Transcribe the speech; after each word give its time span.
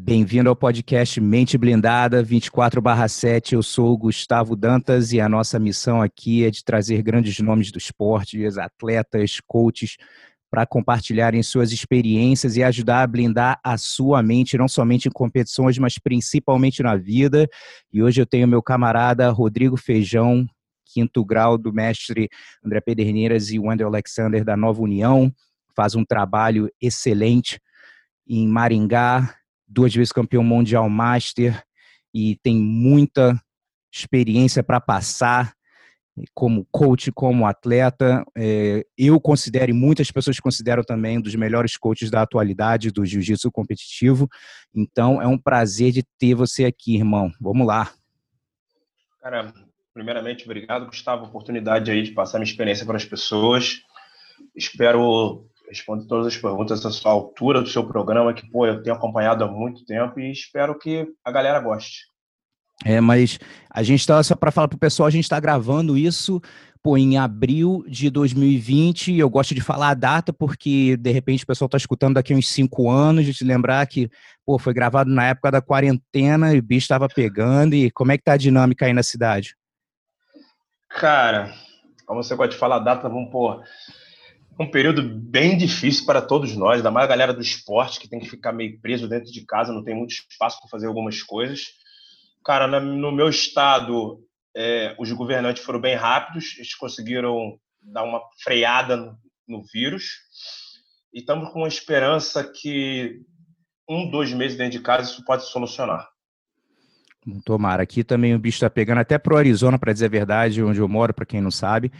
Bem-vindo 0.00 0.48
ao 0.48 0.54
podcast 0.54 1.20
Mente 1.20 1.58
Blindada 1.58 2.22
24/7. 2.22 3.54
Eu 3.54 3.62
sou 3.64 3.92
o 3.92 3.98
Gustavo 3.98 4.54
Dantas 4.54 5.12
e 5.12 5.20
a 5.20 5.28
nossa 5.28 5.58
missão 5.58 6.00
aqui 6.00 6.44
é 6.44 6.50
de 6.50 6.62
trazer 6.64 7.02
grandes 7.02 7.40
nomes 7.40 7.72
do 7.72 7.78
esporte, 7.78 8.46
atletas, 8.58 9.40
coaches, 9.44 9.96
para 10.48 10.64
compartilharem 10.64 11.42
suas 11.42 11.72
experiências 11.72 12.56
e 12.56 12.62
ajudar 12.62 13.02
a 13.02 13.06
blindar 13.08 13.60
a 13.62 13.76
sua 13.76 14.22
mente, 14.22 14.56
não 14.56 14.68
somente 14.68 15.08
em 15.08 15.10
competições, 15.10 15.76
mas 15.78 15.98
principalmente 15.98 16.80
na 16.80 16.94
vida. 16.96 17.48
E 17.92 18.00
hoje 18.00 18.22
eu 18.22 18.26
tenho 18.26 18.46
meu 18.46 18.62
camarada 18.62 19.28
Rodrigo 19.30 19.76
Feijão, 19.76 20.46
quinto 20.86 21.24
grau 21.24 21.58
do 21.58 21.72
mestre 21.72 22.28
André 22.64 22.80
Pederneiras 22.80 23.50
e 23.50 23.58
Wendel 23.58 23.88
Alexander 23.88 24.44
da 24.44 24.56
Nova 24.56 24.80
União. 24.80 25.30
Faz 25.74 25.96
um 25.96 26.04
trabalho 26.04 26.70
excelente 26.80 27.60
em 28.26 28.46
Maringá, 28.46 29.34
duas 29.68 29.94
vezes 29.94 30.12
campeão 30.12 30.42
mundial 30.42 30.88
master 30.88 31.62
e 32.14 32.36
tem 32.42 32.56
muita 32.56 33.38
experiência 33.92 34.62
para 34.62 34.80
passar 34.80 35.52
como 36.34 36.66
coach, 36.70 37.12
como 37.12 37.46
atleta. 37.46 38.24
É, 38.36 38.84
eu 38.96 39.20
considero, 39.20 39.70
e 39.70 39.74
muitas 39.74 40.10
pessoas 40.10 40.40
consideram 40.40 40.82
também, 40.82 41.18
um 41.18 41.20
dos 41.20 41.34
melhores 41.34 41.76
coaches 41.76 42.10
da 42.10 42.22
atualidade 42.22 42.90
do 42.90 43.04
jiu-jitsu 43.04 43.52
competitivo. 43.52 44.28
Então, 44.74 45.20
é 45.22 45.26
um 45.26 45.38
prazer 45.38 45.92
de 45.92 46.02
ter 46.18 46.34
você 46.34 46.64
aqui, 46.64 46.96
irmão. 46.96 47.30
Vamos 47.40 47.66
lá. 47.66 47.92
Cara, 49.20 49.52
primeiramente, 49.92 50.44
obrigado, 50.44 50.86
Gustavo, 50.86 51.24
a 51.24 51.28
oportunidade 51.28 51.90
aí 51.90 52.02
de 52.02 52.12
passar 52.12 52.38
minha 52.38 52.50
experiência 52.50 52.86
para 52.86 52.96
as 52.96 53.04
pessoas. 53.04 53.82
Espero 54.56 55.47
responde 55.68 56.06
todas 56.06 56.26
as 56.26 56.36
perguntas 56.36 56.84
à 56.84 56.90
sua 56.90 57.12
altura 57.12 57.60
do 57.60 57.68
seu 57.68 57.86
programa, 57.86 58.32
que, 58.32 58.48
pô, 58.50 58.66
eu 58.66 58.82
tenho 58.82 58.96
acompanhado 58.96 59.44
há 59.44 59.48
muito 59.48 59.84
tempo 59.84 60.18
e 60.18 60.32
espero 60.32 60.78
que 60.78 61.06
a 61.24 61.30
galera 61.30 61.60
goste. 61.60 62.06
É, 62.84 63.00
mas 63.00 63.38
a 63.70 63.82
gente 63.82 64.00
está, 64.00 64.22
só 64.22 64.36
para 64.36 64.52
falar 64.52 64.68
para 64.68 64.76
o 64.76 64.80
pessoal, 64.80 65.08
a 65.08 65.10
gente 65.10 65.24
está 65.24 65.40
gravando 65.40 65.96
isso 65.96 66.40
pô, 66.82 66.96
em 66.96 67.18
abril 67.18 67.84
de 67.88 68.08
2020. 68.08 69.14
Eu 69.14 69.28
gosto 69.28 69.54
de 69.54 69.60
falar 69.60 69.90
a 69.90 69.94
data 69.94 70.32
porque, 70.32 70.96
de 70.96 71.10
repente, 71.10 71.44
o 71.44 71.46
pessoal 71.46 71.66
está 71.66 71.76
escutando 71.76 72.14
daqui 72.14 72.34
uns 72.34 72.48
cinco 72.48 72.90
anos, 72.90 73.26
de 73.26 73.44
lembrar 73.44 73.86
que 73.86 74.08
pô, 74.46 74.58
foi 74.58 74.72
gravado 74.72 75.10
na 75.10 75.26
época 75.26 75.50
da 75.50 75.60
quarentena 75.60 76.54
e 76.54 76.58
o 76.58 76.62
bicho 76.62 76.84
estava 76.84 77.08
pegando. 77.08 77.74
E 77.74 77.90
como 77.90 78.12
é 78.12 78.18
que 78.18 78.24
tá 78.24 78.34
a 78.34 78.38
dinâmica 78.38 78.86
aí 78.86 78.92
na 78.92 79.02
cidade? 79.02 79.56
Cara, 80.88 81.52
como 82.06 82.22
você 82.22 82.34
pode 82.36 82.56
falar 82.56 82.76
a 82.76 82.80
data, 82.80 83.08
vamos 83.08 83.30
pôr 83.30 83.62
um 84.58 84.70
período 84.70 85.02
bem 85.02 85.56
difícil 85.56 86.04
para 86.04 86.20
todos 86.20 86.56
nós, 86.56 86.82
da 86.82 86.90
mais 86.90 87.04
a 87.04 87.08
galera 87.08 87.32
do 87.32 87.40
esporte 87.40 88.00
que 88.00 88.08
tem 88.08 88.18
que 88.18 88.28
ficar 88.28 88.52
meio 88.52 88.80
preso 88.80 89.08
dentro 89.08 89.30
de 89.30 89.46
casa, 89.46 89.72
não 89.72 89.84
tem 89.84 89.94
muito 89.94 90.10
espaço 90.10 90.58
para 90.60 90.68
fazer 90.68 90.88
algumas 90.88 91.22
coisas. 91.22 91.68
Cara, 92.44 92.80
no 92.80 93.12
meu 93.12 93.28
estado, 93.28 94.20
é, 94.56 94.96
os 94.98 95.12
governantes 95.12 95.62
foram 95.62 95.80
bem 95.80 95.94
rápidos, 95.94 96.56
eles 96.56 96.74
conseguiram 96.74 97.58
dar 97.80 98.02
uma 98.02 98.20
freada 98.42 98.96
no, 98.96 99.16
no 99.46 99.62
vírus 99.72 100.04
e 101.14 101.20
estamos 101.20 101.52
com 101.52 101.60
uma 101.60 101.68
esperança 101.68 102.42
que 102.42 103.20
um, 103.88 104.10
dois 104.10 104.32
meses 104.32 104.58
dentro 104.58 104.78
de 104.78 104.84
casa 104.84 105.10
isso 105.10 105.24
pode 105.24 105.44
solucionar. 105.44 106.08
Tomara. 107.44 107.82
Aqui 107.82 108.02
também 108.02 108.34
o 108.34 108.38
bicho 108.38 108.56
está 108.56 108.70
pegando 108.70 108.98
até 109.00 109.18
pro 109.18 109.36
Arizona, 109.36 109.78
para 109.78 109.92
dizer 109.92 110.06
a 110.06 110.10
verdade, 110.10 110.62
onde 110.62 110.80
eu 110.80 110.88
moro, 110.88 111.12
para 111.12 111.26
quem 111.26 111.40
não 111.40 111.50
sabe 111.50 111.92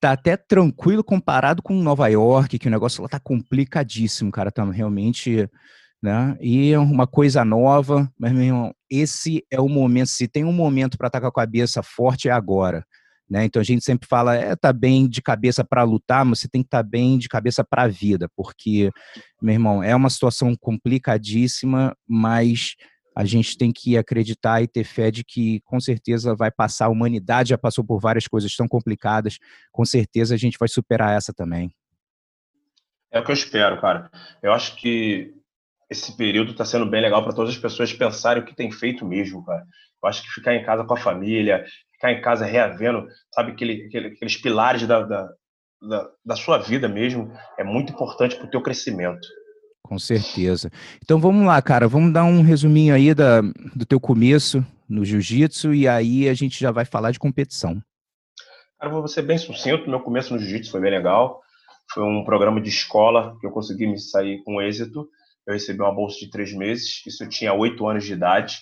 tá 0.00 0.12
até 0.12 0.36
tranquilo 0.36 1.02
comparado 1.02 1.62
com 1.62 1.74
Nova 1.82 2.08
York, 2.08 2.58
que 2.58 2.68
o 2.68 2.70
negócio 2.70 3.02
lá 3.02 3.08
tá 3.08 3.20
complicadíssimo, 3.20 4.30
cara, 4.30 4.50
tá 4.50 4.64
realmente, 4.64 5.48
né? 6.02 6.36
E 6.40 6.72
é 6.72 6.78
uma 6.78 7.06
coisa 7.06 7.44
nova, 7.44 8.10
mas 8.18 8.32
meu 8.32 8.42
irmão, 8.42 8.74
esse 8.90 9.44
é 9.50 9.60
o 9.60 9.68
momento, 9.68 10.08
se 10.08 10.28
tem 10.28 10.44
um 10.44 10.52
momento 10.52 10.98
para 10.98 11.08
estar 11.08 11.20
tá 11.20 11.22
com 11.22 11.28
a 11.40 11.44
cabeça 11.44 11.82
forte 11.82 12.28
é 12.28 12.32
agora, 12.32 12.84
né? 13.28 13.44
Então 13.44 13.60
a 13.60 13.64
gente 13.64 13.84
sempre 13.84 14.06
fala, 14.08 14.36
é, 14.36 14.54
tá 14.54 14.72
bem 14.72 15.08
de 15.08 15.22
cabeça 15.22 15.64
para 15.64 15.82
lutar, 15.82 16.24
mas 16.24 16.40
você 16.40 16.48
tem 16.48 16.62
que 16.62 16.68
estar 16.68 16.82
tá 16.84 16.88
bem 16.88 17.18
de 17.18 17.28
cabeça 17.28 17.64
para 17.64 17.84
a 17.84 17.88
vida, 17.88 18.28
porque, 18.36 18.90
meu 19.40 19.54
irmão, 19.54 19.82
é 19.82 19.94
uma 19.96 20.10
situação 20.10 20.54
complicadíssima, 20.60 21.96
mas 22.06 22.74
a 23.16 23.24
gente 23.24 23.56
tem 23.56 23.72
que 23.72 23.96
acreditar 23.96 24.60
e 24.62 24.68
ter 24.68 24.84
fé 24.84 25.10
de 25.10 25.24
que 25.24 25.60
com 25.62 25.80
certeza 25.80 26.36
vai 26.36 26.50
passar. 26.50 26.86
A 26.86 26.90
humanidade 26.90 27.48
já 27.48 27.58
passou 27.58 27.82
por 27.82 27.98
várias 27.98 28.28
coisas 28.28 28.54
tão 28.54 28.68
complicadas, 28.68 29.38
com 29.72 29.86
certeza 29.86 30.34
a 30.34 30.38
gente 30.38 30.58
vai 30.58 30.68
superar 30.68 31.16
essa 31.16 31.32
também. 31.32 31.74
É 33.10 33.18
o 33.18 33.24
que 33.24 33.30
eu 33.30 33.34
espero, 33.34 33.80
cara. 33.80 34.10
Eu 34.42 34.52
acho 34.52 34.76
que 34.76 35.32
esse 35.88 36.14
período 36.14 36.52
está 36.52 36.66
sendo 36.66 36.84
bem 36.84 37.00
legal 37.00 37.22
para 37.24 37.32
todas 37.32 37.54
as 37.54 37.58
pessoas 37.58 37.90
pensarem 37.90 38.42
o 38.42 38.46
que 38.46 38.54
tem 38.54 38.70
feito 38.70 39.06
mesmo, 39.06 39.42
cara. 39.46 39.64
Eu 40.02 40.08
acho 40.10 40.22
que 40.22 40.28
ficar 40.28 40.54
em 40.54 40.62
casa 40.62 40.84
com 40.84 40.92
a 40.92 40.98
família, 40.98 41.64
ficar 41.92 42.12
em 42.12 42.20
casa 42.20 42.44
reavendo, 42.44 43.06
sabe, 43.34 43.52
aquele, 43.52 43.86
aquele, 43.86 44.08
aqueles 44.08 44.36
pilares 44.36 44.86
da, 44.86 45.00
da, 45.00 45.28
da, 45.80 46.10
da 46.22 46.36
sua 46.36 46.58
vida 46.58 46.86
mesmo, 46.86 47.32
é 47.58 47.64
muito 47.64 47.94
importante 47.94 48.36
para 48.36 48.46
o 48.46 48.50
teu 48.50 48.60
crescimento. 48.60 49.26
Com 49.86 49.98
certeza. 50.00 50.70
Então 51.02 51.20
vamos 51.20 51.46
lá, 51.46 51.62
cara, 51.62 51.86
vamos 51.86 52.12
dar 52.12 52.24
um 52.24 52.42
resuminho 52.42 52.92
aí 52.92 53.14
da, 53.14 53.40
do 53.40 53.86
teu 53.86 54.00
começo 54.00 54.66
no 54.88 55.04
jiu-jitsu 55.04 55.72
e 55.72 55.86
aí 55.86 56.28
a 56.28 56.34
gente 56.34 56.58
já 56.58 56.72
vai 56.72 56.84
falar 56.84 57.12
de 57.12 57.20
competição. 57.20 57.80
Cara, 58.80 58.92
vou 58.92 59.06
ser 59.06 59.22
bem 59.22 59.38
sucinto, 59.38 59.88
meu 59.88 60.00
começo 60.00 60.32
no 60.32 60.40
jiu-jitsu 60.40 60.72
foi 60.72 60.80
bem 60.80 60.90
legal. 60.90 61.40
Foi 61.94 62.02
um 62.02 62.24
programa 62.24 62.60
de 62.60 62.68
escola 62.68 63.36
que 63.40 63.46
eu 63.46 63.52
consegui 63.52 63.86
me 63.86 63.98
sair 63.98 64.42
com 64.42 64.60
êxito. 64.60 65.08
Eu 65.46 65.54
recebi 65.54 65.80
uma 65.80 65.94
bolsa 65.94 66.18
de 66.18 66.30
três 66.30 66.52
meses, 66.52 67.00
isso 67.06 67.22
eu 67.22 67.28
tinha 67.28 67.54
oito 67.54 67.86
anos 67.86 68.04
de 68.04 68.12
idade. 68.12 68.58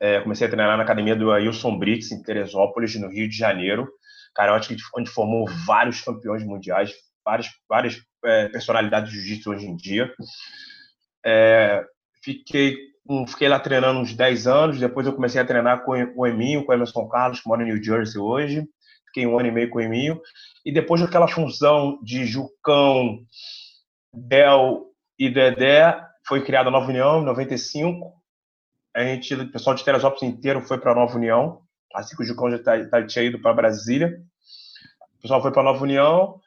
É, 0.00 0.18
comecei 0.20 0.46
a 0.46 0.50
treinar 0.50 0.78
na 0.78 0.82
academia 0.82 1.14
do 1.14 1.28
Wilson 1.28 1.78
Brits, 1.78 2.10
em 2.10 2.22
Teresópolis, 2.22 2.96
no 2.96 3.08
Rio 3.08 3.28
de 3.28 3.36
Janeiro. 3.36 3.86
Cara, 4.34 4.52
eu 4.52 4.54
acho 4.54 4.68
que 4.68 4.76
onde 4.96 5.10
formou 5.10 5.46
vários 5.66 6.00
campeões 6.00 6.42
mundiais, 6.42 6.90
várias, 7.22 7.48
várias 7.68 8.02
é, 8.24 8.48
personalidades 8.48 9.10
de 9.10 9.18
jiu-jitsu 9.18 9.50
hoje 9.50 9.66
em 9.66 9.76
dia. 9.76 10.12
É, 11.24 11.84
fiquei, 12.22 12.76
fiquei 13.28 13.48
lá 13.48 13.58
treinando 13.58 14.00
uns 14.00 14.14
10 14.14 14.46
anos, 14.46 14.80
depois 14.80 15.06
eu 15.06 15.12
comecei 15.12 15.40
a 15.40 15.44
treinar 15.44 15.84
com 15.84 15.92
o 16.16 16.26
Eminho, 16.26 16.64
com 16.64 16.72
o 16.72 16.74
Emerson 16.74 17.08
Carlos, 17.08 17.40
que 17.40 17.48
mora 17.48 17.62
em 17.62 17.66
New 17.66 17.82
Jersey 17.82 18.20
hoje. 18.20 18.66
Fiquei 19.06 19.26
um 19.26 19.38
ano 19.38 19.48
e 19.48 19.52
meio 19.52 19.70
com 19.70 19.78
o 19.78 19.82
Eminho. 19.82 20.20
E 20.64 20.72
depois 20.72 21.00
daquela 21.00 21.28
função 21.28 21.98
de 22.02 22.24
Jucão, 22.24 23.18
Del 24.12 24.86
e 25.18 25.28
Dedé, 25.28 26.00
foi 26.26 26.42
criada 26.44 26.68
a 26.68 26.72
Nova 26.72 26.88
União 26.88 27.20
em 27.20 27.24
95. 27.24 28.12
A 28.94 29.02
gente, 29.04 29.34
o 29.34 29.50
pessoal 29.50 29.74
de 29.74 29.84
Teresópolis 29.84 30.22
inteiro 30.22 30.60
foi 30.60 30.78
para 30.78 30.92
a 30.92 30.94
Nova 30.94 31.16
União, 31.16 31.60
assim 31.94 32.16
que 32.16 32.22
o 32.22 32.26
Jucão 32.26 32.50
já 32.50 32.58
tá, 32.58 32.84
tá, 32.86 33.06
tinha 33.06 33.24
ido 33.24 33.38
para 33.40 33.54
Brasília. 33.54 34.20
O 35.18 35.22
pessoal 35.22 35.42
foi 35.42 35.52
para 35.52 35.62
a 35.62 35.64
Nova 35.64 35.82
União 35.82 36.40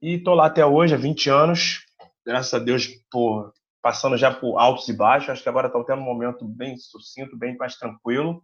e 0.00 0.18
tô 0.18 0.34
lá 0.34 0.46
até 0.46 0.64
hoje, 0.64 0.94
há 0.94 0.96
20 0.96 1.28
anos. 1.30 1.84
Graças 2.24 2.54
a 2.54 2.58
Deus, 2.58 2.88
por, 3.10 3.52
passando 3.82 4.16
já 4.16 4.32
por 4.32 4.58
altos 4.58 4.88
e 4.88 4.92
baixos. 4.92 5.30
Acho 5.30 5.42
que 5.42 5.48
agora 5.48 5.66
estou 5.66 5.84
tendo 5.84 6.00
um 6.00 6.04
momento 6.04 6.44
bem 6.44 6.76
sucinto, 6.76 7.36
bem 7.36 7.56
mais 7.56 7.76
tranquilo. 7.76 8.42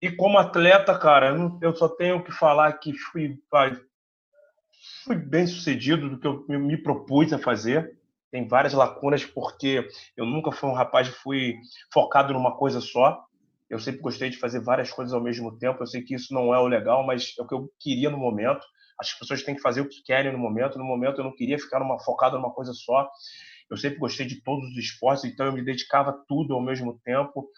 E 0.00 0.10
como 0.10 0.38
atleta, 0.38 0.98
cara, 0.98 1.36
eu 1.60 1.74
só 1.74 1.88
tenho 1.88 2.22
que 2.22 2.32
falar 2.32 2.72
que 2.74 2.92
fui, 2.92 3.38
fui 5.04 5.16
bem 5.16 5.46
sucedido 5.46 6.08
do 6.08 6.18
que 6.18 6.26
eu 6.26 6.60
me 6.60 6.76
propus 6.76 7.32
a 7.32 7.38
fazer. 7.38 7.98
Tem 8.30 8.46
várias 8.46 8.72
lacunas 8.72 9.24
porque 9.24 9.88
eu 10.16 10.26
nunca 10.26 10.52
fui 10.52 10.68
um 10.68 10.74
rapaz 10.74 11.08
que 11.08 11.14
fui 11.16 11.56
focado 11.92 12.32
numa 12.32 12.56
coisa 12.56 12.80
só. 12.80 13.24
Eu 13.68 13.80
sempre 13.80 14.00
gostei 14.00 14.30
de 14.30 14.38
fazer 14.38 14.60
várias 14.60 14.90
coisas 14.90 15.12
ao 15.12 15.22
mesmo 15.22 15.56
tempo. 15.58 15.82
Eu 15.82 15.86
sei 15.86 16.02
que 16.02 16.14
isso 16.14 16.32
não 16.32 16.54
é 16.54 16.58
o 16.58 16.68
legal, 16.68 17.04
mas 17.04 17.34
é 17.38 17.42
o 17.42 17.46
que 17.46 17.54
eu 17.54 17.70
queria 17.80 18.10
no 18.10 18.18
momento. 18.18 18.64
Acho 19.00 19.10
que 19.10 19.16
as 19.16 19.18
pessoas 19.20 19.42
têm 19.42 19.54
que 19.54 19.60
fazer 19.60 19.80
o 19.80 19.88
que 19.88 20.02
querem 20.02 20.32
no 20.32 20.38
momento. 20.38 20.78
No 20.78 20.84
momento 20.84 21.20
eu 21.20 21.24
não 21.24 21.34
queria 21.34 21.58
ficar 21.58 21.80
numa, 21.80 21.98
focado 21.98 22.36
numa 22.36 22.52
coisa 22.52 22.72
só. 22.72 23.08
Eu 23.70 23.76
sempre 23.76 23.98
gostei 23.98 24.26
de 24.26 24.42
todos 24.42 24.64
os 24.70 24.76
esportes, 24.76 25.24
então 25.24 25.46
eu 25.46 25.52
me 25.52 25.62
dedicava 25.62 26.12
tudo 26.28 26.54
ao 26.54 26.62
mesmo 26.62 26.98
tempo. 27.04 27.48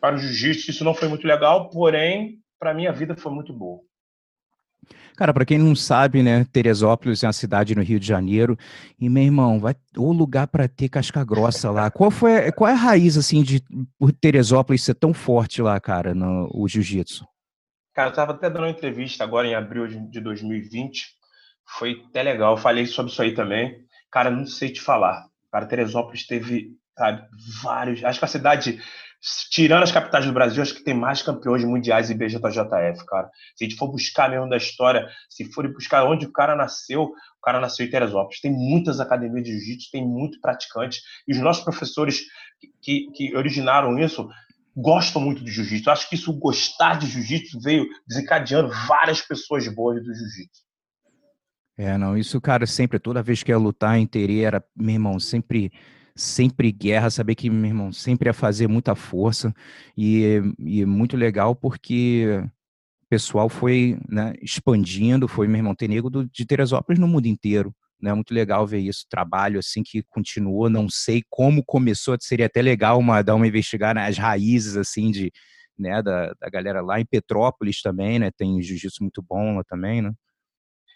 Para 0.00 0.16
o 0.16 0.18
jiu-jitsu 0.18 0.70
isso 0.70 0.84
não 0.84 0.94
foi 0.94 1.08
muito 1.08 1.26
legal, 1.26 1.70
porém, 1.70 2.40
para 2.58 2.70
a 2.70 2.74
minha 2.74 2.92
vida 2.92 3.16
foi 3.16 3.32
muito 3.32 3.52
boa. 3.52 3.80
Cara, 5.16 5.32
para 5.32 5.44
quem 5.44 5.58
não 5.58 5.76
sabe, 5.76 6.22
né, 6.22 6.44
Teresópolis 6.50 7.22
é 7.22 7.26
uma 7.26 7.32
cidade 7.32 7.74
no 7.74 7.82
Rio 7.82 8.00
de 8.00 8.06
Janeiro. 8.06 8.56
E 8.98 9.08
meu 9.08 9.22
irmão, 9.22 9.60
vai 9.60 9.76
o 9.96 10.12
lugar 10.12 10.48
para 10.48 10.66
ter 10.66 10.88
casca 10.88 11.22
grossa 11.22 11.70
lá. 11.70 11.90
Qual 11.90 12.10
foi, 12.10 12.50
qual 12.52 12.68
é 12.68 12.72
a 12.72 12.76
raiz 12.76 13.16
assim 13.16 13.42
de 13.42 13.62
Teresópolis 14.20 14.82
ser 14.82 14.94
tão 14.94 15.12
forte 15.12 15.60
lá, 15.60 15.78
cara, 15.78 16.14
no 16.14 16.66
jiu-jitsu? 16.66 17.26
Cara, 17.94 18.08
eu 18.08 18.12
estava 18.12 18.32
até 18.32 18.48
dando 18.48 18.64
uma 18.64 18.70
entrevista 18.70 19.22
agora 19.22 19.46
em 19.46 19.54
abril 19.54 19.86
de 19.86 20.20
2020. 20.20 21.08
Foi 21.78 22.02
até 22.08 22.22
legal. 22.22 22.54
Eu 22.54 22.56
falei 22.56 22.86
sobre 22.86 23.12
isso 23.12 23.20
aí 23.20 23.34
também. 23.34 23.84
Cara, 24.10 24.30
não 24.30 24.46
sei 24.46 24.70
te 24.70 24.80
falar. 24.80 25.26
Cara, 25.50 25.66
Teresópolis 25.66 26.26
teve, 26.26 26.70
sabe, 26.96 27.26
vários. 27.62 28.02
Acho 28.02 28.18
que 28.18 28.24
a 28.24 28.28
cidade, 28.28 28.80
tirando 29.50 29.82
as 29.82 29.92
capitais 29.92 30.24
do 30.24 30.32
Brasil, 30.32 30.62
acho 30.62 30.74
que 30.74 30.84
tem 30.84 30.94
mais 30.94 31.20
campeões 31.20 31.62
mundiais 31.64 32.10
em 32.10 32.16
BJJF, 32.16 33.04
cara. 33.06 33.30
Se 33.54 33.64
a 33.64 33.68
gente 33.68 33.76
for 33.76 33.88
buscar 33.88 34.30
mesmo 34.30 34.48
da 34.48 34.56
história, 34.56 35.06
se 35.28 35.44
for 35.52 35.70
buscar 35.70 36.04
onde 36.04 36.24
o 36.24 36.32
cara 36.32 36.56
nasceu, 36.56 37.02
o 37.02 37.40
cara 37.42 37.60
nasceu 37.60 37.84
em 37.84 37.90
Teresópolis. 37.90 38.40
Tem 38.40 38.50
muitas 38.50 39.00
academias 39.00 39.44
de 39.44 39.52
jiu-jitsu, 39.52 39.90
tem 39.92 40.02
muito 40.02 40.40
praticante. 40.40 40.98
E 41.28 41.32
os 41.32 41.38
nossos 41.38 41.62
professores 41.62 42.22
que, 42.80 43.10
que 43.14 43.36
originaram 43.36 43.98
isso 43.98 44.26
gostam 44.76 45.20
muito 45.20 45.44
de 45.44 45.50
jiu-jitsu. 45.50 45.90
Acho 45.90 46.08
que 46.08 46.14
isso, 46.14 46.32
gostar 46.32 46.98
de 46.98 47.06
jiu-jitsu, 47.06 47.60
veio 47.60 47.86
desencadeando 48.06 48.70
várias 48.88 49.20
pessoas 49.20 49.66
boas 49.68 50.02
do 50.02 50.14
jiu-jitsu. 50.14 50.62
É, 51.76 51.96
não, 51.96 52.16
isso, 52.16 52.40
cara, 52.40 52.66
sempre, 52.66 52.98
toda 52.98 53.22
vez 53.22 53.42
que 53.42 53.50
ia 53.50 53.58
lutar 53.58 53.98
Terê, 54.06 54.40
era, 54.40 54.62
meu 54.76 54.94
irmão, 54.94 55.18
sempre 55.18 55.72
sempre 56.14 56.70
guerra, 56.70 57.10
saber 57.10 57.34
que, 57.34 57.48
meu 57.48 57.70
irmão, 57.70 57.90
sempre 57.90 58.28
ia 58.28 58.34
fazer 58.34 58.68
muita 58.68 58.94
força 58.94 59.54
e, 59.96 60.42
e 60.58 60.84
muito 60.84 61.16
legal 61.16 61.56
porque 61.56 62.26
o 63.04 63.08
pessoal 63.08 63.48
foi 63.48 63.98
né, 64.08 64.34
expandindo, 64.42 65.26
foi, 65.26 65.48
meu 65.48 65.56
irmão, 65.56 65.74
ter 65.74 65.88
nego 65.88 66.10
do, 66.10 66.28
de 66.28 66.44
Teresópolis 66.44 67.00
no 67.00 67.08
mundo 67.08 67.26
inteiro 67.26 67.74
né? 68.02 68.12
Muito 68.12 68.34
legal 68.34 68.66
ver 68.66 68.80
isso, 68.80 69.06
trabalho 69.08 69.60
assim 69.60 69.82
que 69.82 70.02
continuou, 70.02 70.68
não 70.68 70.88
sei 70.88 71.22
como 71.30 71.64
começou, 71.64 72.16
seria 72.20 72.46
até 72.46 72.60
legal 72.60 72.98
uma, 72.98 73.22
dar 73.22 73.36
uma 73.36 73.46
investigada 73.46 74.00
nas 74.00 74.18
raízes 74.18 74.76
assim 74.76 75.10
de, 75.10 75.32
né, 75.78 76.02
da, 76.02 76.34
da 76.40 76.50
galera 76.50 76.82
lá 76.82 77.00
em 77.00 77.06
Petrópolis 77.06 77.80
também, 77.80 78.18
né? 78.18 78.30
Tem 78.36 78.60
jiu-jitsu 78.60 79.02
muito 79.02 79.22
bom 79.22 79.56
lá 79.56 79.64
também, 79.64 80.02
né? 80.02 80.12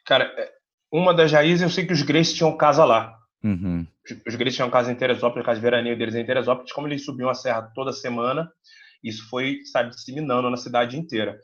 Cara, 0.04 0.24
é, 0.36 0.50
uma 0.92 1.14
das 1.14 1.32
raízes 1.32 1.62
eu 1.62 1.70
sei 1.70 1.86
que 1.86 1.92
os 1.92 2.02
Grace 2.02 2.34
tinham 2.34 2.56
casa 2.56 2.84
lá. 2.84 3.16
Uhum. 3.42 3.86
Os 4.26 4.34
Grace 4.34 4.56
tinham 4.56 4.70
casa 4.70 4.90
em 4.90 4.96
Teresópolis, 4.96 5.46
casa 5.46 5.60
de 5.60 5.64
veraneio 5.64 5.96
deles 5.96 6.14
em 6.14 6.26
Teresópolis, 6.26 6.72
como 6.72 6.88
eles 6.88 7.04
subiam 7.04 7.30
a 7.30 7.34
serra 7.34 7.62
toda 7.74 7.92
semana, 7.92 8.50
isso 9.02 9.28
foi, 9.28 9.60
sabe, 9.70 9.90
disseminando 9.90 10.50
na 10.50 10.56
cidade 10.56 10.98
inteira. 10.98 11.38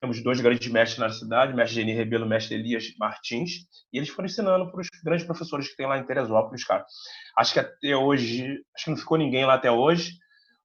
Temos 0.00 0.22
dois 0.22 0.40
grandes 0.40 0.68
mestres 0.70 0.98
na 0.98 1.10
cidade, 1.10 1.52
o 1.52 1.56
mestre 1.56 1.76
Geni 1.76 1.92
Rebelo 1.92 2.24
e 2.24 2.26
o 2.26 2.28
mestre 2.28 2.54
Elias 2.54 2.84
Martins, 2.98 3.66
e 3.92 3.96
eles 3.96 4.10
foram 4.10 4.26
ensinando 4.26 4.70
para 4.70 4.80
os 4.80 4.88
grandes 5.02 5.24
professores 5.24 5.68
que 5.68 5.76
tem 5.76 5.86
lá 5.86 5.98
em 5.98 6.04
Teresópolis, 6.04 6.64
cara. 6.64 6.84
Acho 7.38 7.54
que 7.54 7.60
até 7.60 7.96
hoje, 7.96 8.60
acho 8.74 8.84
que 8.84 8.90
não 8.90 8.98
ficou 8.98 9.16
ninguém 9.16 9.46
lá 9.46 9.54
até 9.54 9.70
hoje. 9.70 10.12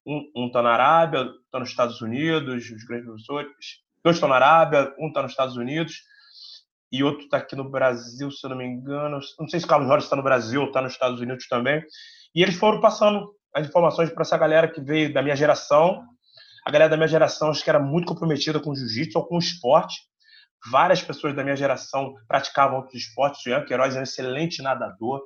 Um 0.06 0.48
está 0.48 0.62
na 0.62 0.72
Arábia, 0.72 1.30
está 1.46 1.60
nos 1.60 1.70
Estados 1.70 2.02
Unidos, 2.02 2.70
os 2.70 2.84
grandes 2.84 3.06
professores. 3.06 3.50
Dois 4.04 4.18
estão 4.18 4.28
na 4.28 4.36
Arábia, 4.36 4.94
um 5.00 5.08
está 5.08 5.22
nos 5.22 5.32
Estados 5.32 5.56
Unidos 5.56 6.02
e 6.92 7.04
outro 7.04 7.24
está 7.24 7.38
aqui 7.38 7.56
no 7.56 7.70
Brasil, 7.70 8.30
se 8.32 8.46
eu 8.46 8.50
não 8.50 8.58
me 8.58 8.66
engano. 8.66 9.20
Não 9.40 9.48
sei 9.48 9.60
se 9.60 9.66
o 9.66 9.70
Carlos 9.70 9.88
Jorge 9.88 10.04
está 10.04 10.16
no 10.16 10.24
Brasil 10.24 10.62
ou 10.62 10.68
está 10.68 10.82
nos 10.82 10.94
Estados 10.94 11.22
Unidos 11.22 11.48
também. 11.48 11.82
E 12.36 12.44
eles 12.44 12.56
foram 12.56 12.82
passando 12.82 13.34
as 13.56 13.68
informações 13.68 14.10
para 14.10 14.24
essa 14.24 14.38
galera 14.38 14.68
que 14.68 14.82
veio 14.82 15.14
da 15.14 15.22
minha 15.22 15.36
geração 15.36 16.04
a 16.66 16.72
galera 16.72 16.90
da 16.90 16.98
minha 16.98 17.08
geração 17.08 17.50
acho 17.50 17.64
que 17.64 17.70
era 17.70 17.80
muito 17.80 18.06
comprometida 18.06 18.60
com 18.60 18.76
jiu-jitsu 18.76 19.18
ou 19.18 19.26
com 19.26 19.36
o 19.36 19.40
esporte. 19.40 20.00
Várias 20.72 21.02
pessoas 21.02 21.36
da 21.36 21.44
minha 21.44 21.56
geração 21.56 22.14
praticavam 22.28 22.78
outros 22.78 23.02
esportes. 23.02 23.44
O 23.46 23.50
Ian 23.50 23.66
Queiroz 23.66 23.96
é 23.96 24.00
um 24.00 24.04
excelente 24.04 24.62
nadador. 24.62 25.22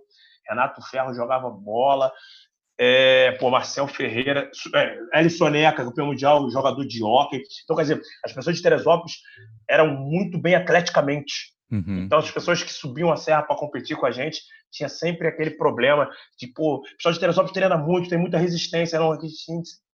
Renato 0.48 0.82
Ferro 0.90 1.14
jogava 1.14 1.50
bola. 1.50 2.12
É, 2.78 3.32
pô, 3.34 3.50
Marcel 3.50 3.88
Ferreira, 3.88 4.50
é, 4.74 5.20
Ellison 5.20 5.50
Neca, 5.50 5.84
campeão 5.84 6.08
mundial, 6.08 6.50
jogador 6.52 6.86
de 6.86 7.02
hockey. 7.04 7.42
Então, 7.64 7.76
quer 7.76 7.84
dizer, 7.84 8.02
as 8.24 8.34
pessoas 8.34 8.58
de 8.58 8.62
Teresópolis 8.62 9.14
eram 9.70 9.96
muito 9.96 10.38
bem 10.38 10.56
atleticamente. 10.56 11.54
Uhum. 11.72 12.04
Então, 12.04 12.20
as 12.20 12.30
pessoas 12.30 12.62
que 12.62 12.72
subiam 12.72 13.12
a 13.12 13.18
serra 13.18 13.44
para 13.44 13.56
competir 13.56 13.98
com 13.98 14.06
a 14.06 14.12
gente 14.12 14.42
tinha 14.72 14.90
sempre 14.90 15.28
aquele 15.28 15.52
problema 15.52 16.10
de, 16.38 16.48
pô, 16.48 16.76
o 16.76 16.82
pessoal 16.98 17.14
de 17.14 17.20
Teresópolis 17.20 17.54
treina 17.54 17.78
muito, 17.78 18.10
tem 18.10 18.20
muita 18.20 18.38
resistência. 18.38 19.00
Não, 19.00 19.14
a 19.14 19.20
gente 19.20 19.36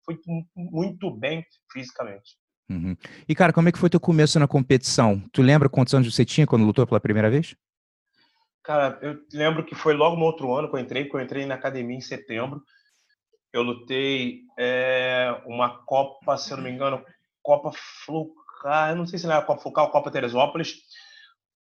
foi 0.06 0.20
muito 0.56 1.12
bem 1.12 1.46
fisicamente. 1.72 2.38
Uhum. 2.70 2.96
E, 3.28 3.36
cara, 3.36 3.52
como 3.52 3.68
é 3.68 3.72
que 3.72 3.78
foi 3.78 3.90
teu 3.90 4.00
começo 4.00 4.40
na 4.40 4.48
competição? 4.48 5.22
Tu 5.32 5.42
lembra 5.42 5.70
quantos 5.70 5.94
anos 5.94 6.14
você 6.14 6.24
tinha 6.24 6.48
quando 6.48 6.66
lutou 6.66 6.88
pela 6.88 7.00
primeira 7.00 7.30
vez? 7.30 7.56
Cara, 8.64 8.98
eu 9.02 9.20
lembro 9.34 9.66
que 9.66 9.76
foi 9.76 9.94
logo 9.94 10.16
no 10.16 10.24
outro 10.24 10.54
ano 10.54 10.70
que 10.70 10.76
eu 10.76 10.80
entrei, 10.80 11.06
que 11.06 11.16
eu 11.16 11.20
entrei 11.20 11.46
na 11.46 11.56
academia 11.56 11.98
em 11.98 12.02
setembro. 12.02 12.64
Eu 13.52 13.64
lutei 13.64 14.44
é, 14.58 15.42
uma 15.46 15.84
Copa, 15.84 16.38
se 16.38 16.52
eu 16.52 16.58
não 16.58 16.64
me 16.64 16.72
engano, 16.72 17.04
Copa 17.42 17.72
Flucar, 18.06 18.96
não 18.96 19.06
sei 19.06 19.20
se 19.20 19.26
era 19.26 19.42
Copa 19.42 19.62
Flucar 19.62 19.86
ou 19.86 19.92
Copa 19.92 20.12
Teresópolis. 20.12 20.76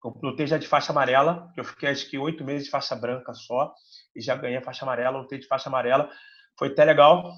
Eu 0.03 0.19
lutei 0.21 0.47
já 0.47 0.57
de 0.57 0.67
faixa 0.67 0.91
amarela, 0.91 1.49
que 1.53 1.59
eu 1.59 1.63
fiquei 1.63 1.89
acho 1.89 2.09
que 2.09 2.17
oito 2.17 2.43
meses 2.43 2.65
de 2.65 2.71
faixa 2.71 2.95
branca 2.95 3.33
só, 3.33 3.73
e 4.15 4.21
já 4.21 4.35
ganhei 4.35 4.57
a 4.57 4.63
faixa 4.63 4.83
amarela, 4.83 5.19
lutei 5.19 5.39
de 5.39 5.47
faixa 5.47 5.69
amarela. 5.69 6.09
Foi 6.57 6.69
até 6.69 6.83
legal, 6.83 7.31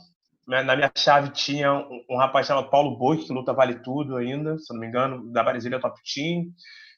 na 0.50 0.76
minha 0.76 0.92
chave 0.98 1.30
tinha 1.30 1.72
um, 1.72 2.04
um 2.10 2.18
rapaz 2.18 2.48
chamado 2.48 2.72
Paulo 2.72 2.98
Boi, 2.98 3.18
que 3.18 3.32
luta 3.32 3.54
Vale 3.54 3.76
Tudo 3.84 4.18
ainda, 4.18 4.58
se 4.58 4.74
não 4.74 4.80
me 4.80 4.88
engano, 4.88 5.32
da 5.32 5.44
Brasília 5.44 5.80
Top 5.80 5.96
Team. 6.04 6.46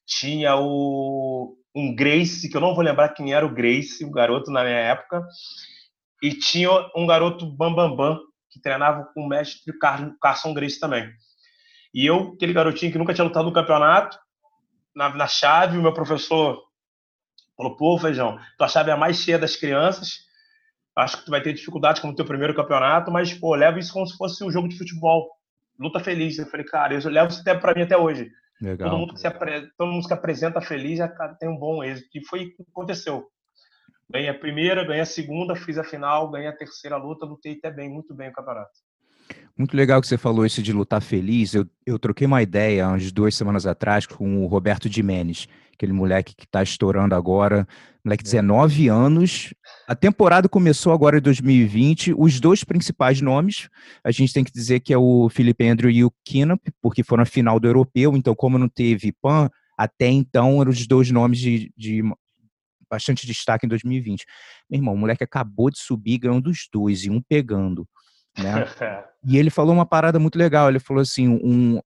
Tinha 0.07 0.56
o, 0.56 1.57
um 1.75 1.94
Grace, 1.94 2.50
que 2.50 2.56
eu 2.56 2.62
não 2.62 2.74
vou 2.74 2.83
lembrar 2.83 3.09
quem 3.09 3.33
era 3.33 3.45
o 3.45 3.53
Grace, 3.53 4.06
o 4.06 4.12
garoto 4.12 4.50
na 4.51 4.63
minha 4.63 4.77
época. 4.77 5.21
E 6.24 6.33
tinha 6.33 6.69
um 6.95 7.06
garoto 7.06 7.45
Bambambam, 7.45 7.95
Bam, 7.95 8.15
Bam, 8.15 8.19
que 8.50 8.62
treinava 8.62 9.06
com 9.13 9.21
o 9.21 9.27
mestre 9.27 9.77
Car 9.80 10.15
Carson 10.21 10.53
Grace 10.53 10.80
também. 10.80 11.12
E 11.94 12.06
eu, 12.06 12.31
aquele 12.36 12.53
garotinho 12.53 12.92
que 12.92 12.98
nunca 12.98 13.13
tinha 13.13 13.25
lutado 13.25 13.45
no 13.45 13.53
campeonato, 13.53 14.18
na, 14.95 15.09
na 15.09 15.27
chave, 15.27 15.77
o 15.77 15.81
meu 15.81 15.94
professor 15.94 16.57
falou: 17.57 17.75
pô, 17.75 17.98
Feijão, 17.98 18.39
tua 18.57 18.69
chave 18.69 18.92
é 18.92 18.94
a 18.94 18.98
mais 18.98 19.18
cheia 19.18 19.38
das 19.38 19.57
crianças 19.57 20.31
acho 20.96 21.18
que 21.18 21.26
tu 21.26 21.32
vai 21.32 21.42
ter 21.42 21.54
dificuldade 21.54 22.02
como 22.02 22.16
teu 22.16 22.26
primeiro 22.26 22.56
campeonato, 22.56 23.12
mas, 23.12 23.34
pô, 23.34 23.56
leva 23.56 23.80
isso 23.80 23.94
como 23.94 24.06
se 24.06 24.18
fosse 24.18 24.44
um 24.44 24.52
jogo 24.52 24.68
de 24.68 24.78
futebol. 24.78 25.30
Luta 25.80 26.00
feliz. 26.00 26.38
Eu 26.38 26.46
falei, 26.46 26.66
cara, 26.66 26.94
eu 26.94 27.10
levo 27.10 27.30
isso 27.30 27.42
até 27.42 27.56
para 27.56 27.74
mim 27.74 27.84
até 27.84 27.98
hoje. 27.98 28.30
Legal. 28.62 28.90
Todo 28.90 29.00
mundo 29.00 29.14
que 29.14 29.20
se 29.20 29.28
apre... 29.28 29.72
todo 29.78 29.92
mundo 29.92 30.08
que 30.08 30.14
apresenta 30.14 30.62
feliz 30.62 31.00
já 31.00 31.08
tem 31.40 31.50
um 31.50 31.58
bom 31.58 31.84
êxito. 31.84 32.10
E 32.14 32.26
foi 32.26 32.46
o 32.46 32.56
que 32.56 32.64
aconteceu. 32.70 33.28
Ganhei 34.10 34.30
a 34.30 34.38
primeira, 34.38 34.86
ganhei 34.86 35.02
a 35.02 35.06
segunda, 35.06 35.56
fiz 35.56 35.78
a 35.78 35.84
final, 35.84 36.30
ganhei 36.30 36.48
a 36.48 36.56
terceira 36.56 36.98
luta, 36.98 37.26
lutei 37.26 37.54
até 37.54 37.72
bem, 37.72 37.90
muito 37.90 38.14
bem 38.14 38.30
o 38.30 38.34
campeonato. 38.34 38.72
Muito 39.57 39.75
legal 39.75 40.01
que 40.01 40.07
você 40.07 40.18
falou 40.18 40.45
isso 40.45 40.62
de 40.62 40.74
lutar 40.74 41.01
feliz. 41.01 41.53
Eu, 41.53 41.68
eu 41.86 42.00
troquei 42.00 42.25
uma 42.25 42.42
ideia 42.42 42.88
umas 42.88 43.12
duas 43.12 43.36
semanas 43.36 43.65
atrás 43.65 44.06
com 44.06 44.44
o 44.44 44.48
Roberto 44.48 44.89
Dimenes, 44.89 45.48
aquele 45.74 45.94
moleque 45.94 46.33
que 46.36 46.45
está 46.45 46.63
estourando 46.63 47.13
agora, 47.15 47.68
moleque 48.03 48.24
19 48.24 48.88
anos. 48.88 49.53
A 49.88 49.95
temporada 49.95 50.48
começou 50.50 50.94
agora 50.94 51.18
em 51.18 51.21
2020. 51.21 52.13
Os 52.18 52.39
dois 52.39 52.63
principais 52.63 53.21
nomes, 53.21 53.69
a 54.03 54.12
gente 54.12 54.33
tem 54.33 54.44
que 54.44 54.51
dizer 54.51 54.80
que 54.80 54.94
é 54.94 54.98
o 54.98 55.30
Felipe 55.30 55.68
Andrew 55.68 55.92
e 55.92 56.03
o 56.03 56.12
Kinnup, 56.25 56.71
porque 56.81 57.03
foram 57.03 57.24
a 57.24 57.25
final 57.25 57.59
do 57.59 57.68
europeu. 57.68 58.15
Então, 58.15 58.33
como 58.33 58.57
não 58.57 58.69
teve 58.69 59.13
PAN, 59.21 59.50
até 59.77 60.07
então 60.07 60.62
eram 60.62 60.71
os 60.71 60.88
dois 60.88 61.12
nomes 61.12 61.39
de, 61.39 61.71
de 61.75 62.03
bastante 62.89 63.25
destaque 63.25 63.65
em 63.65 63.69
2020. 63.69 64.25
Meu 64.69 64.80
irmão, 64.80 64.94
o 64.94 64.98
moleque 64.98 65.24
acabou 65.24 65.69
de 65.69 65.80
subir 65.80 66.18
ganhando 66.19 66.44
dos 66.44 66.68
dois 66.71 67.06
e 67.06 67.09
um 67.09 67.21
pegando. 67.21 67.88
Né? 68.38 68.66
e 69.25 69.38
ele 69.38 69.50
falou 69.50 69.74
uma 69.74 69.86
parada 69.86 70.20
muito 70.20 70.38
legal. 70.38 70.70
Ele 70.70 70.79
falou 70.79 71.01
assim: 71.01 71.27
um, 71.27 71.79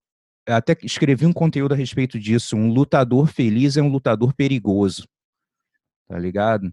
até 0.48 0.76
escrevi 0.84 1.26
um 1.26 1.34
conteúdo 1.34 1.74
a 1.74 1.78
respeito 1.78 2.20
disso. 2.20 2.56
Um 2.56 2.72
lutador 2.72 3.28
feliz 3.28 3.78
é 3.78 3.82
um 3.82 3.90
lutador 3.90 4.34
perigoso. 4.34 5.08
Tá 6.08 6.18
ligado? 6.18 6.72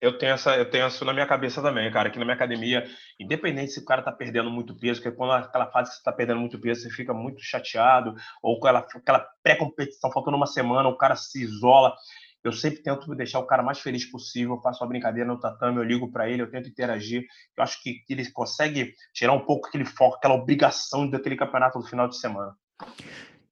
Eu 0.00 0.16
tenho, 0.16 0.32
essa, 0.32 0.56
eu 0.56 0.70
tenho 0.70 0.88
isso 0.88 1.04
na 1.04 1.12
minha 1.12 1.26
cabeça 1.26 1.60
também, 1.60 1.90
cara. 1.92 2.08
Aqui 2.08 2.18
na 2.18 2.24
minha 2.24 2.34
academia, 2.34 2.86
independente 3.18 3.72
se 3.72 3.80
o 3.80 3.84
cara 3.84 4.00
tá 4.00 4.10
perdendo 4.10 4.50
muito 4.50 4.74
peso, 4.74 5.02
porque 5.02 5.14
quando 5.14 5.32
aquela 5.32 5.70
fase 5.70 5.90
que 5.90 5.96
você 5.98 6.02
tá 6.02 6.10
perdendo 6.10 6.40
muito 6.40 6.58
peso, 6.58 6.80
você 6.80 6.90
fica 6.90 7.12
muito 7.12 7.42
chateado, 7.42 8.14
ou 8.42 8.56
aquela, 8.56 8.78
aquela 8.78 9.28
pré-competição, 9.42 10.10
faltando 10.10 10.38
uma 10.38 10.46
semana, 10.46 10.88
o 10.88 10.96
cara 10.96 11.16
se 11.16 11.42
isola. 11.42 11.94
Eu 12.42 12.52
sempre 12.52 12.82
tento 12.82 13.14
deixar 13.14 13.38
o 13.38 13.46
cara 13.46 13.62
mais 13.62 13.80
feliz 13.80 14.04
possível, 14.04 14.54
eu 14.54 14.60
faço 14.60 14.82
uma 14.82 14.88
brincadeira 14.88 15.28
no 15.28 15.38
tatame, 15.38 15.76
eu 15.76 15.84
ligo 15.84 16.10
para 16.10 16.28
ele, 16.28 16.42
eu 16.42 16.50
tento 16.50 16.68
interagir. 16.68 17.24
Eu 17.56 17.62
acho 17.62 17.82
que 17.82 18.02
ele 18.08 18.28
consegue 18.30 18.94
tirar 19.12 19.32
um 19.32 19.44
pouco 19.44 19.68
aquele 19.68 19.84
foco, 19.84 20.16
aquela 20.16 20.34
obrigação 20.34 21.08
daquele 21.08 21.36
campeonato 21.36 21.78
no 21.78 21.84
final 21.84 22.08
de 22.08 22.18
semana. 22.18 22.54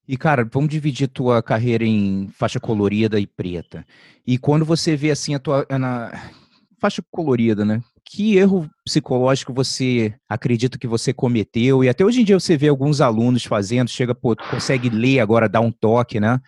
E, 0.09 0.17
cara, 0.17 0.43
vamos 0.51 0.71
dividir 0.71 1.07
tua 1.07 1.43
carreira 1.43 1.85
em 1.85 2.29
faixa 2.29 2.59
colorida 2.59 3.21
e 3.21 3.27
preta. 3.27 3.85
E 4.27 4.39
quando 4.39 4.65
você 4.65 4.97
vê 4.97 5.11
assim 5.11 5.35
a 5.35 5.39
tua. 5.39 5.67
Na 5.79 6.11
faixa 6.79 7.03
colorida, 7.11 7.65
né? 7.65 7.83
Que 8.11 8.39
erro 8.39 8.71
psicológico 8.83 9.53
você 9.53 10.15
acredita 10.27 10.79
que 10.79 10.87
você 10.87 11.13
cometeu? 11.13 11.85
E 11.85 11.91
até 11.91 12.03
hoje 12.03 12.23
em 12.23 12.25
dia 12.25 12.41
você 12.41 12.57
vê 12.57 12.69
alguns 12.69 13.03
alunos 13.03 13.45
fazendo, 13.45 13.91
chega, 13.91 14.15
pô, 14.15 14.35
consegue 14.51 14.89
ler 14.89 15.21
agora, 15.21 15.47
dar 15.47 15.61
um 15.61 15.71
toque, 15.71 16.19
né? 16.19 16.41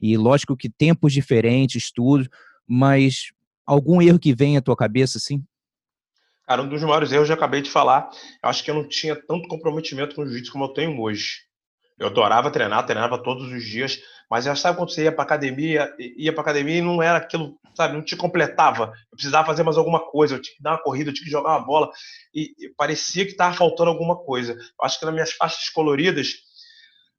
E 0.00 0.14
lógico 0.18 0.54
que 0.54 0.68
tempos 0.68 1.14
diferentes, 1.14 1.90
tudo, 1.90 2.28
mas 2.68 3.30
algum 3.64 4.02
erro 4.02 4.18
que 4.18 4.34
vem 4.34 4.58
à 4.58 4.60
tua 4.60 4.76
cabeça, 4.76 5.16
assim? 5.16 5.42
Cara, 6.46 6.62
um 6.62 6.68
dos 6.68 6.82
maiores 6.82 7.10
erros 7.10 7.30
eu 7.30 7.34
acabei 7.34 7.62
de 7.62 7.70
falar. 7.70 8.10
Eu 8.42 8.50
acho 8.50 8.62
que 8.62 8.70
eu 8.70 8.74
não 8.74 8.86
tinha 8.86 9.16
tanto 9.16 9.48
comprometimento 9.48 10.14
com 10.14 10.20
o 10.20 10.26
jiu-jitsu 10.26 10.52
como 10.52 10.64
eu 10.64 10.74
tenho 10.74 11.00
hoje. 11.00 11.46
Eu 11.98 12.08
adorava 12.08 12.50
treinar, 12.50 12.84
treinava 12.84 13.22
todos 13.22 13.50
os 13.50 13.64
dias, 13.64 13.98
mas 14.30 14.44
já 14.44 14.54
sabe 14.54 14.76
quando 14.76 14.90
você 14.90 15.04
ia 15.04 15.12
para 15.12 15.24
academia, 15.24 15.94
ia 15.98 16.32
para 16.32 16.42
academia 16.42 16.78
e 16.78 16.82
não 16.82 17.02
era 17.02 17.18
aquilo, 17.18 17.58
sabe, 17.74 17.94
não 17.94 18.02
te 18.02 18.16
completava. 18.16 18.92
Eu 19.10 19.16
precisava 19.16 19.46
fazer 19.46 19.62
mais 19.62 19.78
alguma 19.78 20.00
coisa, 20.00 20.34
eu 20.34 20.42
tinha 20.42 20.56
que 20.56 20.62
dar 20.62 20.72
uma 20.72 20.82
corrida, 20.82 21.10
eu 21.10 21.14
tinha 21.14 21.24
que 21.24 21.30
jogar 21.30 21.50
uma 21.50 21.64
bola 21.64 21.90
e, 22.34 22.52
e 22.58 22.68
parecia 22.76 23.24
que 23.24 23.30
estava 23.32 23.56
faltando 23.56 23.90
alguma 23.90 24.16
coisa. 24.16 24.52
Eu 24.52 24.84
acho 24.84 24.98
que 24.98 25.04
nas 25.06 25.14
minhas 25.14 25.32
faixas 25.32 25.68
coloridas, 25.70 26.34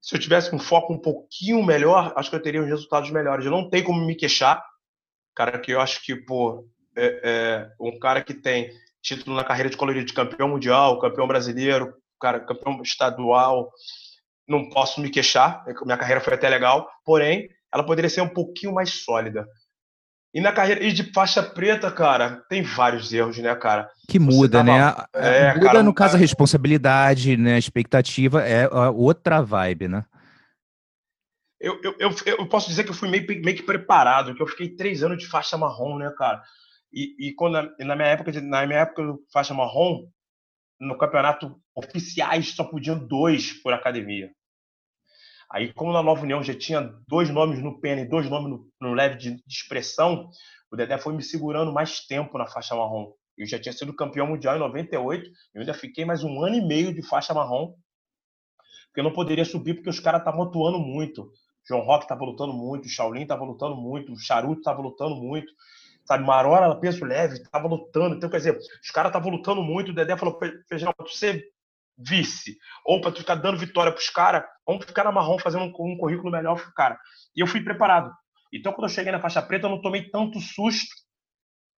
se 0.01 0.15
eu 0.15 0.19
tivesse 0.19 0.53
um 0.53 0.59
foco 0.59 0.93
um 0.93 1.01
pouquinho 1.01 1.63
melhor, 1.63 2.13
acho 2.15 2.29
que 2.29 2.35
eu 2.35 2.41
teria 2.41 2.61
uns 2.61 2.67
resultados 2.67 3.09
melhores. 3.09 3.45
Eu 3.45 3.51
não 3.51 3.69
tenho 3.69 3.83
como 3.83 4.05
me 4.05 4.15
queixar, 4.15 4.63
cara, 5.35 5.57
que 5.59 5.71
eu 5.71 5.81
acho 5.81 6.03
que, 6.03 6.15
pô, 6.15 6.67
é, 6.95 7.21
é 7.23 7.69
um 7.79 7.97
cara 7.99 8.21
que 8.21 8.33
tem 8.33 8.71
título 9.01 9.35
na 9.35 9.43
carreira 9.43 9.69
de 9.69 9.77
colorido 9.77 10.05
de 10.05 10.13
campeão 10.13 10.49
mundial, 10.49 10.99
campeão 10.99 11.27
brasileiro, 11.27 11.93
cara, 12.19 12.39
campeão 12.39 12.81
estadual. 12.81 13.71
Não 14.47 14.69
posso 14.69 15.01
me 15.01 15.09
queixar, 15.09 15.63
minha 15.83 15.97
carreira 15.97 16.21
foi 16.21 16.33
até 16.33 16.47
legal, 16.47 16.89
porém, 17.03 17.49
ela 17.73 17.85
poderia 17.85 18.09
ser 18.09 18.21
um 18.21 18.29
pouquinho 18.29 18.73
mais 18.73 19.03
sólida. 19.03 19.45
E 20.33 20.41
na 20.41 20.51
carreira 20.51 20.83
e 20.83 20.91
de 20.91 21.11
faixa 21.11 21.41
preta, 21.41 21.91
cara, 21.91 22.43
tem 22.49 22.61
vários 22.61 23.11
erros, 23.11 23.37
né, 23.37 23.55
cara? 23.55 23.89
Que 24.07 24.19
muda, 24.19 24.63
tava... 24.63 24.65
né? 24.65 24.95
É, 25.13 25.53
muda 25.53 25.65
cara, 25.65 25.83
no 25.83 25.93
caso 25.93 26.15
a 26.15 26.19
responsabilidade, 26.19 27.35
né? 27.35 27.55
A 27.55 27.59
expectativa 27.59 28.41
é 28.43 28.69
outra 28.89 29.41
vibe, 29.41 29.87
né? 29.87 30.05
Eu, 31.59 31.81
eu, 31.83 31.95
eu, 31.99 32.11
eu, 32.25 32.47
posso 32.47 32.67
dizer 32.67 32.83
que 32.83 32.91
eu 32.91 32.93
fui 32.93 33.09
meio, 33.09 33.25
meio 33.25 33.57
que 33.57 33.63
preparado, 33.63 34.35
que 34.35 34.41
eu 34.41 34.47
fiquei 34.47 34.75
três 34.75 35.01
anos 35.01 35.17
de 35.17 35.27
faixa 35.27 35.57
marrom, 35.57 35.97
né, 35.97 36.13
cara? 36.15 36.41
E, 36.93 37.29
e 37.29 37.33
quando 37.33 37.73
na 37.79 37.95
minha 37.95 38.09
época, 38.09 38.31
na 38.41 38.65
minha 38.67 38.79
época 38.81 39.03
de 39.03 39.13
faixa 39.33 39.53
marrom, 39.53 40.07
no 40.79 40.97
campeonato 40.97 41.59
oficiais 41.75 42.53
só 42.53 42.63
podiam 42.63 43.07
dois 43.07 43.53
por 43.53 43.73
academia. 43.73 44.29
Aí, 45.49 45.71
como 45.73 45.93
na 45.93 46.03
Nova 46.03 46.23
União 46.23 46.43
já 46.43 46.53
tinha 46.53 46.81
dois 47.07 47.29
nomes 47.29 47.61
no 47.63 47.79
pênis 47.79 48.09
dois 48.09 48.29
nomes 48.29 48.49
no, 48.49 48.67
no 48.81 48.93
leve 48.93 49.15
de, 49.15 49.35
de, 49.35 49.43
expressão, 49.47 50.29
o 50.69 50.75
Dedé 50.75 50.97
foi 50.97 51.13
me 51.13 51.23
segurando 51.23 51.71
mais 51.71 52.05
tempo 52.05 52.37
na 52.37 52.45
faixa 52.45 52.75
marrom. 52.75 53.13
Eu 53.37 53.47
já 53.47 53.59
tinha 53.59 53.71
sido 53.71 53.95
campeão 53.95 54.27
mundial 54.27 54.55
em 54.55 54.59
98, 54.59 55.29
eu 55.53 55.61
ainda 55.61 55.73
fiquei 55.73 56.03
mais 56.03 56.23
um 56.23 56.43
ano 56.43 56.55
e 56.55 56.61
meio 56.61 56.93
de 56.93 57.01
faixa 57.01 57.33
marrom, 57.33 57.75
porque 58.87 58.99
eu 58.99 59.03
não 59.03 59.13
poderia 59.13 59.45
subir 59.45 59.75
porque 59.75 59.89
os 59.89 59.99
caras 59.99 60.21
estavam 60.21 60.43
atuando 60.43 60.79
muito. 60.79 61.31
João 61.67 61.81
Rock 61.81 62.05
estava 62.05 62.23
lutando 62.23 62.53
muito, 62.53 62.85
o 62.85 62.89
Shaolin 62.89 63.23
estava 63.23 63.43
lutando 63.43 63.75
muito, 63.75 64.11
o 64.11 64.17
Charuto 64.17 64.59
estava 64.59 64.81
lutando 64.81 65.15
muito, 65.15 65.51
sabe? 66.05 66.25
Marora, 66.25 66.73
peso 66.79 67.05
leve, 67.05 67.35
estava 67.35 67.67
lutando. 67.67 68.15
Então, 68.15 68.29
quer 68.29 68.37
dizer, 68.37 68.57
os 68.57 68.91
caras 68.91 69.09
estavam 69.09 69.29
lutando 69.29 69.61
muito. 69.61 69.91
O 69.91 69.93
Dedé 69.93 70.15
falou: 70.17 70.39
Feijão, 70.67 70.93
ser 71.07 71.45
vice, 71.97 72.57
ou 72.85 73.01
para 73.01 73.11
tu 73.11 73.19
ficar 73.19 73.35
dando 73.35 73.57
vitória 73.57 73.91
pros 73.91 74.09
caras, 74.09 74.43
vamos 74.65 74.85
ficar 74.85 75.03
na 75.03 75.11
marrom 75.11 75.39
fazendo 75.39 75.65
um, 75.65 75.93
um 75.93 75.97
currículo 75.97 76.31
melhor 76.31 76.55
pro 76.61 76.73
cara. 76.73 76.97
E 77.35 77.41
eu 77.41 77.47
fui 77.47 77.63
preparado. 77.63 78.11
Então, 78.53 78.71
quando 78.71 78.85
eu 78.87 78.93
cheguei 78.93 79.11
na 79.11 79.19
faixa 79.19 79.41
preta, 79.41 79.65
eu 79.65 79.71
não 79.71 79.81
tomei 79.81 80.09
tanto 80.09 80.39
susto 80.39 80.93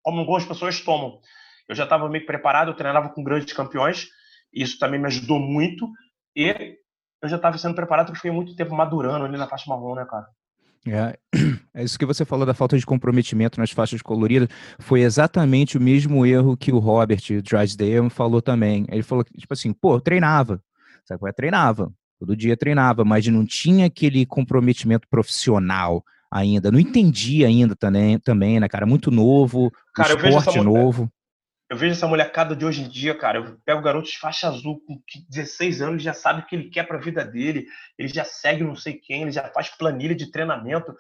como 0.04 0.20
algumas 0.20 0.46
pessoas 0.46 0.82
tomam. 0.82 1.20
Eu 1.68 1.76
já 1.76 1.84
estava 1.84 2.10
meio 2.10 2.26
preparado, 2.26 2.72
eu 2.72 2.76
treinava 2.76 3.10
com 3.10 3.24
grandes 3.24 3.54
campeões, 3.54 4.08
isso 4.54 4.78
também 4.80 5.00
me 5.00 5.08
ajudou 5.08 5.40
muito. 5.40 5.88
E 6.36 6.78
eu 7.22 7.30
já 7.30 7.36
estava 7.36 7.58
sendo 7.58 7.76
preparado, 7.76 8.08
porque 8.08 8.22
fui 8.22 8.32
muito 8.32 8.56
tempo 8.56 8.76
madurando 8.76 9.26
ali 9.26 9.38
na 9.38 9.48
faixa 9.48 9.70
marrom, 9.70 9.96
né, 9.96 10.06
cara? 10.06 10.28
É, 10.88 11.18
é 11.74 11.84
isso 11.84 12.00
que 12.00 12.06
você 12.06 12.24
falou 12.24 12.46
da 12.46 12.54
falta 12.54 12.78
de 12.78 12.86
comprometimento 12.86 13.60
nas 13.60 13.72
faixas 13.72 14.02
coloridas. 14.02 14.50
Foi 14.80 15.02
exatamente 15.02 15.78
o 15.78 15.82
mesmo 15.82 16.26
erro 16.26 16.58
que 16.58 16.72
o 16.72 16.80
Robert 16.80 17.22
Drysdale 17.44 18.10
falou 18.10 18.42
também. 18.42 18.86
Ele 18.90 19.04
falou 19.04 19.24
que, 19.24 19.34
tipo 19.38 19.54
assim, 19.54 19.74
pô, 19.74 19.96
eu 19.96 20.02
treinava. 20.02 20.62
Sabe, 21.06 21.28
eu 21.28 21.34
treinava. 21.34 21.92
Todo 22.20 22.36
dia 22.36 22.58
treinava, 22.58 23.06
mas 23.06 23.26
não 23.28 23.46
tinha 23.46 23.86
aquele 23.86 24.26
comprometimento 24.26 25.08
profissional 25.10 26.04
ainda. 26.30 26.72
Não 26.72 26.80
entendia 26.80 27.48
ainda 27.48 27.76
também, 27.76 28.20
também 28.20 28.60
né, 28.60 28.68
cara? 28.68 28.86
Muito 28.86 29.10
novo, 29.10 29.72
cara, 29.96 30.14
esporte 30.14 30.60
novo. 30.60 31.10
Eu 31.70 31.78
vejo 31.78 31.94
essa 31.94 32.08
molecada 32.08 32.56
de 32.56 32.66
hoje 32.66 32.82
em 32.82 32.90
dia, 32.90 33.16
cara. 33.16 33.38
Eu 33.38 33.58
pego 33.64 33.82
garotos 33.82 34.12
de 34.12 34.18
faixa 34.18 34.48
azul 34.48 34.82
com 34.88 35.00
16 35.30 35.82
anos, 35.82 36.02
já 36.02 36.14
sabe 36.14 36.42
o 36.42 36.46
que 36.46 36.56
ele 36.56 36.70
quer 36.70 36.84
para 36.84 36.98
a 36.98 37.02
vida 37.02 37.24
dele, 37.24 37.68
ele 37.98 38.08
já 38.08 38.24
segue 38.24 38.64
não 38.64 38.76
sei 38.76 38.94
quem, 38.94 39.22
ele 39.22 39.32
já 39.32 39.48
faz 39.50 39.70
planilha 39.70 40.16
de 40.16 40.32
treinamento, 40.32 40.96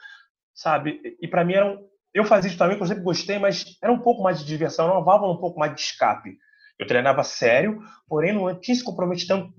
sabe? 0.54 1.02
E 1.20 1.28
para 1.28 1.44
mim 1.44 1.54
era 1.54 1.66
um... 1.66 1.88
eu 2.14 2.24
fazia 2.24 2.50
isso 2.50 2.58
também, 2.58 2.78
que 2.78 2.84
eu 2.84 2.88
sempre 2.88 3.04
gostei, 3.04 3.40
mas 3.40 3.66
era 3.82 3.92
um 3.92 4.00
pouco 4.00 4.22
mais 4.22 4.40
de 4.40 4.46
diversão, 4.46 4.86
era 4.86 4.94
uma 4.94 5.04
válvula 5.04 5.34
um 5.34 5.40
pouco 5.40 5.60
mais 5.60 5.74
de 5.74 5.82
escape. 5.82 6.38
Eu 6.78 6.86
treinava 6.86 7.24
sério, 7.24 7.82
porém 8.08 8.32
não 8.32 8.54
tinha 8.60 8.74
esse 8.76 8.84
comprometimento, 8.84 9.52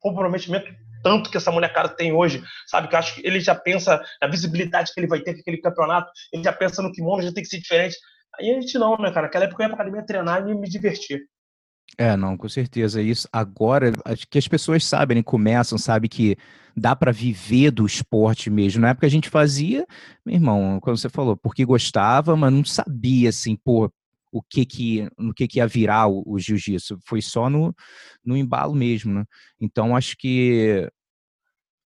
comprometimento 0.00 0.66
tanto 1.02 1.30
que 1.30 1.36
essa 1.36 1.50
molecada 1.50 1.88
tem 1.88 2.12
hoje, 2.12 2.42
sabe? 2.66 2.88
Que 2.88 2.94
eu 2.94 2.98
acho 2.98 3.14
que 3.14 3.26
ele 3.26 3.40
já 3.40 3.54
pensa 3.54 4.02
na 4.20 4.28
visibilidade 4.28 4.92
que 4.92 5.00
ele 5.00 5.06
vai 5.06 5.20
ter 5.20 5.34
com 5.34 5.40
aquele 5.40 5.60
campeonato, 5.60 6.10
ele 6.32 6.42
já 6.42 6.52
pensa 6.52 6.82
no 6.82 6.92
kimono, 6.92 7.22
já 7.22 7.32
tem 7.32 7.42
que 7.42 7.48
ser 7.48 7.58
diferente. 7.58 7.96
Aí 8.38 8.50
a 8.50 8.60
gente 8.60 8.78
não, 8.78 8.96
né, 8.96 9.10
cara? 9.12 9.22
Naquela 9.26 9.44
época 9.44 9.62
eu 9.62 9.68
ia 9.68 9.74
pra 9.74 9.82
academia 9.82 10.06
treinar 10.06 10.48
e 10.48 10.54
me 10.54 10.68
divertir. 10.68 11.26
É, 11.98 12.16
não, 12.16 12.36
com 12.36 12.48
certeza. 12.48 13.02
Isso 13.02 13.28
agora, 13.32 13.92
acho 14.04 14.26
que 14.28 14.38
as 14.38 14.48
pessoas 14.48 14.84
sabem, 14.84 15.16
né, 15.16 15.22
começam, 15.22 15.76
sabe 15.76 16.08
que 16.08 16.36
dá 16.76 16.94
para 16.94 17.12
viver 17.12 17.70
do 17.70 17.84
esporte 17.84 18.48
mesmo. 18.48 18.82
Na 18.82 18.90
época 18.90 19.06
a 19.06 19.10
gente 19.10 19.28
fazia, 19.28 19.86
meu 20.24 20.36
irmão, 20.36 20.78
quando 20.80 20.98
você 20.98 21.08
falou, 21.08 21.36
porque 21.36 21.64
gostava, 21.64 22.36
mas 22.36 22.52
não 22.52 22.64
sabia 22.64 23.28
assim, 23.28 23.56
pô, 23.56 23.92
o 24.32 24.42
que 24.42 24.64
que 24.64 25.08
no 25.18 25.34
que 25.34 25.48
que 25.48 25.58
ia 25.58 25.66
virar 25.66 26.06
o, 26.08 26.22
o 26.26 26.38
jiu-jitsu. 26.38 26.98
Foi 27.04 27.20
só 27.20 27.50
no, 27.50 27.74
no 28.24 28.36
embalo 28.36 28.74
mesmo, 28.74 29.12
né? 29.12 29.24
Então 29.60 29.96
acho 29.96 30.16
que 30.16 30.88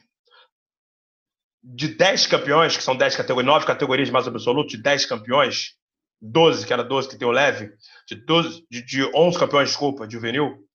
de 1.62 1.88
10 1.88 2.26
campeões, 2.26 2.76
que 2.76 2.82
são 2.82 2.96
10 2.96 3.16
categorias, 3.16 3.46
9 3.46 3.66
categorias 3.66 4.10
mais 4.10 4.26
absoluto, 4.26 4.70
de 4.70 4.82
10 4.82 5.06
campeões, 5.06 5.76
12, 6.20 6.66
que 6.66 6.72
era 6.72 6.82
12 6.82 7.08
que 7.08 7.16
tem 7.16 7.28
o 7.28 7.32
leve, 7.32 7.72
de, 8.08 8.16
12, 8.16 8.66
de, 8.70 8.84
de 8.84 9.04
11 9.14 9.38
campeões, 9.38 9.68
desculpa, 9.68 10.06
de 10.06 10.14
juvenil, 10.14 10.66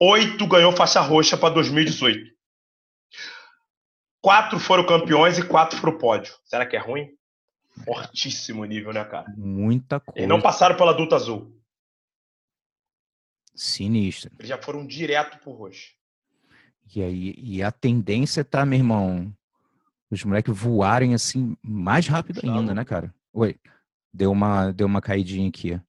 8 0.00 0.46
ganhou 0.46 0.72
faixa 0.72 1.00
roxa 1.00 1.36
para 1.36 1.54
2018. 1.54 2.36
Quatro 4.20 4.58
foram 4.58 4.84
campeões 4.84 5.38
e 5.38 5.46
quatro 5.46 5.78
foram 5.78 5.96
pódio. 5.96 6.34
Será 6.44 6.66
que 6.66 6.76
é 6.76 6.80
ruim? 6.80 7.08
Fortíssimo 7.84 8.64
nível, 8.64 8.92
né, 8.92 9.04
cara? 9.04 9.26
Muita 9.36 10.00
coisa. 10.00 10.20
E 10.20 10.26
não 10.26 10.40
passaram 10.40 10.76
pela 10.76 10.90
adulta 10.90 11.16
azul. 11.16 11.54
Sinistro. 13.54 14.30
Eles 14.38 14.48
já 14.48 14.58
foram 14.58 14.86
direto 14.86 15.38
pro 15.38 15.52
roxo. 15.52 15.94
E 16.94 17.02
aí, 17.02 17.34
e 17.38 17.62
a 17.62 17.72
tendência 17.72 18.44
tá, 18.44 18.64
meu 18.64 18.78
irmão, 18.78 19.34
os 20.10 20.24
moleques 20.24 20.56
voarem 20.56 21.14
assim 21.14 21.56
mais 21.62 22.06
rápido 22.06 22.40
ainda, 22.44 22.74
né, 22.74 22.84
cara? 22.84 23.12
Oi, 23.32 23.56
deu 24.12 24.30
uma, 24.30 24.72
deu 24.72 24.86
uma 24.86 25.00
caidinha 25.00 25.48
aqui. 25.48 25.80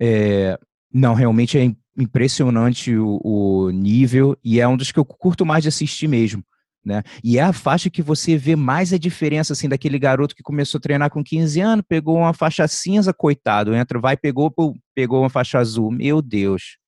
É, 0.00 0.58
não, 0.92 1.14
realmente 1.14 1.58
é 1.58 1.74
impressionante 1.96 2.96
o, 2.96 3.20
o, 3.22 3.70
nível 3.70 4.36
e 4.42 4.60
é 4.60 4.66
um 4.66 4.76
dos 4.76 4.90
que 4.90 4.98
eu 4.98 5.04
curto 5.04 5.44
mais 5.44 5.62
de 5.62 5.68
assistir 5.68 6.08
mesmo. 6.08 6.44
Né? 6.82 7.02
E 7.22 7.38
é 7.38 7.42
a 7.42 7.52
faixa 7.52 7.90
que 7.90 8.00
você 8.00 8.38
vê 8.38 8.56
mais 8.56 8.92
a 8.92 8.98
diferença 8.98 9.52
assim 9.52 9.68
daquele 9.68 9.98
garoto 9.98 10.34
que 10.34 10.42
começou 10.42 10.78
a 10.78 10.80
treinar 10.80 11.10
com 11.10 11.22
15 11.22 11.60
anos, 11.60 11.84
pegou 11.86 12.16
uma 12.16 12.32
faixa 12.32 12.66
cinza, 12.66 13.12
coitado, 13.12 13.74
entra, 13.74 14.00
vai, 14.00 14.16
pegou, 14.16 14.52
pegou 14.94 15.20
uma 15.20 15.28
faixa 15.28 15.58
azul. 15.58 15.90
Meu 15.90 16.22
Deus. 16.22 16.78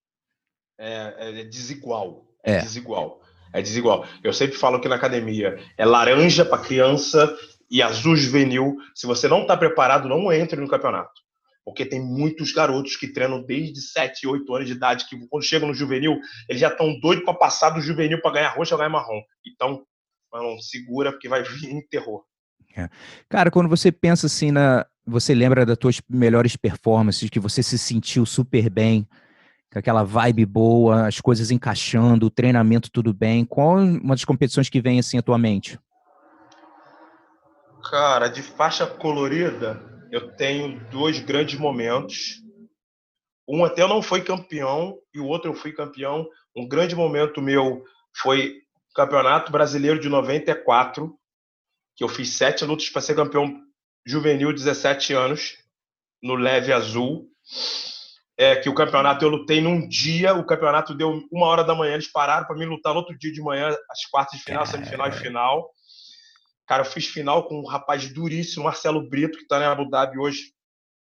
É, 0.81 1.41
é 1.41 1.45
desigual. 1.45 2.27
É, 2.43 2.55
é 2.55 2.61
desigual. 2.63 3.22
É 3.53 3.61
desigual. 3.61 4.07
Eu 4.23 4.33
sempre 4.33 4.57
falo 4.57 4.81
que 4.81 4.89
na 4.89 4.97
academia 4.97 5.59
é 5.77 5.85
laranja 5.85 6.45
para 6.45 6.63
criança 6.63 7.37
e 7.71 7.83
azul 7.83 8.17
juvenil. 8.17 8.77
Se 8.95 9.07
você 9.07 9.29
não 9.29 9.43
está 9.43 9.57
preparado, 9.57 10.09
não 10.09 10.33
entre 10.33 10.61
no 10.61 10.69
campeonato. 10.69 11.23
Porque 11.65 11.87
tem 11.87 12.01
muitos 12.01 12.53
garotos 12.53 12.97
que 12.97 13.13
treinam 13.13 13.43
desde 13.43 13.81
7, 13.81 14.27
8 14.27 14.55
anos 14.55 14.69
de 14.69 14.75
idade, 14.75 15.09
que 15.09 15.17
quando 15.29 15.45
chegam 15.45 15.69
no 15.69 15.75
juvenil, 15.75 16.19
eles 16.49 16.61
já 16.61 16.69
estão 16.69 16.99
doidos 16.99 17.25
para 17.25 17.35
passar 17.35 17.71
do 17.71 17.81
juvenil 17.81 18.21
para 18.21 18.33
ganhar 18.33 18.51
roxo 18.51 18.75
ou 18.75 18.79
ganhar 18.79 18.91
marrom. 18.91 19.23
Então, 19.47 19.85
mano, 20.33 20.61
segura, 20.61 21.13
porque 21.13 21.29
vai 21.29 21.43
vir 21.43 21.71
em 21.71 21.87
terror. 21.87 22.25
É. 22.77 22.89
Cara, 23.29 23.51
quando 23.51 23.69
você 23.69 23.93
pensa 23.93 24.27
assim 24.27 24.51
na. 24.51 24.87
Você 25.05 25.35
lembra 25.35 25.67
das 25.67 25.77
tuas 25.77 26.01
melhores 26.09 26.57
performances, 26.57 27.29
que 27.29 27.41
você 27.41 27.61
se 27.61 27.77
sentiu 27.77 28.25
super 28.25 28.71
bem, 28.71 29.07
com 29.73 29.79
aquela 29.79 30.03
vibe 30.05 30.45
boa, 30.45 31.07
as 31.07 31.19
coisas 31.19 31.51
encaixando, 31.51 32.27
o 32.27 32.31
treinamento 32.31 32.91
tudo 32.91 33.15
bem. 33.15 33.45
Qual 33.45 33.79
uma 33.79 34.15
das 34.15 34.25
competições 34.25 34.69
que 34.69 34.83
vem 34.83 34.99
assim 34.99 35.17
atualmente? 35.17 35.79
Cara, 37.91 38.29
de 38.29 38.43
faixa 38.43 38.87
colorida, 38.87 39.83
eu 40.13 40.37
tenho 40.37 40.79
dois 40.91 41.19
grandes 41.21 41.59
momentos. 41.59 42.43
Um 43.49 43.65
até 43.65 43.83
eu 43.83 43.89
não 43.89 44.03
fui 44.03 44.21
campeão 44.21 44.99
e 45.15 45.19
o 45.19 45.27
outro 45.27 45.51
eu 45.51 45.55
fui 45.55 45.73
campeão. 45.73 46.29
Um 46.55 46.69
grande 46.69 46.95
momento 46.95 47.41
meu 47.41 47.83
foi 48.15 48.59
o 48.91 48.95
Campeonato 48.95 49.51
Brasileiro 49.51 49.99
de 49.99 50.09
94, 50.09 51.19
que 51.97 52.05
eu 52.05 52.09
fiz 52.09 52.29
sete 52.35 52.63
lutas 52.65 52.91
para 52.91 53.01
ser 53.01 53.17
campeão 53.17 53.59
juvenil, 54.07 54.53
17 54.53 55.15
anos, 55.15 55.57
no 56.23 56.35
leve 56.35 56.73
azul. 56.73 57.27
É 58.43 58.57
que 58.57 58.69
o 58.69 58.75
campeonato 58.75 59.25
eu 59.25 59.29
lutei 59.29 59.61
num 59.61 59.87
dia, 59.87 60.35
o 60.35 60.45
campeonato 60.45 60.97
deu 60.97 61.23
uma 61.31 61.47
hora 61.47 61.63
da 61.63 61.77
manhã, 61.77 61.93
eles 61.93 62.11
pararam 62.11 62.45
para 62.45 62.57
mim 62.57 62.65
lutar 62.65 62.93
no 62.93 62.99
outro 62.99 63.17
dia 63.17 63.33
de 63.33 63.41
manhã, 63.41 63.69
as 63.89 64.05
quartas 64.11 64.37
de 64.37 64.45
final, 64.45 64.67
semifinal 64.67 65.07
e 65.07 65.13
final. 65.13 65.71
Cara, 66.67 66.83
eu 66.83 66.85
fiz 66.85 67.07
final 67.07 67.47
com 67.47 67.61
um 67.61 67.65
rapaz 67.65 68.13
duríssimo, 68.13 68.65
Marcelo 68.65 69.09
Brito, 69.09 69.39
que 69.39 69.45
está 69.45 69.61
em 69.61 69.65
Abu 69.65 69.89
Dhabi 69.89 70.19
hoje. 70.19 70.53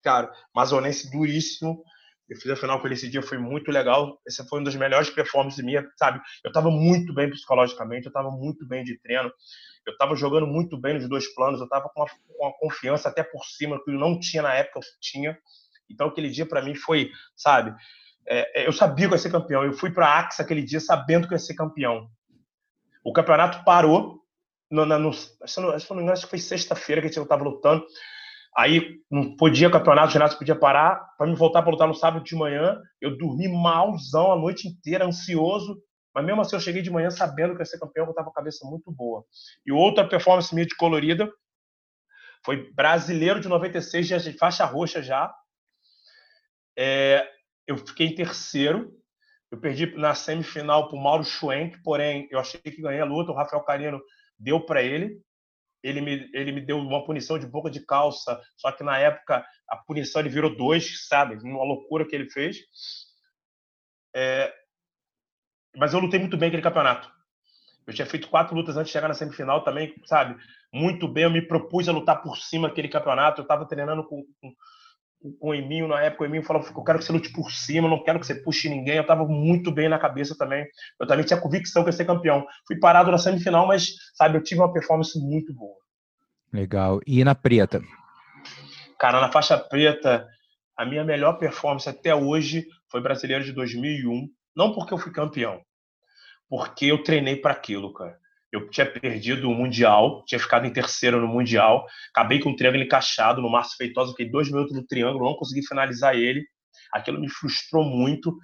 Cara, 0.03 0.31
amazonense 0.55 1.11
duríssimo. 1.11 1.83
Eu 2.29 2.37
fiz 2.37 2.51
a 2.51 2.57
final 2.57 2.79
com 2.79 2.87
ele 2.87 2.97
esse 2.97 3.09
dia, 3.09 3.23
foi 3.23 3.39
muito 3.39 3.71
legal. 3.71 4.21
Essa 4.29 4.45
foi 4.45 4.59
uma 4.59 4.67
das 4.67 4.77
melhores 4.77 5.09
performances 5.09 5.65
minha, 5.65 5.89
sabe? 5.99 6.21
Eu 6.45 6.49
estava 6.49 6.71
muito 6.71 7.15
bem 7.15 7.31
psicologicamente, 7.31 8.05
eu 8.05 8.11
estava 8.11 8.31
muito 8.31 8.69
bem 8.69 8.85
de 8.85 8.99
treino. 8.99 9.33
Eu 9.87 9.95
estava 9.95 10.15
jogando 10.15 10.47
muito 10.47 10.79
bem 10.79 10.95
nos 10.95 11.09
dois 11.09 11.27
planos, 11.35 11.61
eu 11.61 11.65
estava 11.65 11.89
com, 11.89 12.05
com 12.05 12.45
uma, 12.45 12.53
confiança 12.59 13.09
até 13.09 13.23
por 13.23 13.43
cima, 13.47 13.83
que 13.83 13.91
eu 13.91 13.99
não 13.99 14.21
tinha 14.21 14.43
na 14.43 14.53
época, 14.53 14.81
eu 14.81 14.83
tinha. 15.01 15.39
Então, 15.93 16.09
aquele 16.09 16.31
dia 16.31 16.47
para 16.47 16.63
mim 16.63 16.75
foi, 16.75 17.11
sabe? 17.37 17.75
É, 18.27 18.63
é, 18.63 18.67
eu 18.67 18.73
sabia 18.73 19.07
que 19.07 19.15
eu 19.15 19.17
ia 19.17 19.23
ser 19.23 19.31
campeão. 19.31 19.65
Eu 19.65 19.73
fui 19.73 19.91
para 19.91 20.07
a 20.07 20.19
Axa 20.21 20.43
aquele 20.43 20.63
dia 20.63 20.81
sabendo 20.81 21.27
que 21.27 21.35
eu 21.35 21.37
ia 21.37 21.43
ser 21.43 21.55
campeão. 21.55 22.09
O 23.05 23.13
campeonato 23.13 23.65
parou, 23.65 24.21
no, 24.71 24.87
no, 24.87 24.99
no, 24.99 25.13
se 25.13 25.61
não, 25.61 25.71
me 25.71 25.77
engano, 25.77 26.13
acho 26.13 26.25
que 26.25 26.31
foi 26.31 26.39
sexta-feira 26.39 27.01
que 27.01 27.09
gente 27.09 27.21
estava 27.21 27.43
lutando. 27.43 27.85
Aí 28.57 29.01
não 29.11 29.35
podia 29.37 29.71
campeonato, 29.71 30.09
o 30.09 30.13
ginásio 30.13 30.39
podia 30.39 30.55
parar. 30.55 30.97
Para 31.17 31.27
me 31.27 31.35
voltar 31.35 31.63
para 31.63 31.71
lutar 31.71 31.89
no 31.89 31.95
sábado 31.95 32.25
de 32.25 32.37
manhã, 32.37 32.79
eu 33.01 33.17
dormi 33.17 33.49
malzão 33.49 34.31
a 34.31 34.37
noite 34.37 34.69
inteira, 34.69 35.07
ansioso. 35.07 35.79
Mas 36.15 36.25
mesmo 36.25 36.43
assim, 36.43 36.57
eu 36.57 36.61
cheguei 36.61 36.83
de 36.83 36.91
manhã 36.91 37.11
sabendo 37.11 37.55
que 37.55 37.63
ia 37.63 37.65
ser 37.65 37.79
campeão, 37.79 38.05
eu 38.05 38.11
estava 38.11 38.27
com 38.27 38.33
a 38.33 38.35
cabeça 38.35 38.67
muito 38.69 38.93
boa. 38.93 39.25
E 39.65 39.73
outra 39.73 40.07
performance 40.07 40.55
minha 40.55 40.67
de 40.67 40.77
colorida 40.77 41.31
foi 42.45 42.71
brasileiro 42.73 43.41
de 43.41 43.49
96, 43.49 44.07
de 44.07 44.33
faixa 44.35 44.65
roxa 44.67 45.03
já. 45.03 45.33
É, 46.77 47.29
eu 47.67 47.77
fiquei 47.77 48.09
em 48.09 48.15
terceiro. 48.15 48.93
Eu 49.51 49.61
perdi 49.61 49.87
na 49.97 50.15
semifinal 50.15 50.89
para 50.89 50.97
o 50.97 51.03
Mauro 51.03 51.25
Schwenk, 51.25 51.83
porém 51.83 52.27
eu 52.31 52.39
achei 52.39 52.61
que 52.61 52.81
ganhei 52.81 53.01
a 53.01 53.05
luta. 53.05 53.33
O 53.33 53.35
Rafael 53.35 53.63
Carino 53.63 54.01
deu 54.39 54.65
para 54.65 54.83
ele. 54.83 55.21
Ele 55.83 56.01
me, 56.01 56.31
ele 56.33 56.53
me 56.53 56.61
deu 56.61 56.79
uma 56.79 57.05
punição 57.05 57.39
de 57.39 57.47
boca 57.47 57.69
de 57.69 57.85
calça, 57.85 58.41
só 58.57 58.71
que 58.71 58.85
na 58.85 58.99
época 58.99 59.45
a 59.69 59.77
punição 59.77 60.21
ele 60.21 60.29
virou 60.29 60.57
dois, 60.57 61.07
sabe? 61.09 61.35
Uma 61.37 61.65
loucura 61.65 62.07
que 62.07 62.15
ele 62.15 62.31
fez. 62.31 62.57
É, 64.15 64.55
mas 65.77 65.93
eu 65.93 66.01
lutei 66.01 66.21
muito 66.21 66.37
bem 66.37 66.49
aquele 66.49 66.63
campeonato. 66.63 67.11
Eu 67.87 67.93
tinha 67.93 68.07
feito 68.07 68.29
quatro 68.29 68.55
lutas 68.55 68.77
antes 68.77 68.89
de 68.89 68.93
chegar 68.93 69.09
na 69.09 69.15
semifinal 69.15 69.65
também, 69.65 69.95
sabe? 70.05 70.41
Muito 70.73 71.09
bem, 71.09 71.25
eu 71.25 71.31
me 71.31 71.43
propus 71.43 71.89
a 71.89 71.93
lutar 71.93 72.23
por 72.23 72.37
cima 72.39 72.69
aquele 72.69 72.89
campeonato. 72.89 73.41
Eu 73.41 73.43
estava 73.43 73.67
treinando 73.67 74.05
com, 74.05 74.25
com, 74.41 74.55
com 75.39 75.49
o 75.49 75.55
Eminho 75.55 75.87
na 75.87 76.01
época, 76.01 76.25
o 76.25 76.27
Eminho 76.27 76.43
falou: 76.43 76.63
eu 76.63 76.85
quero 76.85 76.99
que 76.99 77.05
você 77.05 77.13
lute 77.13 77.33
por 77.33 77.51
cima, 77.51 77.89
não 77.89 78.03
quero 78.03 78.19
que 78.19 78.27
você 78.27 78.35
puxe 78.35 78.69
ninguém. 78.69 78.97
Eu 78.97 79.03
estava 79.03 79.25
muito 79.25 79.71
bem 79.71 79.89
na 79.89 79.99
cabeça 79.99 80.37
também. 80.37 80.67
Eu 81.01 81.07
também 81.07 81.25
tinha 81.25 81.41
convicção 81.41 81.83
que 81.83 81.89
ia 81.89 81.93
ser 81.93 82.05
campeão. 82.05 82.45
Fui 82.67 82.79
parado 82.79 83.11
na 83.11 83.19
semifinal, 83.19 83.67
mas, 83.67 83.95
sabe, 84.15 84.37
eu 84.37 84.43
tive 84.43 84.61
uma 84.61 84.73
performance 84.73 85.19
muito 85.19 85.55
boa. 85.55 85.77
Legal. 86.53 87.01
E 87.07 87.25
na 87.25 87.35
preta? 87.35 87.81
Cara, 88.99 89.21
na 89.21 89.33
faixa 89.33 89.57
preta, 89.57 90.27
a 90.77 90.85
minha 90.85 91.05
melhor 91.05 91.35
performance 91.35 91.89
até 91.89 92.15
hoje 92.15 92.67
foi 92.91 93.01
brasileiro 93.01 93.45
de 93.45 93.53
2001. 93.53 94.29
Não 94.55 94.75
porque 94.75 94.93
eu 94.93 94.99
fui 94.99 95.13
campeão, 95.13 95.61
porque 96.49 96.87
eu 96.87 97.03
treinei 97.03 97.37
para 97.37 97.53
aquilo, 97.53 97.93
cara. 97.93 98.19
Eu 98.53 98.69
tinha 98.69 98.85
perdido 98.85 99.49
o 99.49 99.55
Mundial, 99.55 100.23
tinha 100.27 100.39
ficado 100.39 100.67
em 100.67 100.73
terceiro 100.73 101.19
no 101.19 101.27
Mundial, 101.27 101.87
acabei 102.15 102.39
com 102.39 102.51
o 102.51 102.57
triângulo 102.57 102.85
encaixado 102.85 103.41
no 103.41 103.51
Márcio 103.51 103.79
Feitosa, 103.79 104.11
fiquei 104.11 104.31
dois 104.31 104.51
minutos 104.51 104.77
no 104.77 104.87
triângulo, 104.87 105.25
não 105.25 105.37
consegui 105.37 105.67
finalizar 105.67 106.15
ele. 106.15 106.45
Aquilo 106.93 107.19
me 107.19 107.31
frustrou 107.31 107.83
muito, 107.83 108.37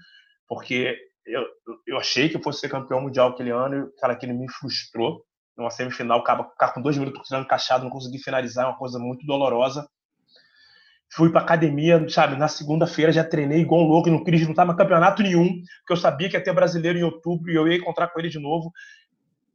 porque 0.48 0.96
eu, 1.26 1.44
eu 1.86 1.98
achei 1.98 2.30
que 2.30 2.38
eu 2.38 2.42
fosse 2.42 2.60
ser 2.60 2.70
campeão 2.70 3.02
mundial 3.02 3.28
aquele 3.28 3.50
ano, 3.50 3.86
e, 3.86 4.00
cara, 4.00 4.14
aquilo 4.14 4.34
me 4.34 4.50
frustrou. 4.50 5.22
Numa 5.54 5.70
semifinal, 5.70 6.20
ficar 6.20 6.72
com 6.72 6.80
dois 6.80 6.96
minutos 6.96 7.18
com 7.18 7.24
o 7.24 7.26
triângulo 7.26 7.46
encaixado, 7.46 7.84
não 7.84 7.90
consegui 7.90 8.18
finalizar, 8.18 8.64
é 8.64 8.68
uma 8.68 8.78
coisa 8.78 8.98
muito 8.98 9.26
dolorosa. 9.26 9.86
Fui 11.12 11.30
para 11.30 11.40
academia, 11.40 12.06
sabe, 12.08 12.36
na 12.36 12.48
segunda-feira 12.48 13.10
já 13.10 13.24
treinei 13.24 13.60
igual 13.60 13.82
um 13.82 13.88
louco, 13.88 14.08
não 14.08 14.22
queria 14.22 14.46
lutar 14.46 14.64
mais 14.64 14.78
campeonato 14.78 15.22
nenhum, 15.22 15.48
porque 15.80 15.92
eu 15.92 15.96
sabia 15.96 16.28
que 16.28 16.36
ia 16.36 16.42
ter 16.42 16.52
brasileiro 16.52 16.98
em 16.98 17.02
outubro 17.02 17.50
e 17.50 17.56
eu 17.56 17.66
ia 17.66 17.76
encontrar 17.76 18.08
com 18.08 18.20
ele 18.20 18.28
de 18.28 18.38
novo 18.38 18.70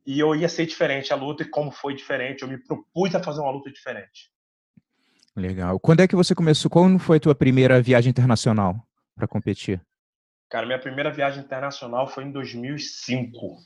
e 0.05 0.19
eu 0.19 0.35
ia 0.35 0.49
ser 0.49 0.65
diferente 0.65 1.13
a 1.13 1.15
luta 1.15 1.43
e 1.43 1.49
como 1.49 1.71
foi 1.71 1.95
diferente, 1.95 2.43
eu 2.43 2.47
me 2.47 2.57
propus 2.57 3.15
a 3.15 3.23
fazer 3.23 3.41
uma 3.41 3.51
luta 3.51 3.71
diferente. 3.71 4.31
Legal. 5.35 5.79
Quando 5.79 6.01
é 6.01 6.07
que 6.07 6.15
você 6.15 6.35
começou? 6.35 6.69
Quando 6.69 6.99
foi 6.99 7.17
a 7.17 7.19
tua 7.19 7.35
primeira 7.35 7.81
viagem 7.81 8.11
internacional 8.11 8.75
para 9.15 9.27
competir? 9.27 9.81
Cara, 10.49 10.65
minha 10.65 10.79
primeira 10.79 11.11
viagem 11.11 11.43
internacional 11.43 12.07
foi 12.07 12.25
em 12.25 12.31
2005. 12.31 13.57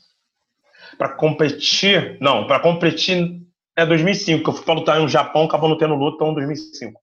Para 0.96 1.10
competir, 1.10 2.16
não, 2.20 2.46
para 2.46 2.60
competir 2.60 3.42
é 3.76 3.86
2005, 3.86 4.42
que 4.42 4.50
eu 4.50 4.54
fui 4.54 4.64
para 4.64 4.74
lutar 4.74 4.98
no 4.98 5.08
Japão, 5.08 5.44
acabou 5.44 5.68
não 5.68 5.78
tendo 5.78 5.94
luta, 5.94 6.16
então 6.16 6.34
2005. 6.34 7.00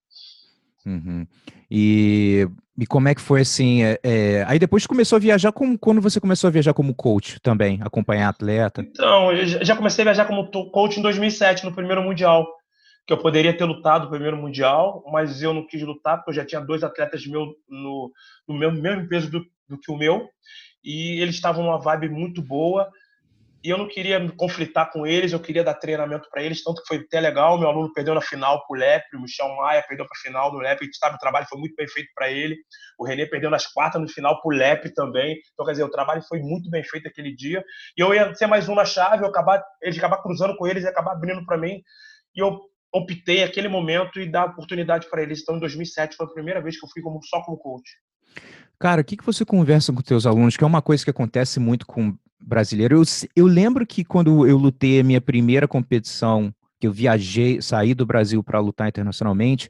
Uhum. 0.86 1.26
E, 1.72 2.48
e 2.78 2.86
como 2.86 3.08
é 3.08 3.16
que 3.16 3.22
foi 3.22 3.42
assim? 3.42 3.84
É, 3.84 4.00
é, 4.04 4.44
aí 4.48 4.60
depois 4.60 4.86
começou 4.86 5.16
a 5.16 5.20
viajar 5.20 5.52
com, 5.52 5.78
quando 5.78 6.02
você 6.02 6.20
começou 6.20 6.48
a 6.50 6.52
viajar 6.52 6.74
como 6.74 6.94
coach 6.94 7.40
também, 7.40 7.80
acompanhar 7.82 8.30
atleta? 8.30 8.82
Então, 8.82 9.32
eu 9.32 9.46
já 9.46 9.76
comecei 9.76 10.02
a 10.04 10.06
viajar 10.06 10.26
como 10.26 10.50
coach 10.72 11.00
em 11.00 11.02
2007, 11.02 11.64
no 11.64 11.74
primeiro 11.74 12.04
mundial, 12.04 12.46
que 13.08 13.14
eu 13.14 13.18
poderia 13.18 13.56
ter 13.56 13.64
lutado 13.64 14.06
no 14.06 14.10
primeiro 14.10 14.36
mundial, 14.36 15.04
mas 15.12 15.42
eu 15.42 15.54
não 15.54 15.66
quis 15.66 15.82
lutar 15.84 16.18
porque 16.18 16.32
eu 16.32 16.36
já 16.36 16.46
tinha 16.46 16.60
dois 16.60 16.84
atletas 16.84 17.26
meu 17.26 17.54
no, 17.70 18.12
no 18.48 18.58
meu 18.58 18.72
mesmo 18.72 19.08
peso 19.08 19.30
do, 19.30 19.46
do 19.70 19.80
que 19.80 19.92
o 19.92 19.98
meu 19.98 20.28
e 20.84 21.22
eles 21.22 21.36
estavam 21.36 21.64
numa 21.64 21.80
vibe 21.80 22.10
muito 22.10 22.42
boa 22.42 22.90
e 23.66 23.70
eu 23.72 23.80
não 23.80 23.88
queria 23.88 24.20
me 24.20 24.30
conflitar 24.30 24.92
com 24.92 25.08
eles, 25.08 25.34
eu 25.34 25.40
queria 25.40 25.64
dar 25.64 25.74
treinamento 25.74 26.30
para 26.30 26.44
eles, 26.44 26.64
tanto 26.64 26.84
que 26.84 26.88
foi 26.88 26.98
até 26.98 27.20
legal. 27.20 27.58
Meu 27.58 27.68
aluno 27.68 27.92
perdeu 27.92 28.14
na 28.14 28.22
final 28.22 28.64
pro 28.68 28.78
Lepre, 28.78 29.18
o 29.18 29.22
Michel 29.22 29.56
Maia 29.56 29.84
perdeu 29.88 30.06
para 30.06 30.20
final 30.20 30.52
do 30.52 30.60
Lepre, 30.60 30.88
sabe, 30.94 31.16
o 31.16 31.18
trabalho 31.18 31.48
foi 31.50 31.58
muito 31.58 31.76
bem 31.76 31.88
feito 31.88 32.12
para 32.14 32.30
ele. 32.30 32.56
O 33.00 33.04
Renê 33.04 33.26
perdeu 33.26 33.50
nas 33.50 33.66
quartas 33.66 34.00
no 34.00 34.08
final 34.08 34.40
pro 34.40 34.56
Lepre 34.56 34.94
também. 34.94 35.40
Então, 35.52 35.66
quer 35.66 35.72
dizer, 35.72 35.84
o 35.84 35.90
trabalho 35.90 36.22
foi 36.30 36.42
muito 36.42 36.70
bem 36.70 36.84
feito 36.84 37.08
aquele 37.08 37.36
dia. 37.36 37.66
E 37.98 38.02
eu 38.02 38.14
ia 38.14 38.36
ser 38.36 38.46
mais 38.46 38.70
um 38.70 38.76
na 38.76 38.86
chave, 38.86 39.24
eu 39.24 39.30
acabar, 39.30 39.64
eles 39.82 39.98
acabar 39.98 40.22
cruzando 40.22 40.56
com 40.58 40.68
eles 40.68 40.84
e 40.84 40.88
acabar 40.88 41.14
abrindo 41.14 41.44
para 41.44 41.58
mim. 41.58 41.82
E 42.36 42.44
eu 42.44 42.60
optei 42.94 43.44
aquele 43.44 43.68
momento 43.68 44.20
e 44.20 44.30
dar 44.30 44.46
oportunidade 44.46 45.10
para 45.10 45.24
eles. 45.24 45.42
Então, 45.42 45.56
em 45.56 45.60
2007 45.60 46.16
foi 46.16 46.28
a 46.28 46.30
primeira 46.30 46.62
vez 46.62 46.80
que 46.80 46.86
eu 46.86 46.90
fui 46.92 47.02
como, 47.02 47.20
só 47.24 47.42
como 47.42 47.58
coach. 47.58 47.90
Cara, 48.80 49.02
o 49.02 49.04
que, 49.04 49.18
que 49.18 49.26
você 49.26 49.44
conversa 49.44 49.92
com 49.92 50.04
teus 50.04 50.28
alunos? 50.28 50.56
Que 50.56 50.64
é 50.64 50.68
uma 50.68 50.84
coisa 50.84 51.04
que 51.04 51.10
acontece 51.10 51.60
muito 51.60 51.88
com 51.88 52.16
brasileiro. 52.42 52.98
Eu, 52.98 53.04
eu 53.36 53.46
lembro 53.48 53.86
que 53.86 54.04
quando 54.04 54.48
eu 54.48 54.58
lutei 54.58 55.00
a 55.00 55.04
minha 55.04 55.22
primeira 55.22 55.68
competição, 55.68 56.54
que 56.80 56.88
eu 56.88 56.92
viajei, 56.92 57.62
saí 57.62 57.94
do 57.94 58.06
Brasil 58.06 58.44
para 58.44 58.60
lutar 58.60 58.88
internacionalmente, 58.88 59.70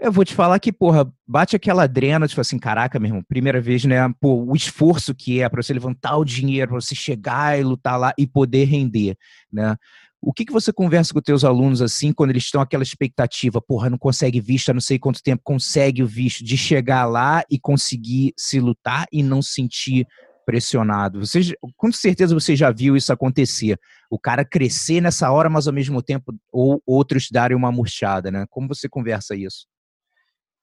Eu 0.00 0.12
vou 0.12 0.24
te 0.24 0.32
falar 0.32 0.60
que, 0.60 0.72
porra, 0.72 1.12
bate 1.26 1.56
aquela 1.56 1.82
adrena, 1.82 2.28
tipo 2.28 2.40
assim, 2.40 2.56
caraca, 2.56 3.00
meu 3.00 3.08
irmão, 3.08 3.22
primeira 3.28 3.60
vez, 3.60 3.84
né? 3.84 3.96
Pô, 4.20 4.44
o 4.44 4.54
esforço 4.54 5.12
que 5.12 5.40
é 5.40 5.48
para 5.48 5.60
você 5.60 5.72
levantar 5.72 6.16
o 6.16 6.24
dinheiro, 6.24 6.70
para 6.70 6.80
você 6.80 6.94
chegar 6.94 7.58
e 7.58 7.64
lutar 7.64 7.98
lá 7.98 8.12
e 8.16 8.24
poder 8.24 8.66
render, 8.66 9.16
né? 9.52 9.74
O 10.22 10.32
que, 10.32 10.44
que 10.44 10.52
você 10.52 10.72
conversa 10.72 11.12
com 11.12 11.20
teus 11.20 11.44
alunos 11.44 11.82
assim, 11.82 12.12
quando 12.12 12.30
eles 12.30 12.44
estão 12.44 12.60
aquela 12.60 12.82
expectativa, 12.82 13.60
porra, 13.60 13.90
não 13.90 13.98
consegue 13.98 14.40
visto 14.40 14.72
não 14.72 14.80
sei 14.80 15.00
quanto 15.00 15.22
tempo, 15.22 15.42
consegue 15.44 16.02
o 16.02 16.06
visto 16.06 16.44
de 16.44 16.56
chegar 16.56 17.04
lá 17.04 17.42
e 17.50 17.58
conseguir 17.58 18.32
se 18.36 18.60
lutar 18.60 19.06
e 19.12 19.20
não 19.22 19.42
sentir 19.42 20.06
pressionado. 20.48 21.20
Você, 21.26 21.54
com 21.76 21.92
certeza 21.92 22.32
você 22.32 22.56
já 22.56 22.70
viu 22.70 22.96
isso 22.96 23.12
acontecer. 23.12 23.78
O 24.08 24.18
cara 24.18 24.46
crescer 24.46 24.98
nessa 24.98 25.30
hora, 25.30 25.50
mas 25.50 25.66
ao 25.66 25.74
mesmo 25.74 26.02
tempo 26.02 26.34
ou 26.50 26.82
outros 26.86 27.28
darem 27.30 27.54
uma 27.54 27.70
murchada, 27.70 28.30
né? 28.30 28.46
Como 28.48 28.66
você 28.66 28.88
conversa 28.88 29.36
isso? 29.36 29.66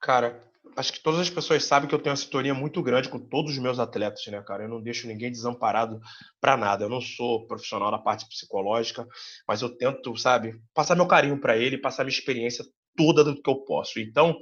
Cara, 0.02 0.43
acho 0.76 0.91
que 0.91 1.04
todas 1.04 1.19
as 1.19 1.30
pessoas 1.30 1.63
sabem 1.65 1.88
que 1.88 1.93
eu 1.93 2.00
tenho 2.00 2.13
uma 2.13 2.17
sintonia 2.17 2.56
muito 2.56 2.82
grande 2.82 3.10
com 3.10 3.19
todos 3.19 3.52
os 3.52 3.60
meus 3.60 3.78
atletas, 3.78 4.26
né, 4.26 4.41
cara? 4.41 4.63
Eu 4.63 4.69
não 4.69 4.82
deixo 4.82 5.06
ninguém 5.08 5.32
desamparado 5.32 6.00
para 6.41 6.58
nada. 6.58 6.86
Eu 6.86 6.89
não 6.89 7.00
sou 7.00 7.45
profissional 7.45 7.91
na 7.91 8.00
parte 8.00 8.28
psicológica, 8.28 9.06
mas 9.48 9.62
eu 9.62 9.69
tento, 9.69 10.17
sabe, 10.17 10.60
passar 10.74 10.95
meu 10.95 11.06
carinho 11.06 11.39
para 11.39 11.56
ele, 11.56 11.78
passar 11.78 12.04
minha 12.04 12.17
experiência 12.17 12.65
toda 12.95 13.23
do 13.23 13.41
que 13.41 13.49
eu 13.49 13.63
posso. 13.65 13.99
Então, 13.99 14.38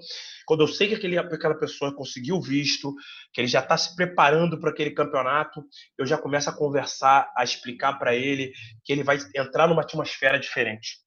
quando 0.45 0.61
eu 0.61 0.67
sei 0.67 0.87
que 0.87 0.95
aquele, 0.95 1.17
aquela 1.17 1.55
pessoa 1.55 1.95
conseguiu 1.95 2.41
visto, 2.41 2.93
que 3.33 3.41
ele 3.41 3.47
já 3.47 3.59
está 3.59 3.77
se 3.77 3.95
preparando 3.95 4.59
para 4.59 4.69
aquele 4.69 4.91
campeonato, 4.91 5.63
eu 5.97 6.05
já 6.05 6.17
começo 6.17 6.49
a 6.49 6.53
conversar, 6.53 7.31
a 7.35 7.43
explicar 7.43 7.93
para 7.99 8.15
ele 8.15 8.51
que 8.83 8.91
ele 8.91 9.03
vai 9.03 9.17
entrar 9.35 9.67
numa 9.67 9.81
atmosfera 9.81 10.39
diferente. 10.39 11.03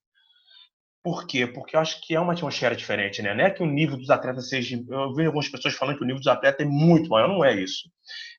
Por 1.06 1.24
quê? 1.24 1.46
Porque 1.46 1.76
eu 1.76 1.80
acho 1.80 2.00
que 2.04 2.16
é 2.16 2.20
uma 2.20 2.32
atmosfera 2.32 2.74
diferente, 2.74 3.22
né? 3.22 3.32
Não 3.32 3.44
é 3.44 3.50
que 3.50 3.62
o 3.62 3.66
nível 3.66 3.96
dos 3.96 4.10
atletas 4.10 4.48
seja. 4.48 4.76
Eu 4.76 5.14
vejo 5.14 5.28
algumas 5.28 5.48
pessoas 5.48 5.74
falando 5.74 5.98
que 5.98 6.02
o 6.02 6.04
nível 6.04 6.18
dos 6.18 6.26
atletas 6.26 6.66
é 6.66 6.68
muito 6.68 7.08
maior, 7.08 7.28
não 7.28 7.44
é 7.44 7.54
isso. 7.54 7.88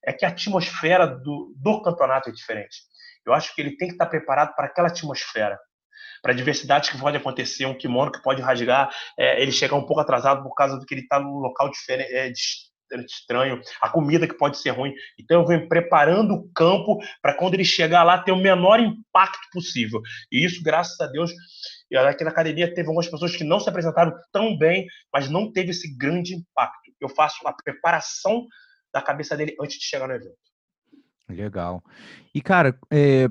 É 0.05 0.11
que 0.11 0.25
a 0.25 0.27
atmosfera 0.27 1.07
do, 1.07 1.53
do 1.55 1.81
campeonato 1.81 2.29
é 2.29 2.33
diferente. 2.33 2.79
Eu 3.25 3.33
acho 3.33 3.55
que 3.55 3.61
ele 3.61 3.77
tem 3.77 3.87
que 3.87 3.93
estar 3.93 4.07
preparado 4.07 4.53
para 4.53 4.65
aquela 4.65 4.89
atmosfera, 4.89 5.57
para 6.21 6.33
diversidades 6.33 6.89
que 6.89 6.97
pode 6.97 7.17
acontecer, 7.17 7.65
um 7.65 7.77
kimono 7.77 8.11
que 8.11 8.21
pode 8.21 8.41
rasgar, 8.41 8.89
é, 9.17 9.41
ele 9.41 9.51
chegar 9.51 9.75
um 9.75 9.85
pouco 9.85 10.01
atrasado 10.01 10.43
por 10.43 10.53
causa 10.55 10.77
do 10.77 10.85
que 10.85 10.93
ele 10.93 11.01
está 11.01 11.19
num 11.19 11.39
local 11.39 11.69
diferente, 11.69 12.11
é, 12.13 12.31
estranho, 13.05 13.61
a 13.81 13.89
comida 13.89 14.27
que 14.27 14.37
pode 14.37 14.57
ser 14.57 14.69
ruim. 14.69 14.93
Então 15.19 15.41
eu 15.41 15.47
venho 15.47 15.67
preparando 15.67 16.33
o 16.33 16.49
campo 16.53 16.97
para 17.21 17.33
quando 17.33 17.53
ele 17.53 17.65
chegar 17.65 18.03
lá 18.03 18.17
ter 18.17 18.31
o 18.31 18.37
menor 18.37 18.79
impacto 18.79 19.47
possível. 19.51 20.01
E 20.31 20.45
isso, 20.45 20.63
graças 20.63 20.99
a 21.01 21.07
Deus, 21.07 21.31
aqui 22.07 22.23
na 22.23 22.29
academia 22.29 22.73
teve 22.73 22.87
algumas 22.87 23.07
pessoas 23.07 23.35
que 23.35 23.43
não 23.43 23.59
se 23.59 23.69
apresentaram 23.69 24.13
tão 24.31 24.57
bem, 24.57 24.87
mas 25.11 25.29
não 25.29 25.51
teve 25.51 25.71
esse 25.71 25.95
grande 25.97 26.35
impacto. 26.35 26.91
Eu 26.99 27.09
faço 27.09 27.45
a 27.47 27.53
preparação 27.53 28.45
da 28.93 29.01
cabeça 29.01 29.35
dele 29.35 29.55
antes 29.61 29.77
de 29.77 29.85
chegar 29.85 30.07
no 30.07 30.13
evento. 30.13 30.37
Legal. 31.29 31.83
E, 32.33 32.41
cara, 32.41 32.77
é, 32.89 33.29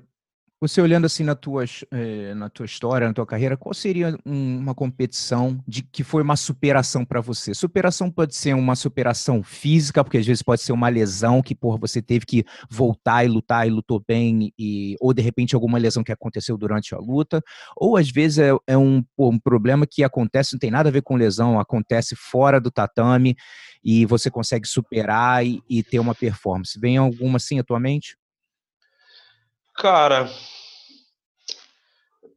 você 0.59 0.81
olhando 0.81 1.05
assim 1.05 1.23
na 1.23 1.35
tua, 1.35 1.65
eh, 1.93 2.35
na 2.35 2.49
tua 2.49 2.65
história, 2.65 3.07
na 3.07 3.13
tua 3.13 3.27
carreira, 3.27 3.59
qual 3.59 3.75
seria 3.75 4.17
um, 4.25 4.59
uma 4.59 4.75
competição 4.75 5.63
de 5.69 5.83
que 5.83 6.03
foi 6.03 6.23
uma 6.23 6.35
superação 6.37 7.05
para 7.05 7.21
você? 7.21 7.53
Superação 7.55 8.11
pode 8.11 8.35
ser 8.35 8.55
uma 8.55 8.75
superação 8.75 9.43
física, 9.43 10.03
porque 10.03 10.17
às 10.17 10.27
vezes 10.27 10.43
pode 10.43 10.63
ser 10.63 10.73
uma 10.73 10.89
lesão 10.89 11.43
que 11.43 11.55
por 11.55 11.79
você 11.79 12.01
teve 12.01 12.25
que 12.25 12.45
voltar 12.71 13.25
e 13.25 13.29
lutar 13.29 13.67
e 13.67 13.71
lutou 13.71 14.03
bem, 14.07 14.51
e, 14.59 14.97
ou 14.99 15.13
de 15.13 15.21
repente 15.21 15.55
alguma 15.55 15.77
lesão 15.77 16.03
que 16.03 16.13
aconteceu 16.13 16.57
durante 16.57 16.95
a 16.95 16.99
luta, 16.99 17.43
ou 17.77 17.97
às 17.97 18.11
vezes 18.11 18.39
é, 18.39 18.51
é 18.67 18.79
um, 18.79 19.05
um 19.19 19.39
problema 19.39 19.87
que 19.87 20.03
acontece, 20.03 20.55
não 20.55 20.59
tem 20.59 20.71
nada 20.71 20.89
a 20.89 20.93
ver 20.93 21.03
com 21.03 21.17
lesão, 21.17 21.61
acontece 21.61 22.17
fora 22.17 22.59
do 22.59 22.71
tatame 22.71 23.37
e 23.85 24.07
você 24.07 24.31
consegue 24.31 24.67
superar 24.67 25.45
e, 25.47 25.63
e 25.69 25.83
ter 25.83 25.99
uma 25.99 26.15
performance. 26.15 26.81
Vem 26.81 26.97
alguma 26.97 27.37
assim 27.37 27.59
atualmente? 27.59 28.17
Cara, 29.79 30.27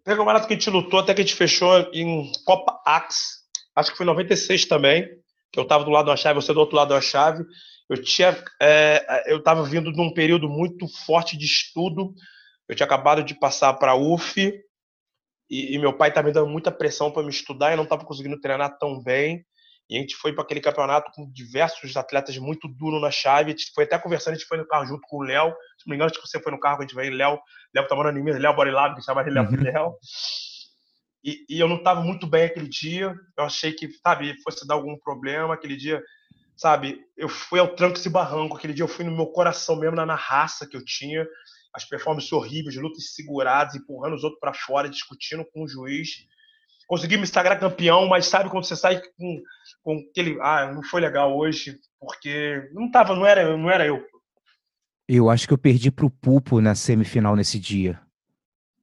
tem 0.04 0.14
um 0.14 0.18
campeonato 0.18 0.48
que 0.48 0.54
a 0.54 0.58
gente 0.58 0.70
lutou 0.70 1.00
até 1.00 1.14
que 1.14 1.22
a 1.22 1.24
gente 1.24 1.36
fechou 1.36 1.90
em 1.94 2.32
Copa 2.46 2.82
Axe, 2.86 3.40
acho 3.76 3.92
que 3.92 3.98
foi 3.98 4.06
em 4.06 4.08
96 4.10 4.66
também, 4.66 5.08
que 5.52 5.60
eu 5.60 5.64
estava 5.64 5.84
do 5.84 5.92
lado 5.92 6.08
da 6.08 6.18
chave, 6.18 6.42
você 6.42 6.54
do 6.54 6.60
outro 6.60 6.76
lado 6.76 6.90
da 6.90 7.02
chave. 7.02 7.44
Eu 7.90 8.02
tinha, 8.02 8.38
é, 8.62 9.32
eu 9.32 9.38
estava 9.38 9.64
vindo 9.64 9.92
de 9.92 10.00
um 10.00 10.14
período 10.14 10.48
muito 10.48 10.88
forte 11.06 11.38
de 11.38 11.46
estudo. 11.46 12.14
Eu 12.68 12.76
tinha 12.76 12.86
acabado 12.86 13.24
de 13.24 13.34
passar 13.34 13.74
para 13.74 13.96
UF 13.96 14.40
e, 15.50 15.74
e, 15.76 15.80
meu 15.80 15.98
pai 15.98 16.10
estava 16.10 16.28
me 16.28 16.34
dando 16.34 16.48
muita 16.48 16.72
pressão 16.72 17.12
para 17.12 17.24
me 17.24 17.30
estudar 17.30 17.74
e 17.74 17.76
não 17.76 17.84
estava 17.84 18.06
conseguindo 18.06 18.40
treinar 18.40 18.78
tão 18.78 19.02
bem. 19.02 19.44
E 19.90 19.98
a 19.98 20.02
gente 20.02 20.16
foi 20.16 20.32
para 20.32 20.44
aquele 20.44 20.62
campeonato 20.62 21.12
com 21.16 21.30
diversos 21.32 21.98
atletas 21.98 22.38
muito 22.38 22.68
duros 22.68 23.02
na 23.02 23.10
chave. 23.10 23.48
A 23.48 23.58
gente 23.58 23.72
foi 23.74 23.86
até 23.86 23.98
conversando, 23.98 24.36
a 24.36 24.38
gente 24.38 24.48
foi 24.48 24.60
no 24.60 24.68
carro 24.68 24.86
junto 24.86 25.02
com 25.08 25.18
o 25.18 25.24
Léo. 25.24 25.50
Se 25.50 25.88
não 25.88 25.92
me 25.92 25.96
engano, 25.96 26.12
acho 26.12 26.22
que 26.22 26.28
você 26.28 26.40
foi 26.40 26.52
no 26.52 26.60
carro, 26.60 26.78
a 26.78 26.82
gente 26.82 26.94
veio, 26.94 27.12
Léo, 27.12 27.40
Léo 27.74 27.88
tá 27.88 27.96
morando 27.96 28.20
em 28.20 28.24
Minas, 28.24 28.40
Léo 28.40 28.56
Borilab, 28.56 28.96
que 28.96 29.02
chama 29.02 29.24
de 29.24 29.32
Léo 29.32 29.46
uhum. 29.46 29.64
Léo. 29.64 29.96
E, 31.24 31.44
e, 31.50 31.60
eu 31.60 31.68
não 31.68 31.78
estava 31.78 32.02
muito 32.02 32.28
bem 32.28 32.44
aquele 32.44 32.70
dia. 32.70 33.16
Eu 33.36 33.46
achei 33.46 33.74
que, 33.74 33.90
sabe, 34.06 34.40
fosse 34.44 34.68
dar 34.68 34.76
algum 34.76 34.96
problema 35.00 35.56
aquele 35.56 35.76
dia. 35.76 36.04
Sabe, 36.56 37.02
eu 37.18 37.28
fui 37.28 37.60
ao 37.60 37.70
tranco 37.70 37.98
e 38.06 38.10
barranco. 38.10 38.56
Aquele 38.56 38.74
dia 38.74 38.84
eu 38.84 38.88
fui 38.88 39.04
no 39.04 39.16
meu 39.16 39.28
coração 39.28 39.76
mesmo, 39.76 39.96
na, 39.96 40.06
na 40.06 40.16
raça 40.16 40.68
que 40.68 40.78
eu 40.78 40.86
tinha. 40.86 41.26
As 41.74 41.84
performances 41.84 42.32
horríveis, 42.32 42.76
lutas 42.76 43.16
seguradas, 43.16 43.74
empurrando 43.74 44.16
os 44.16 44.24
outros 44.24 44.40
para 44.40 44.54
fora, 44.54 44.88
discutindo 44.88 45.44
com 45.52 45.64
o 45.64 45.68
juiz 45.68 46.28
consegui 46.90 47.18
me 47.18 47.28
sagrar 47.28 47.60
campeão, 47.60 48.08
mas 48.08 48.26
sabe 48.26 48.50
quando 48.50 48.66
você 48.66 48.76
sai 48.76 49.00
com, 49.16 49.42
com 49.84 50.04
aquele. 50.10 50.40
Ah, 50.42 50.74
não 50.74 50.82
foi 50.82 51.00
legal 51.00 51.38
hoje, 51.38 51.80
porque 52.00 52.68
não 52.74 52.90
tava, 52.90 53.16
não 53.16 53.26
era, 53.26 53.56
não 53.56 53.70
era 53.70 53.86
eu. 53.86 54.04
Eu 55.08 55.30
acho 55.30 55.48
que 55.48 55.54
eu 55.54 55.58
perdi 55.58 55.92
pro 55.92 56.10
Pupo 56.10 56.60
na 56.60 56.74
semifinal 56.74 57.36
nesse 57.36 57.60
dia. 57.60 58.02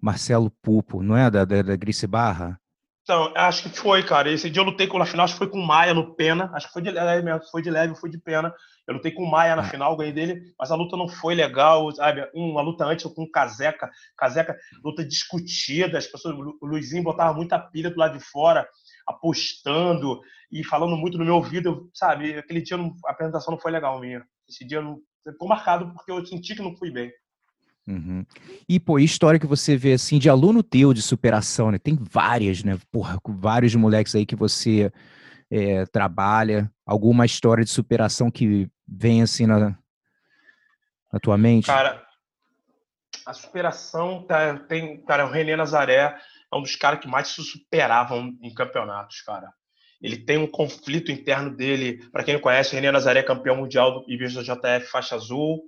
Marcelo 0.01 0.51
Pupo, 0.63 1.03
não 1.03 1.17
é? 1.17 1.29
Da, 1.29 1.45
da, 1.45 1.63
da 1.63 1.77
Grice 1.77 2.07
Barra? 2.07 2.61
Então, 3.07 3.33
acho 3.37 3.63
que 3.63 3.69
foi, 3.69 4.03
cara. 4.03 4.29
Esse 4.29 4.51
dia 4.51 4.61
eu 4.61 4.67
lutei 4.67 4.89
com 4.89 4.99
na 4.99 5.07
final, 5.07 5.23
acho 5.23 5.35
que 5.35 5.39
foi 5.39 5.49
com 5.49 5.61
o 5.61 5.65
Maia 5.65 5.95
no 5.95 6.17
pena. 6.17 6.51
Acho 6.53 6.67
que 6.67 6.73
foi 6.73 6.83
de 6.83 6.91
leve 6.91 7.25
mesmo, 7.25 7.41
foi 7.53 7.63
de 7.63 7.71
leve, 7.71 7.95
foi 7.95 8.11
de 8.11 8.19
pena. 8.19 8.53
Eu 8.85 8.95
lutei 8.95 9.13
com 9.13 9.23
o 9.23 9.31
Maia 9.31 9.55
na 9.55 9.63
ah. 9.63 9.65
final, 9.65 9.97
ganhei 9.97 10.13
dele, 10.13 10.53
mas 10.59 10.73
a 10.73 10.75
luta 10.75 10.97
não 10.97 11.07
foi 11.09 11.37
legal, 11.37 11.89
sabe? 11.93 12.29
Uma 12.35 12.61
luta 12.63 12.85
antes 12.85 13.05
com 13.05 13.23
o 13.23 13.31
Caseca, 13.31 13.89
Caseca, 14.17 14.59
luta 14.83 15.05
discutida, 15.05 15.99
as 15.99 16.09
pessoas, 16.09 16.35
o 16.61 16.67
Luizinho 16.67 17.05
botava 17.05 17.33
muita 17.33 17.61
pilha 17.61 17.91
do 17.91 17.97
lado 17.97 18.19
de 18.19 18.25
fora, 18.25 18.69
apostando 19.07 20.21
e 20.51 20.65
falando 20.65 20.97
muito 20.97 21.17
no 21.17 21.25
meu 21.25 21.37
ouvido, 21.37 21.89
sabe? 21.95 22.37
Aquele 22.37 22.61
dia 22.61 22.77
a 22.77 23.11
apresentação 23.13 23.53
não 23.53 23.61
foi 23.61 23.71
legal 23.71 24.01
minha. 24.01 24.27
Esse 24.49 24.67
dia 24.67 24.83
não, 24.83 24.99
ficou 25.23 25.47
marcado 25.47 25.93
porque 25.93 26.11
eu 26.11 26.27
senti 26.27 26.57
que 26.57 26.63
não 26.63 26.75
fui 26.75 26.91
bem. 26.91 27.13
Uhum. 27.87 28.27
E, 28.69 28.81
pô, 28.81 28.99
história 28.99 29.39
que 29.39 29.47
você 29.47 29.77
vê, 29.77 29.93
assim, 29.93 30.19
de 30.19 30.29
aluno 30.29 30.63
teu 30.63 30.93
de 30.93 31.01
superação, 31.01 31.71
né? 31.71 31.79
Tem 31.79 31.97
várias, 31.99 32.65
né? 32.65 32.77
Porra, 32.91 33.19
vários 33.25 33.75
moleques 33.77 34.15
aí 34.15 34.27
que 34.27 34.35
você 34.35 34.93
é, 35.51 35.87
trabalha. 35.87 36.71
Alguma 36.85 37.25
história 37.25 37.65
de 37.65 37.71
superação 37.71 38.31
que 38.31 38.69
vem, 38.87 39.23
assim, 39.23 39.47
na, 39.47 39.79
na 41.13 41.21
tua 41.23 41.39
mente? 41.39 41.67
Cara, 41.67 42.05
a 43.25 43.33
superação 43.33 44.25
tá, 44.27 44.59
tem... 44.59 45.01
Cara, 45.05 45.27
o 45.27 45.31
René 45.31 45.55
Nazaré 45.55 46.19
é 46.53 46.57
um 46.57 46.63
dos 46.63 46.75
caras 46.75 46.99
que 46.99 47.07
mais 47.07 47.29
se 47.29 47.43
superavam 47.43 48.37
em 48.43 48.53
campeonatos, 48.53 49.21
cara. 49.21 49.53
Ele 50.03 50.17
tem 50.17 50.39
um 50.39 50.47
conflito 50.47 51.13
interno 51.13 51.57
dele. 51.57 52.05
Para 52.11 52.25
quem 52.25 52.35
não 52.35 52.41
conhece, 52.41 52.73
o 52.73 52.75
René 52.75 52.91
Nazaré 52.91 53.21
é 53.21 53.23
campeão 53.23 53.57
mundial 53.57 54.01
do 54.01 54.13
IBJJF 54.13 54.91
faixa 54.91 55.15
azul, 55.15 55.63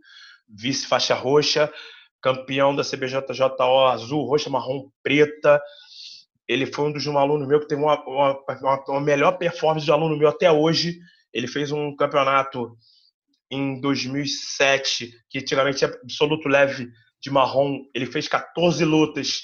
vice 0.49 0.87
faixa 0.87 1.15
roxa 1.15 1.73
campeão 2.21 2.75
da 2.75 2.83
CBJJO 2.83 3.87
azul, 3.89 4.25
roxa, 4.25 4.51
marrom, 4.51 4.89
preta. 5.03 5.61
Ele 6.47 6.67
foi 6.67 6.87
um 6.87 6.93
dos 6.93 7.07
alunos 7.07 7.47
meu 7.47 7.61
que 7.61 7.69
teve 7.69 7.83
uma, 7.83 8.03
uma, 8.07 8.45
uma, 8.89 9.01
melhor 9.01 9.33
performance 9.33 9.85
de 9.85 9.93
aluno 9.93 10.17
meu 10.17 10.29
até 10.29 10.51
hoje. 10.51 10.99
Ele 11.33 11.47
fez 11.47 11.71
um 11.71 11.95
campeonato 11.95 12.77
em 13.51 13.81
2007, 13.81 15.11
que 15.31 15.39
antigamente 15.39 15.85
é 15.85 15.89
absoluto 15.89 16.49
leve 16.49 16.91
de 17.21 17.31
marrom. 17.31 17.81
Ele 17.95 18.07
fez 18.07 18.27
14 18.29 18.85
lutas, 18.85 19.43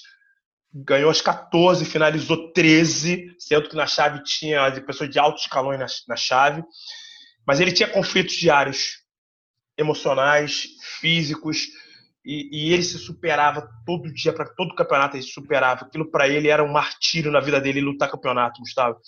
ganhou 0.72 1.10
as 1.10 1.20
14, 1.20 1.84
finalizou 1.84 2.52
13, 2.52 3.36
sendo 3.38 3.68
que 3.68 3.76
na 3.76 3.86
chave 3.86 4.22
tinha 4.22 4.70
pessoas 4.82 5.10
de 5.10 5.18
altos 5.18 5.42
escalões 5.42 5.78
na, 5.78 5.86
na 6.08 6.16
chave. 6.16 6.62
Mas 7.46 7.60
ele 7.60 7.72
tinha 7.72 7.88
conflitos 7.88 8.34
diários, 8.34 9.04
emocionais, 9.76 10.66
físicos 11.00 11.68
e, 12.24 12.48
e, 12.50 12.72
ele 12.72 12.82
se 12.82 12.98
superava 12.98 13.68
todo 13.84 14.12
dia, 14.12 14.32
para 14.32 14.46
todo 14.46 14.74
campeonato 14.74 15.16
ele 15.16 15.22
se 15.22 15.32
superava. 15.32 15.84
Aquilo 15.84 16.10
para 16.10 16.26
ele 16.26 16.48
era 16.48 16.64
um 16.64 16.72
martírio 16.72 17.30
na 17.30 17.40
vida 17.40 17.60
dele 17.60 17.82
lutar 17.82 18.10
campeonato, 18.10 18.60
Gustavo. 18.60 18.98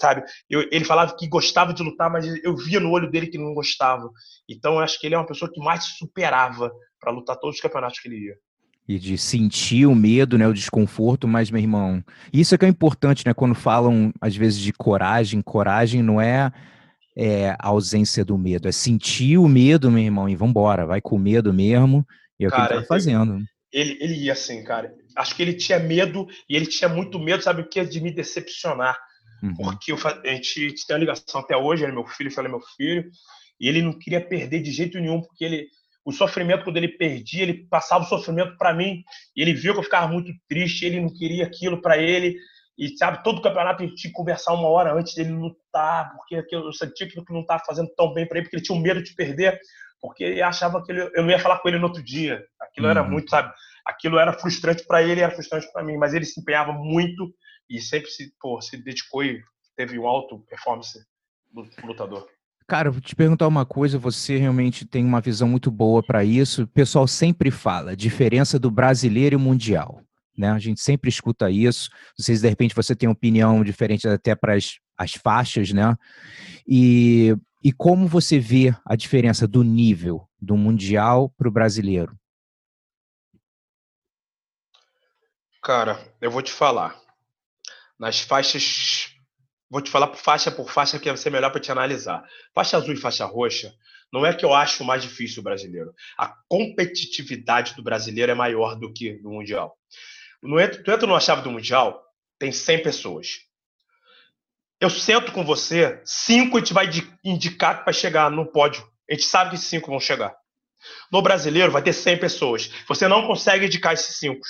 Sabe? 0.00 0.22
Eu, 0.48 0.68
ele 0.70 0.84
falava 0.84 1.16
que 1.16 1.26
gostava 1.26 1.74
de 1.74 1.82
lutar, 1.82 2.08
mas 2.08 2.24
eu 2.44 2.56
via 2.56 2.78
no 2.78 2.90
olho 2.90 3.10
dele 3.10 3.26
que 3.26 3.36
não 3.36 3.52
gostava. 3.52 4.08
Então 4.48 4.74
eu 4.74 4.78
acho 4.80 4.98
que 5.00 5.06
ele 5.06 5.16
é 5.16 5.18
uma 5.18 5.26
pessoa 5.26 5.50
que 5.52 5.60
mais 5.60 5.84
se 5.84 5.96
superava 5.98 6.70
para 7.00 7.12
lutar 7.12 7.36
todos 7.36 7.56
os 7.56 7.62
campeonatos 7.62 7.98
que 7.98 8.08
ele 8.08 8.26
ia. 8.26 8.36
e 8.88 8.98
de 8.98 9.16
sentir 9.16 9.86
o 9.86 9.94
medo, 9.94 10.36
né, 10.36 10.46
o 10.46 10.54
desconforto, 10.54 11.26
mas 11.26 11.50
meu 11.50 11.60
irmão, 11.60 12.02
isso 12.32 12.54
é 12.54 12.58
que 12.58 12.64
é 12.64 12.68
importante, 12.68 13.24
né, 13.24 13.32
quando 13.32 13.54
falam 13.54 14.12
às 14.20 14.36
vezes 14.36 14.58
de 14.58 14.72
coragem, 14.72 15.40
coragem 15.40 16.02
não 16.02 16.20
é, 16.20 16.52
é 17.16 17.50
a 17.50 17.68
ausência 17.68 18.24
do 18.24 18.36
medo, 18.36 18.68
é 18.68 18.72
sentir 18.72 19.38
o 19.38 19.48
medo, 19.48 19.90
meu 19.90 20.02
irmão, 20.02 20.28
e 20.28 20.34
vambora, 20.34 20.84
vai 20.84 21.00
com 21.00 21.16
medo 21.16 21.54
mesmo, 21.54 22.04
e 22.42 22.44
é 22.44 22.48
o 22.48 22.50
que 22.50 22.60
ele 22.60 22.80
tá 22.80 22.86
fazendo. 22.86 23.38
Ele, 23.72 23.96
ele 24.00 24.14
ia 24.14 24.32
assim, 24.32 24.62
cara, 24.64 24.94
acho 25.16 25.34
que 25.34 25.42
ele 25.42 25.54
tinha 25.54 25.78
medo, 25.78 26.26
e 26.48 26.56
ele 26.56 26.66
tinha 26.66 26.88
muito 26.88 27.18
medo, 27.18 27.42
sabe 27.42 27.62
o 27.62 27.68
que? 27.68 27.82
De 27.84 28.00
me 28.00 28.12
decepcionar, 28.12 28.98
uhum. 29.42 29.54
porque 29.54 29.92
eu, 29.92 29.96
a 30.06 30.28
gente 30.28 30.74
tem 30.86 30.94
uma 30.94 31.00
ligação 31.00 31.40
até 31.40 31.56
hoje, 31.56 31.82
ele 31.82 31.92
é 31.92 31.94
meu 31.94 32.06
filho, 32.06 32.30
ele 32.36 32.48
é 32.48 32.50
meu 32.50 32.60
filho, 32.76 33.10
e 33.58 33.68
ele 33.68 33.80
não 33.80 33.98
queria 33.98 34.20
perder 34.20 34.60
de 34.60 34.70
jeito 34.70 34.98
nenhum, 34.98 35.22
porque 35.22 35.44
ele 35.44 35.68
o 36.04 36.10
sofrimento, 36.10 36.64
quando 36.64 36.76
ele 36.76 36.88
perdia, 36.88 37.42
ele 37.42 37.66
passava 37.68 38.04
o 38.04 38.08
sofrimento 38.08 38.56
para 38.56 38.74
mim, 38.74 39.02
e 39.36 39.42
ele 39.42 39.54
viu 39.54 39.72
que 39.72 39.78
eu 39.80 39.84
ficava 39.84 40.08
muito 40.08 40.32
triste, 40.48 40.84
ele 40.84 41.00
não 41.00 41.12
queria 41.12 41.46
aquilo 41.46 41.80
para 41.80 41.96
ele, 41.96 42.36
e 42.76 42.96
sabe, 42.96 43.22
todo 43.22 43.42
campeonato 43.42 43.82
a 43.82 43.86
gente 43.86 43.96
tinha 43.96 44.10
que 44.10 44.16
conversar 44.16 44.54
uma 44.54 44.68
hora 44.68 44.94
antes 44.94 45.14
dele 45.14 45.30
lutar, 45.30 46.12
porque 46.16 46.54
eu 46.54 46.72
sentia 46.72 47.06
que 47.06 47.14
não 47.30 47.42
estava 47.42 47.62
fazendo 47.64 47.88
tão 47.96 48.12
bem 48.12 48.26
para 48.26 48.38
ele, 48.38 48.46
porque 48.46 48.56
ele 48.56 48.64
tinha 48.64 48.76
um 48.76 48.82
medo 48.82 49.02
de 49.02 49.14
perder, 49.14 49.58
porque 50.02 50.24
ele 50.24 50.42
achava 50.42 50.82
que 50.82 50.90
ele, 50.90 51.08
eu 51.14 51.22
não 51.22 51.30
ia 51.30 51.38
falar 51.38 51.60
com 51.60 51.68
ele 51.68 51.78
no 51.78 51.86
outro 51.86 52.02
dia. 52.02 52.44
Aquilo 52.60 52.86
uhum. 52.86 52.90
era 52.90 53.04
muito, 53.04 53.30
sabe? 53.30 53.52
Aquilo 53.86 54.18
era 54.18 54.32
frustrante 54.32 54.84
para 54.84 55.00
ele, 55.00 55.20
era 55.20 55.32
frustrante 55.32 55.70
para 55.72 55.84
mim, 55.84 55.96
mas 55.96 56.12
ele 56.12 56.24
se 56.24 56.40
empenhava 56.40 56.72
muito 56.72 57.32
e 57.70 57.80
sempre 57.80 58.10
se, 58.10 58.34
pô, 58.40 58.60
se 58.60 58.76
dedicou 58.76 59.24
e 59.24 59.40
teve 59.76 59.96
um 59.98 60.06
alto 60.06 60.40
performance 60.40 60.98
lutador. 61.84 62.26
Cara, 62.66 62.90
vou 62.90 63.00
te 63.00 63.14
perguntar 63.14 63.46
uma 63.46 63.64
coisa, 63.64 63.98
você 63.98 64.36
realmente 64.38 64.84
tem 64.84 65.04
uma 65.04 65.20
visão 65.20 65.46
muito 65.46 65.70
boa 65.70 66.02
para 66.02 66.24
isso. 66.24 66.62
O 66.62 66.66
pessoal 66.66 67.06
sempre 67.06 67.50
fala, 67.50 67.96
diferença 67.96 68.58
do 68.58 68.70
brasileiro 68.70 69.36
e 69.36 69.38
mundial. 69.38 70.02
Né? 70.36 70.50
A 70.50 70.58
gente 70.58 70.80
sempre 70.80 71.10
escuta 71.10 71.50
isso. 71.50 71.90
Não 72.18 72.24
sei 72.24 72.34
se 72.34 72.42
de 72.42 72.48
repente 72.48 72.74
você 72.74 72.96
tem 72.96 73.08
opinião 73.08 73.62
diferente 73.62 74.08
até 74.08 74.34
para 74.34 74.56
as 74.56 75.12
faixas, 75.14 75.72
né? 75.72 75.94
E, 76.66 77.36
e 77.62 77.72
como 77.72 78.06
você 78.06 78.38
vê 78.38 78.74
a 78.84 78.96
diferença 78.96 79.46
do 79.46 79.62
nível 79.62 80.28
do 80.40 80.56
mundial 80.56 81.30
para 81.30 81.48
o 81.48 81.52
brasileiro? 81.52 82.18
Cara, 85.62 85.98
eu 86.20 86.30
vou 86.30 86.42
te 86.42 86.52
falar. 86.52 87.00
Nas 87.98 88.20
faixas 88.20 89.14
vou 89.70 89.80
te 89.80 89.90
falar 89.90 90.14
faixa 90.14 90.50
por 90.50 90.70
faixa 90.70 90.98
que 90.98 91.08
vai 91.08 91.16
ser 91.16 91.30
melhor 91.30 91.50
para 91.50 91.60
te 91.60 91.72
analisar. 91.72 92.22
Faixa 92.54 92.76
azul 92.76 92.92
e 92.92 92.96
faixa 92.96 93.24
roxa, 93.24 93.72
não 94.12 94.26
é 94.26 94.34
que 94.34 94.44
eu 94.44 94.52
acho 94.52 94.84
mais 94.84 95.02
difícil 95.02 95.40
o 95.40 95.44
brasileiro. 95.44 95.94
A 96.18 96.28
competitividade 96.46 97.74
do 97.74 97.82
brasileiro 97.82 98.30
é 98.30 98.34
maior 98.34 98.74
do 98.78 98.92
que 98.92 99.14
do 99.14 99.30
Mundial. 99.30 99.74
No, 100.42 100.56
tu 100.68 100.90
entra 100.90 101.06
numa 101.06 101.20
chave 101.20 101.40
do 101.40 101.50
Mundial, 101.50 102.04
tem 102.38 102.52
100 102.52 102.82
pessoas. 102.82 103.38
Eu 104.82 104.90
sento 104.90 105.30
com 105.30 105.44
você, 105.44 106.02
cinco 106.04 106.56
a 106.56 106.58
gente 106.58 106.72
vai 106.72 106.90
indicar 107.22 107.84
para 107.84 107.92
chegar 107.92 108.28
no 108.28 108.44
pódio. 108.44 108.84
A 109.08 109.14
gente 109.14 109.26
sabe 109.26 109.52
que 109.52 109.58
cinco 109.58 109.88
vão 109.88 110.00
chegar. 110.00 110.34
No 111.12 111.22
brasileiro, 111.22 111.70
vai 111.70 111.80
ter 111.80 111.92
100 111.92 112.18
pessoas. 112.18 112.68
Você 112.88 113.06
não 113.06 113.24
consegue 113.24 113.66
indicar 113.66 113.92
esses 113.92 114.16
cinco. 114.16 114.40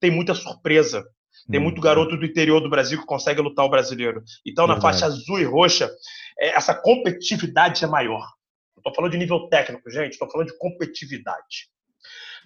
Tem 0.00 0.10
muita 0.10 0.34
surpresa. 0.34 1.04
Tem 1.50 1.60
muito 1.60 1.76
uhum. 1.76 1.82
garoto 1.82 2.16
do 2.16 2.24
interior 2.24 2.58
do 2.60 2.70
Brasil 2.70 2.98
que 3.00 3.04
consegue 3.04 3.42
lutar 3.42 3.66
o 3.66 3.68
brasileiro. 3.68 4.24
Então, 4.46 4.66
na 4.66 4.80
faixa 4.80 5.04
azul 5.04 5.38
e 5.38 5.44
roxa, 5.44 5.94
é, 6.38 6.56
essa 6.56 6.74
competitividade 6.74 7.84
é 7.84 7.86
maior. 7.86 8.26
Estou 8.74 8.94
falando 8.94 9.12
de 9.12 9.18
nível 9.18 9.46
técnico, 9.50 9.90
gente. 9.90 10.12
Estou 10.12 10.30
falando 10.30 10.46
de 10.46 10.56
competitividade. 10.56 11.68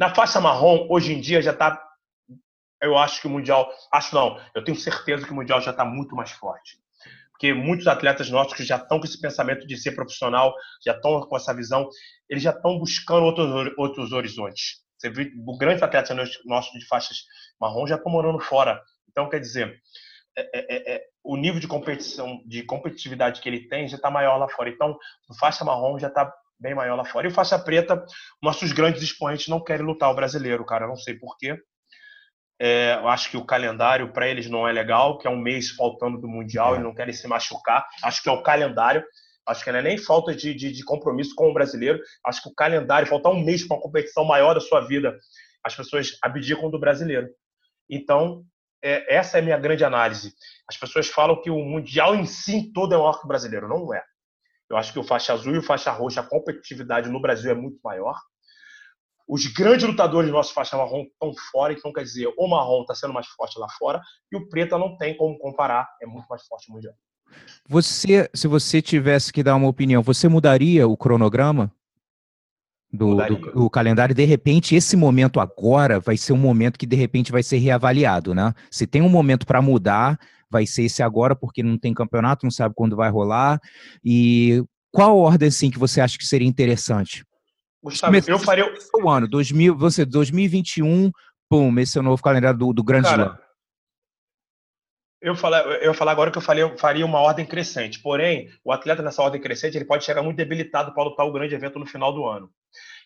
Na 0.01 0.13
faixa 0.13 0.41
marrom, 0.41 0.89
hoje 0.91 1.13
em 1.13 1.21
dia 1.21 1.41
já 1.41 1.53
está. 1.53 1.81
Eu 2.83 2.99
acho 2.99 3.21
que 3.21 3.29
o 3.29 3.31
Mundial. 3.31 3.71
Acho 3.93 4.17
não, 4.17 4.37
eu 4.53 4.65
tenho 4.65 4.77
certeza 4.77 5.25
que 5.25 5.31
o 5.31 5.37
Mundial 5.37 5.61
já 5.61 5.71
está 5.71 5.85
muito 5.85 6.17
mais 6.17 6.33
forte. 6.33 6.85
Porque 7.37 7.53
muitos 7.53 7.87
atletas 7.87 8.31
nossos 8.31 8.55
que 8.55 8.65
já 8.65 8.77
estão 8.77 8.99
com 8.99 9.05
esse 9.05 9.21
pensamento 9.21 9.67
de 9.67 9.77
ser 9.77 9.93
profissional, 9.93 10.55
já 10.85 10.93
estão 10.93 11.21
com 11.21 11.37
essa 11.37 11.55
visão, 11.55 11.87
eles 12.31 12.43
já 12.43 12.51
estão 12.51 12.79
buscando 12.79 13.25
outros, 13.25 13.73
outros 13.77 14.13
horizontes. 14.13 14.83
Você 14.97 15.11
viu 15.11 15.31
grandes 15.59 15.83
atletas 15.83 16.17
nossos 16.47 16.73
de 16.73 16.87
faixas 16.87 17.19
marrom 17.61 17.87
já 17.87 17.97
estão 17.97 18.11
morando 18.11 18.41
fora. 18.41 18.81
Então, 19.11 19.29
quer 19.29 19.41
dizer, 19.41 19.79
é, 20.37 20.43
é, 20.43 20.77
é, 20.77 20.95
é, 20.95 21.03
o 21.23 21.37
nível 21.37 21.61
de 21.61 21.69
competição, 21.69 22.41
de 22.47 22.63
competitividade 22.63 23.43
que 23.43 23.49
ele 23.49 23.69
tem 23.69 23.87
já 23.87 23.97
está 23.97 24.11
maior 24.11 24.39
lá 24.39 24.49
fora. 24.49 24.71
Então, 24.71 24.97
o 25.29 25.35
faixa 25.39 25.65
marrom 25.65 25.99
já 25.99 26.09
está 26.09 26.33
bem 26.59 26.75
maior 26.75 26.97
lá 26.97 27.05
fora. 27.05 27.27
E 27.27 27.31
o 27.31 27.35
faixa 27.35 27.59
preta, 27.59 28.03
nossos 28.43 28.73
grandes 28.73 29.03
expoentes 29.03 29.49
não 29.49 29.63
querem 29.63 29.85
lutar 29.85 30.11
o 30.11 30.15
brasileiro, 30.15 30.65
cara. 30.65 30.85
Eu 30.85 30.89
não 30.89 30.97
sei 30.97 31.15
porquê. 31.19 31.59
É, 32.59 32.95
eu 32.95 33.09
acho 33.09 33.31
que 33.31 33.37
o 33.37 33.45
calendário 33.45 34.13
para 34.13 34.29
eles 34.29 34.49
não 34.49 34.67
é 34.67 34.73
legal, 34.73 35.19
que 35.19 35.27
é 35.27 35.31
um 35.31 35.39
mês 35.39 35.71
faltando 35.71 36.19
do 36.19 36.29
Mundial 36.29 36.77
e 36.77 36.79
não 36.79 36.95
querem 36.95 37.13
se 37.13 37.29
machucar. 37.29 37.87
Acho 38.03 38.23
que 38.23 38.29
é 38.29 38.33
o 38.33 38.43
calendário. 38.43 39.05
Acho 39.47 39.63
que 39.63 39.71
não 39.71 39.79
é 39.79 39.83
nem 39.83 39.99
falta 39.99 40.35
de, 40.35 40.55
de, 40.55 40.73
de 40.73 40.85
compromisso 40.85 41.35
com 41.35 41.51
o 41.51 41.55
brasileiro. 41.55 42.01
Acho 42.25 42.43
que 42.43 42.49
o 42.49 42.55
calendário, 42.55 43.07
faltar 43.07 43.31
um 43.31 43.45
mês 43.45 43.67
para 43.67 43.77
uma 43.77 43.83
competição 43.83 44.25
maior 44.25 44.55
da 44.55 44.61
sua 44.61 44.81
vida, 44.81 45.17
as 45.63 45.75
pessoas 45.75 46.17
abdicam 46.23 46.71
do 46.71 46.81
brasileiro. 46.81 47.29
Então, 47.89 48.45
é, 48.83 49.17
essa 49.17 49.39
é 49.39 49.41
a 49.41 49.45
minha 49.45 49.59
grande 49.59 49.85
análise. 49.85 50.33
As 50.69 50.77
pessoas 50.77 51.09
falam 51.09 51.41
que 51.41 51.51
o 51.51 51.59
Mundial 51.59 52.15
em 52.15 52.25
si 52.25 52.73
todo 52.73 52.95
é 52.95 52.99
maior 52.99 53.19
que 53.19 53.25
o 53.25 53.29
brasileiro. 53.29 53.69
Não 53.69 53.95
é. 53.95 54.03
Eu 54.69 54.77
acho 54.77 54.93
que 54.93 54.99
o 54.99 55.05
faixa 55.05 55.33
azul 55.33 55.55
e 55.55 55.59
o 55.59 55.63
faixa 55.63 55.93
roxa, 55.93 56.21
a 56.21 56.27
competitividade 56.27 57.09
no 57.09 57.21
Brasil 57.21 57.51
é 57.51 57.55
muito 57.55 57.79
maior. 57.85 58.17
Os 59.29 59.47
grandes 59.47 59.87
lutadores 59.87 60.31
do 60.31 60.37
nosso 60.37 60.55
faixa 60.55 60.77
marrom 60.77 61.03
estão 61.03 61.33
fora, 61.51 61.73
então 61.73 61.93
quer 61.93 62.03
dizer, 62.03 62.29
o 62.39 62.49
marrom 62.49 62.83
está 62.83 62.95
sendo 62.95 63.13
mais 63.13 63.27
forte 63.27 63.59
lá 63.59 63.69
fora 63.71 64.01
e 64.31 64.37
o 64.37 64.49
preta 64.49 64.79
não 64.79 64.97
tem 64.97 65.17
como 65.17 65.37
comparar, 65.39 65.89
é 66.01 66.07
muito 66.07 66.27
mais 66.29 66.47
forte 66.47 66.71
Mundial. 66.71 66.95
Você, 67.69 68.31
se 68.33 68.47
você 68.47 68.81
tivesse 68.81 69.33
que 69.33 69.43
dar 69.43 69.57
uma 69.57 69.69
opinião, 69.69 70.03
você 70.03 70.29
mudaria 70.29 70.87
o 70.87 70.97
cronograma 70.97 71.73
do, 72.93 73.17
do, 73.17 73.37
do, 73.53 73.71
calendário? 73.71 74.15
De 74.15 74.25
repente, 74.25 74.77
esse 74.77 74.97
momento 74.97 75.41
agora 75.41 75.99
vai 75.99 76.17
ser 76.17 76.33
um 76.33 76.39
momento 76.39 76.79
que 76.79 76.87
de 76.87 76.95
repente 76.95 77.33
vai 77.33 77.43
ser 77.43 77.59
reavaliado, 77.59 78.33
né? 78.33 78.55
Se 78.71 78.87
tem 78.87 79.03
um 79.03 79.09
momento 79.09 79.45
para 79.45 79.61
mudar, 79.61 80.19
vai 80.49 80.67
ser 80.67 80.85
esse 80.85 81.03
agora, 81.03 81.35
porque 81.35 81.63
não 81.63 81.77
tem 81.77 81.93
campeonato, 81.93 82.47
não 82.47 82.51
sabe 82.51 82.75
quando 82.77 82.95
vai 82.95 83.11
rolar. 83.11 83.61
E 84.05 84.63
qual 84.93 85.19
ordem 85.19 85.49
assim 85.49 85.71
que 85.71 85.79
você 85.79 86.01
acha 86.01 86.17
que 86.17 86.25
seria 86.25 86.49
interessante? 86.49 87.25
Gustavo, 87.87 88.17
eu 88.27 88.39
faria 88.39 88.65
o 88.95 89.09
ano 89.09 89.29
2000, 89.29 89.77
você 89.77 90.05
2021, 90.05 91.13
pum, 91.49 91.79
esse 91.79 91.97
é 91.97 92.01
o 92.01 92.05
novo 92.05 92.21
calendário 92.21 92.59
do, 92.59 92.73
do 92.73 92.83
Grande 92.83 93.09
Slam. 93.09 93.39
Eu, 95.23 95.35
falar, 95.35 95.63
eu 95.83 95.95
falar 95.95 96.13
agora 96.13 96.31
que 96.31 96.39
eu 96.39 96.43
falei, 96.43 96.63
eu 96.65 96.77
faria 96.77 97.07
uma 97.07 97.21
ordem 97.21 97.47
crescente. 97.47 98.01
Porém, 98.01 98.49
o 98.65 98.73
atleta 98.73 99.03
nessa 99.03 99.23
ordem 99.23 99.41
crescente 99.41 99.77
ele 99.77 99.85
pode 99.85 100.05
chegar 100.05 100.23
muito 100.23 100.37
debilitado 100.37 100.93
para 100.93 101.05
lutar 101.05 101.25
o 101.27 101.33
grande 101.33 101.55
evento 101.55 101.79
no 101.79 101.87
final 101.87 102.13
do 102.13 102.27
ano. 102.27 102.51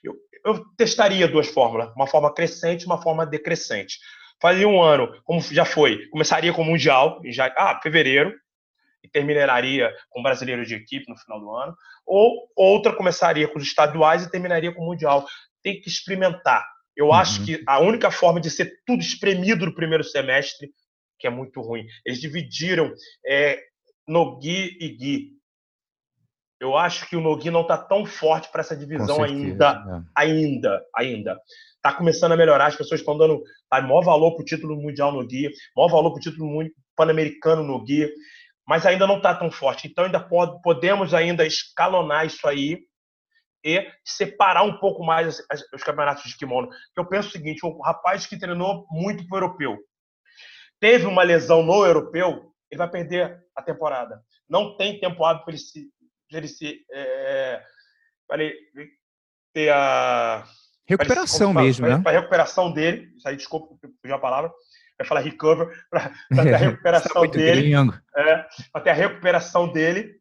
Eu, 0.03 0.15
eu 0.45 0.65
testaria 0.77 1.29
duas 1.29 1.49
fórmulas, 1.49 1.93
uma 1.95 2.07
forma 2.07 2.33
crescente 2.33 2.83
e 2.83 2.87
uma 2.87 3.01
forma 3.01 3.27
decrescente. 3.27 3.99
Faria 4.41 4.67
um 4.67 4.83
ano, 4.83 5.13
como 5.25 5.41
já 5.43 5.67
foi, 5.67 6.09
começaria 6.09 6.53
com 6.53 6.63
o 6.63 6.65
Mundial, 6.65 7.21
em 7.23 7.33
já, 7.33 7.53
ah, 7.57 7.79
fevereiro, 7.83 8.35
e 9.03 9.09
terminaria 9.09 9.93
com 10.09 10.21
o 10.21 10.23
brasileiro 10.23 10.65
de 10.65 10.75
equipe 10.75 11.09
no 11.09 11.17
final 11.17 11.41
do 11.41 11.51
ano, 11.55 11.75
ou 12.07 12.51
outra 12.57 12.95
começaria 12.95 13.49
com 13.49 13.59
os 13.59 13.65
estaduais 13.65 14.25
e 14.25 14.31
terminaria 14.31 14.73
com 14.73 14.83
o 14.83 14.87
Mundial. 14.87 15.27
Tem 15.63 15.81
que 15.81 15.89
experimentar. 15.89 16.65
Eu 16.97 17.07
uhum. 17.07 17.15
acho 17.15 17.45
que 17.45 17.63
a 17.67 17.81
única 17.81 18.11
forma 18.11 18.41
de 18.41 18.51
ser 18.51 18.73
tudo 18.87 19.01
espremido 19.01 19.67
no 19.67 19.75
primeiro 19.75 20.05
semestre 20.05 20.71
que 21.21 21.27
é 21.27 21.31
muito 21.31 21.61
ruim. 21.61 21.85
Eles 22.05 22.21
dividiram 22.21 22.93
é, 23.25 23.61
Nogui 24.09 24.77
e 24.81 24.89
Gui. 24.89 25.41
Eu 26.59 26.77
acho 26.77 27.09
que 27.09 27.17
o 27.17 27.21
Nogui 27.21 27.51
não 27.51 27.63
está 27.63 27.79
tão 27.79 28.05
forte 28.05 28.51
para 28.51 28.61
essa 28.61 28.77
divisão 28.77 29.23
ainda, 29.23 29.71
é. 29.71 30.03
ainda, 30.15 30.83
ainda. 30.97 31.39
Está 31.77 31.93
começando 31.93 32.33
a 32.33 32.37
melhorar, 32.37 32.67
as 32.67 32.77
pessoas 32.77 33.01
estão 33.01 33.17
dando 33.17 33.43
tá, 33.71 33.81
maior 33.81 34.03
valor 34.03 34.35
para 34.35 34.43
o 34.43 34.45
título 34.45 34.77
mundial 34.77 35.13
no 35.13 35.27
Gui, 35.27 35.51
maior 35.77 35.89
valor 35.89 36.11
para 36.11 36.19
o 36.19 36.23
título 36.23 36.71
pan-americano 36.97 37.63
no 37.63 37.83
Gui, 37.83 38.11
mas 38.71 38.87
ainda 38.87 39.05
não 39.05 39.17
está 39.17 39.35
tão 39.35 39.51
forte. 39.51 39.89
Então 39.89 40.05
ainda 40.05 40.21
pode, 40.21 40.63
podemos 40.63 41.13
ainda 41.13 41.45
escalonar 41.45 42.25
isso 42.25 42.47
aí 42.47 42.79
e 43.65 43.85
separar 44.05 44.63
um 44.63 44.79
pouco 44.79 45.05
mais 45.05 45.43
os 45.75 45.83
campeonatos 45.83 46.23
de 46.31 46.37
kimono. 46.37 46.69
Eu 46.97 47.05
penso 47.05 47.31
o 47.31 47.33
seguinte, 47.33 47.67
o 47.67 47.83
rapaz 47.83 48.27
que 48.27 48.39
treinou 48.39 48.87
muito 48.89 49.27
para 49.27 49.35
o 49.35 49.39
europeu, 49.39 49.77
teve 50.79 51.05
uma 51.07 51.25
lesão 51.25 51.65
no 51.65 51.85
europeu, 51.85 52.55
ele 52.71 52.79
vai 52.79 52.89
perder 52.89 53.43
a 53.57 53.61
temporada. 53.61 54.23
Não 54.49 54.77
tem 54.77 55.01
tempo 55.01 55.25
hábil 55.25 55.43
para 55.43 55.53
ele 55.53 55.59
se, 55.61 55.91
ele 56.31 56.47
se 56.47 56.87
é, 56.93 57.65
para 58.29 58.45
ele 58.45 58.57
ter 59.53 59.71
a 59.71 60.45
recuperação 60.87 61.51
ele, 61.51 61.61
mesmo, 61.61 61.89
né? 61.89 62.01
Para 62.01 62.21
recuperação 62.21 62.73
dele, 62.73 63.13
isso 63.17 63.29
aí 63.29 63.35
desculpa, 63.35 63.75
fugiu 64.01 64.15
a 64.15 64.21
palavra, 64.21 64.53
vai 65.01 65.09
falar 65.09 65.21
recover, 65.21 65.69
para 65.91 66.11
ter 66.43 66.55
a 66.55 66.59
recuperação 66.59 67.27
dele, 67.27 67.75
é, 68.17 68.47
para 68.73 68.81
ter 68.83 68.91
a 68.91 68.95
recuperação 68.95 69.73
dele. 69.73 70.21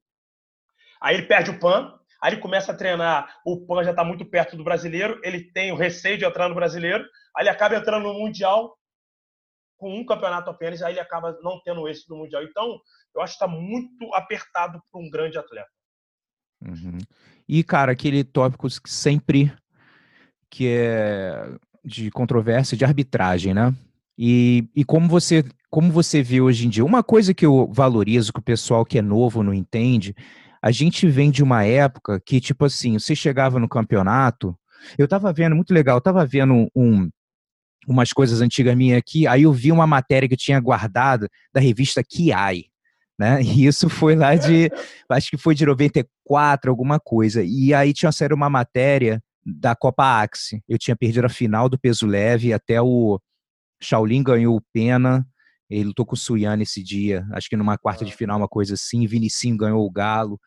Aí 1.01 1.15
ele 1.15 1.27
perde 1.27 1.51
o 1.51 1.59
PAN, 1.59 1.93
aí 2.21 2.33
ele 2.33 2.41
começa 2.41 2.71
a 2.71 2.75
treinar, 2.75 3.33
o 3.45 3.65
PAN 3.65 3.83
já 3.83 3.91
está 3.91 4.03
muito 4.03 4.25
perto 4.25 4.57
do 4.57 4.63
brasileiro, 4.63 5.19
ele 5.23 5.51
tem 5.51 5.71
o 5.71 5.77
receio 5.77 6.17
de 6.17 6.25
entrar 6.25 6.49
no 6.49 6.55
brasileiro, 6.55 7.05
Aí 7.35 7.43
ele 7.43 7.49
acaba 7.49 7.75
entrando 7.75 8.03
no 8.03 8.13
Mundial 8.13 8.77
com 9.77 9.97
um 9.97 10.05
campeonato 10.05 10.49
apenas, 10.49 10.81
aí 10.81 10.93
ele 10.93 10.99
acaba 10.99 11.37
não 11.41 11.61
tendo 11.63 11.87
esse 11.87 12.07
do 12.07 12.17
Mundial. 12.17 12.43
Então, 12.43 12.79
eu 13.15 13.21
acho 13.21 13.37
que 13.37 13.43
está 13.43 13.47
muito 13.47 14.13
apertado 14.13 14.81
para 14.91 15.01
um 15.01 15.09
grande 15.09 15.37
atleta. 15.37 15.69
Uhum. 16.61 16.97
E, 17.47 17.63
cara, 17.63 17.93
aquele 17.93 18.23
tópico 18.23 18.67
que 18.67 18.89
sempre 18.89 19.53
que 20.49 20.67
é 20.67 21.55
de 21.85 22.11
controvérsia 22.11 22.75
de 22.75 22.83
arbitragem, 22.83 23.53
né? 23.53 23.73
E, 24.21 24.67
e 24.75 24.83
como 24.83 25.07
você 25.07 25.45
como 25.69 25.91
você 25.91 26.21
vê 26.21 26.41
hoje 26.41 26.65
em 26.65 26.69
dia, 26.69 26.83
uma 26.83 27.03
coisa 27.03 27.33
que 27.33 27.45
eu 27.45 27.71
valorizo 27.71 28.33
que 28.33 28.39
o 28.39 28.43
pessoal 28.43 28.83
que 28.83 28.97
é 28.97 29.01
novo 29.03 29.43
não 29.43 29.53
entende, 29.53 30.15
a 30.61 30.71
gente 30.71 31.07
vem 31.07 31.29
de 31.29 31.43
uma 31.43 31.63
época 31.63 32.19
que, 32.19 32.41
tipo 32.41 32.65
assim, 32.65 32.97
você 32.97 33.15
chegava 33.15 33.59
no 33.59 33.69
campeonato, 33.69 34.57
eu 34.97 35.07
tava 35.07 35.31
vendo, 35.31 35.55
muito 35.55 35.71
legal, 35.71 35.97
eu 35.97 36.01
tava 36.01 36.25
vendo 36.25 36.67
um, 36.75 37.07
umas 37.87 38.11
coisas 38.11 38.41
antigas 38.41 38.75
minhas 38.75 38.97
aqui, 38.97 39.27
aí 39.27 39.43
eu 39.43 39.53
vi 39.53 39.71
uma 39.71 39.85
matéria 39.85 40.27
que 40.27 40.33
eu 40.33 40.39
tinha 40.39 40.59
guardado 40.59 41.29
da 41.53 41.61
revista 41.61 42.03
Kiai, 42.03 42.65
né? 43.17 43.39
E 43.45 43.67
isso 43.67 43.89
foi 43.89 44.15
lá 44.15 44.35
de, 44.35 44.71
acho 45.07 45.29
que 45.29 45.37
foi 45.37 45.53
de 45.53 45.67
94, 45.67 46.69
alguma 46.69 46.99
coisa. 46.99 47.43
E 47.43 47.75
aí 47.75 47.93
tinha 47.93 48.11
série 48.11 48.33
uma 48.33 48.49
matéria 48.49 49.21
da 49.45 49.75
Copa 49.75 50.21
Axe. 50.21 50.63
Eu 50.67 50.79
tinha 50.79 50.95
perdido 50.95 51.25
a 51.25 51.29
final 51.29 51.69
do 51.69 51.79
peso 51.79 52.07
leve 52.07 52.51
até 52.51 52.81
o 52.81 53.19
Shaolin 53.81 54.23
ganhou 54.23 54.55
o 54.55 54.61
pena 54.73 55.25
ele 55.69 55.85
lutou 55.85 56.03
com 56.03 56.15
o 56.15 56.17
Suyane 56.17 56.63
esse 56.63 56.81
dia, 56.81 57.27
acho 57.31 57.47
que 57.47 57.55
numa 57.55 57.77
quarta 57.77 58.03
de 58.03 58.11
final, 58.11 58.37
uma 58.37 58.47
coisa 58.47 58.73
assim. 58.73 59.05
Vinicinho 59.05 59.55
ganhou 59.55 59.85
o 59.85 59.91
Galo. 59.91 60.39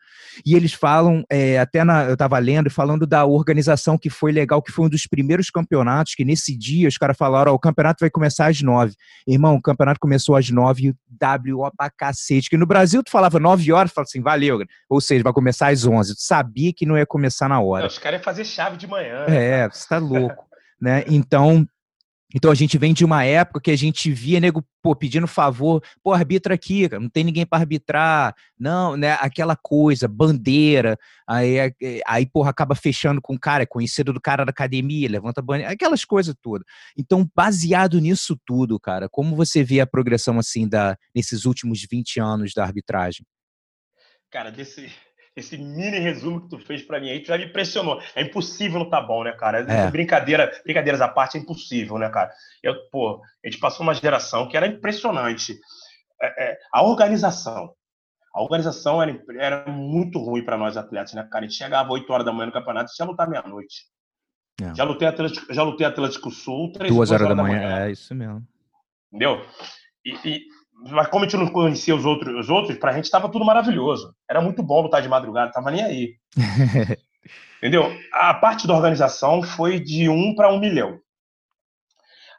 E 0.45 0.53
eles 0.53 0.73
falam, 0.73 1.23
é, 1.29 1.57
até 1.57 1.81
na, 1.83 2.03
eu 2.03 2.13
estava 2.13 2.37
lendo, 2.39 2.69
falando 2.69 3.07
da 3.07 3.25
organização 3.25 3.97
que 3.97 4.09
foi 4.09 4.33
legal, 4.33 4.61
que 4.61 4.71
foi 4.71 4.85
um 4.85 4.89
dos 4.89 5.07
primeiros 5.07 5.49
campeonatos, 5.49 6.13
que 6.13 6.25
nesse 6.25 6.57
dia 6.57 6.89
os 6.89 6.97
caras 6.97 7.15
falaram: 7.15 7.53
ó, 7.53 7.55
o 7.55 7.59
campeonato 7.59 8.01
vai 8.01 8.09
começar 8.09 8.47
às 8.47 8.61
nove. 8.61 8.95
Irmão, 9.25 9.55
o 9.55 9.61
campeonato 9.61 9.99
começou 9.99 10.35
às 10.35 10.49
nove, 10.49 10.93
WO 11.09 11.71
pra 11.77 11.89
cacete. 11.89 12.49
Que 12.49 12.57
no 12.57 12.65
Brasil 12.65 13.01
tu 13.01 13.09
falava 13.09 13.39
nove 13.39 13.71
horas, 13.71 13.91
tu 13.91 13.95
falava 13.95 14.09
assim, 14.09 14.21
valeu. 14.21 14.59
Ou 14.89 14.99
seja, 14.99 15.23
vai 15.23 15.31
começar 15.31 15.69
às 15.69 15.85
onze. 15.85 16.15
Tu 16.15 16.21
sabia 16.21 16.73
que 16.73 16.85
não 16.85 16.97
ia 16.97 17.05
começar 17.05 17.47
na 17.47 17.61
hora. 17.61 17.83
Não, 17.83 17.87
os 17.87 17.97
caras 17.97 18.19
iam 18.19 18.25
fazer 18.25 18.43
chave 18.43 18.75
de 18.75 18.87
manhã. 18.87 19.23
É, 19.29 19.69
você 19.69 19.87
tá 19.87 19.99
louco. 19.99 20.45
né? 20.81 21.05
Então, 21.07 21.65
então 22.33 22.51
a 22.51 22.55
gente 22.55 22.77
vem 22.77 22.93
de 22.93 23.05
uma 23.05 23.23
época 23.23 23.61
que 23.61 23.71
a 23.71 23.75
gente 23.75 24.11
via 24.11 24.39
nego 24.39 24.65
pô, 24.81 24.93
pedindo 24.95 25.27
favor, 25.27 25.81
pô, 26.03 26.11
arbitra 26.11 26.55
aqui, 26.55 26.89
não 26.99 27.09
tem 27.09 27.23
ninguém 27.23 27.45
para 27.45 27.59
arbitrar, 27.59 28.35
não, 28.59 28.97
né? 28.97 29.13
Aquela 29.13 29.55
coisa, 29.55 30.07
bandeira, 30.07 30.97
aí, 31.27 31.57
é, 31.57 31.73
é, 31.81 32.01
aí 32.05 32.25
porra, 32.25 32.49
acaba 32.49 32.75
fechando 32.75 33.21
com 33.21 33.35
o 33.35 33.39
cara, 33.39 33.63
é 33.63 33.65
conhecido 33.65 34.11
do 34.11 34.19
cara 34.19 34.43
da 34.43 34.49
academia, 34.49 35.09
levanta 35.09 35.41
bandeira, 35.41 35.71
aquelas 35.71 36.03
coisas 36.03 36.35
todas. 36.41 36.65
Então, 36.97 37.29
baseado 37.33 37.99
nisso 37.99 38.37
tudo, 38.45 38.77
cara, 38.79 39.07
como 39.09 39.35
você 39.35 39.63
vê 39.63 39.79
a 39.79 39.87
progressão 39.87 40.37
assim 40.37 40.67
da 40.67 40.97
nesses 41.15 41.45
últimos 41.45 41.85
20 41.89 42.19
anos 42.19 42.53
da 42.53 42.63
arbitragem? 42.63 43.25
Cara, 44.29 44.49
desse, 44.49 44.91
esse 45.35 45.57
mini 45.57 45.99
resumo 45.99 46.41
que 46.41 46.49
tu 46.49 46.59
fez 46.59 46.83
para 46.83 46.99
mim 46.99 47.09
aí, 47.09 47.21
tu 47.21 47.27
já 47.27 47.37
me 47.37 47.45
impressionou. 47.45 47.99
É 48.15 48.21
impossível 48.21 48.79
não 48.79 48.89
tá 48.89 49.01
bom, 49.01 49.23
né, 49.23 49.31
cara? 49.31 49.59
É. 49.59 49.89
Brincadeira, 49.89 50.51
brincadeiras 50.63 51.01
à 51.01 51.07
parte, 51.07 51.37
é 51.37 51.41
impossível, 51.41 51.97
né, 51.97 52.09
cara? 52.09 52.31
Eu, 52.61 52.75
pô, 52.91 53.21
a 53.43 53.47
gente 53.47 53.59
passou 53.59 53.83
uma 53.83 53.93
geração 53.93 54.47
que 54.47 54.55
era 54.55 54.67
impressionante. 54.67 55.57
É, 56.21 56.51
é, 56.51 56.57
a 56.71 56.83
organização. 56.83 57.73
A 58.33 58.41
organização 58.41 59.01
era, 59.01 59.23
era 59.37 59.71
muito 59.71 60.19
ruim 60.19 60.43
para 60.43 60.57
nós 60.57 60.77
atletas, 60.77 61.13
né, 61.13 61.27
cara? 61.31 61.45
A 61.45 61.47
gente 61.47 61.57
chegava 61.57 61.91
8 61.91 62.11
horas 62.11 62.25
da 62.25 62.31
manhã 62.31 62.47
no 62.47 62.53
campeonato 62.53 62.91
e 62.91 62.97
já 62.97 63.05
lutar 63.05 63.29
meia-noite. 63.29 63.85
É. 64.61 64.75
Já 64.75 64.83
lutei 64.83 65.07
Atlético, 65.07 65.51
já 65.51 65.63
lutei 65.63 65.85
Atlético 65.85 66.29
Sul, 66.29 66.71
três 66.71 66.93
duas 66.93 67.09
horas, 67.09 67.25
horas 67.25 67.37
da, 67.37 67.43
manhã. 67.43 67.59
da, 67.59 67.67
manhã. 67.67 67.85
É 67.85 67.91
isso 67.91 68.13
mesmo. 68.13 68.47
Entendeu? 69.11 69.43
E, 70.05 70.11
e, 70.25 70.41
mas 70.91 71.07
como 71.07 71.23
a 71.23 71.27
gente 71.27 71.37
não 71.37 71.47
conhecia 71.47 71.95
os 71.95 72.05
outros, 72.05 72.35
os 72.35 72.49
outros 72.49 72.77
para 72.77 72.91
a 72.91 72.93
gente 72.93 73.05
estava 73.05 73.29
tudo 73.29 73.45
maravilhoso. 73.45 74.15
Era 74.29 74.41
muito 74.41 74.61
bom 74.61 74.81
lutar 74.81 75.01
de 75.01 75.09
madrugada, 75.09 75.51
tava 75.51 75.71
nem 75.71 75.83
aí. 75.83 76.17
Entendeu? 77.57 77.85
A 78.11 78.33
parte 78.33 78.67
da 78.67 78.75
organização 78.75 79.41
foi 79.41 79.79
de 79.79 80.09
um 80.09 80.35
para 80.35 80.51
um 80.51 80.59
milhão. 80.59 80.99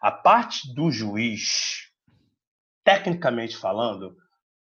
A 0.01 0.11
parte 0.11 0.73
do 0.75 0.91
juiz, 0.91 1.91
tecnicamente 2.85 3.57
falando, 3.57 4.15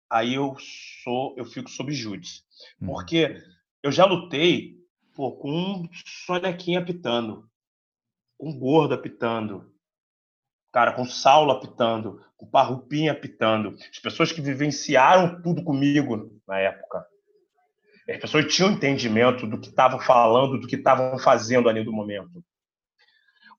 aí 0.09 0.33
eu 0.33 0.55
sou, 1.03 1.33
eu 1.37 1.45
fico 1.45 1.69
sob 1.69 1.93
júdice. 1.93 2.41
Hum. 2.81 2.87
Porque 2.87 3.41
eu 3.81 3.91
já 3.91 4.03
lutei 4.03 4.75
pô, 5.15 5.31
com 5.33 5.51
um 5.51 5.89
sonequinho 6.25 6.79
apitando, 6.79 7.49
com 8.37 8.49
um 8.49 8.59
gordo 8.59 8.93
apitando, 8.93 9.71
cara, 10.71 10.93
com 10.93 11.05
Saulo 11.05 11.51
apitando, 11.51 12.23
com 12.37 12.45
Parrupinha 12.45 13.11
apitando, 13.11 13.75
as 13.91 13.99
pessoas 13.99 14.31
que 14.31 14.41
vivenciaram 14.41 15.41
tudo 15.41 15.63
comigo 15.63 16.39
na 16.47 16.59
época. 16.59 17.05
As 18.09 18.17
pessoas 18.17 18.53
tinham 18.53 18.71
entendimento 18.71 19.45
do 19.45 19.59
que 19.59 19.67
estavam 19.67 19.99
falando, 19.99 20.59
do 20.59 20.67
que 20.67 20.75
estavam 20.75 21.17
fazendo 21.19 21.69
ali 21.69 21.83
no 21.83 21.91
momento. 21.91 22.43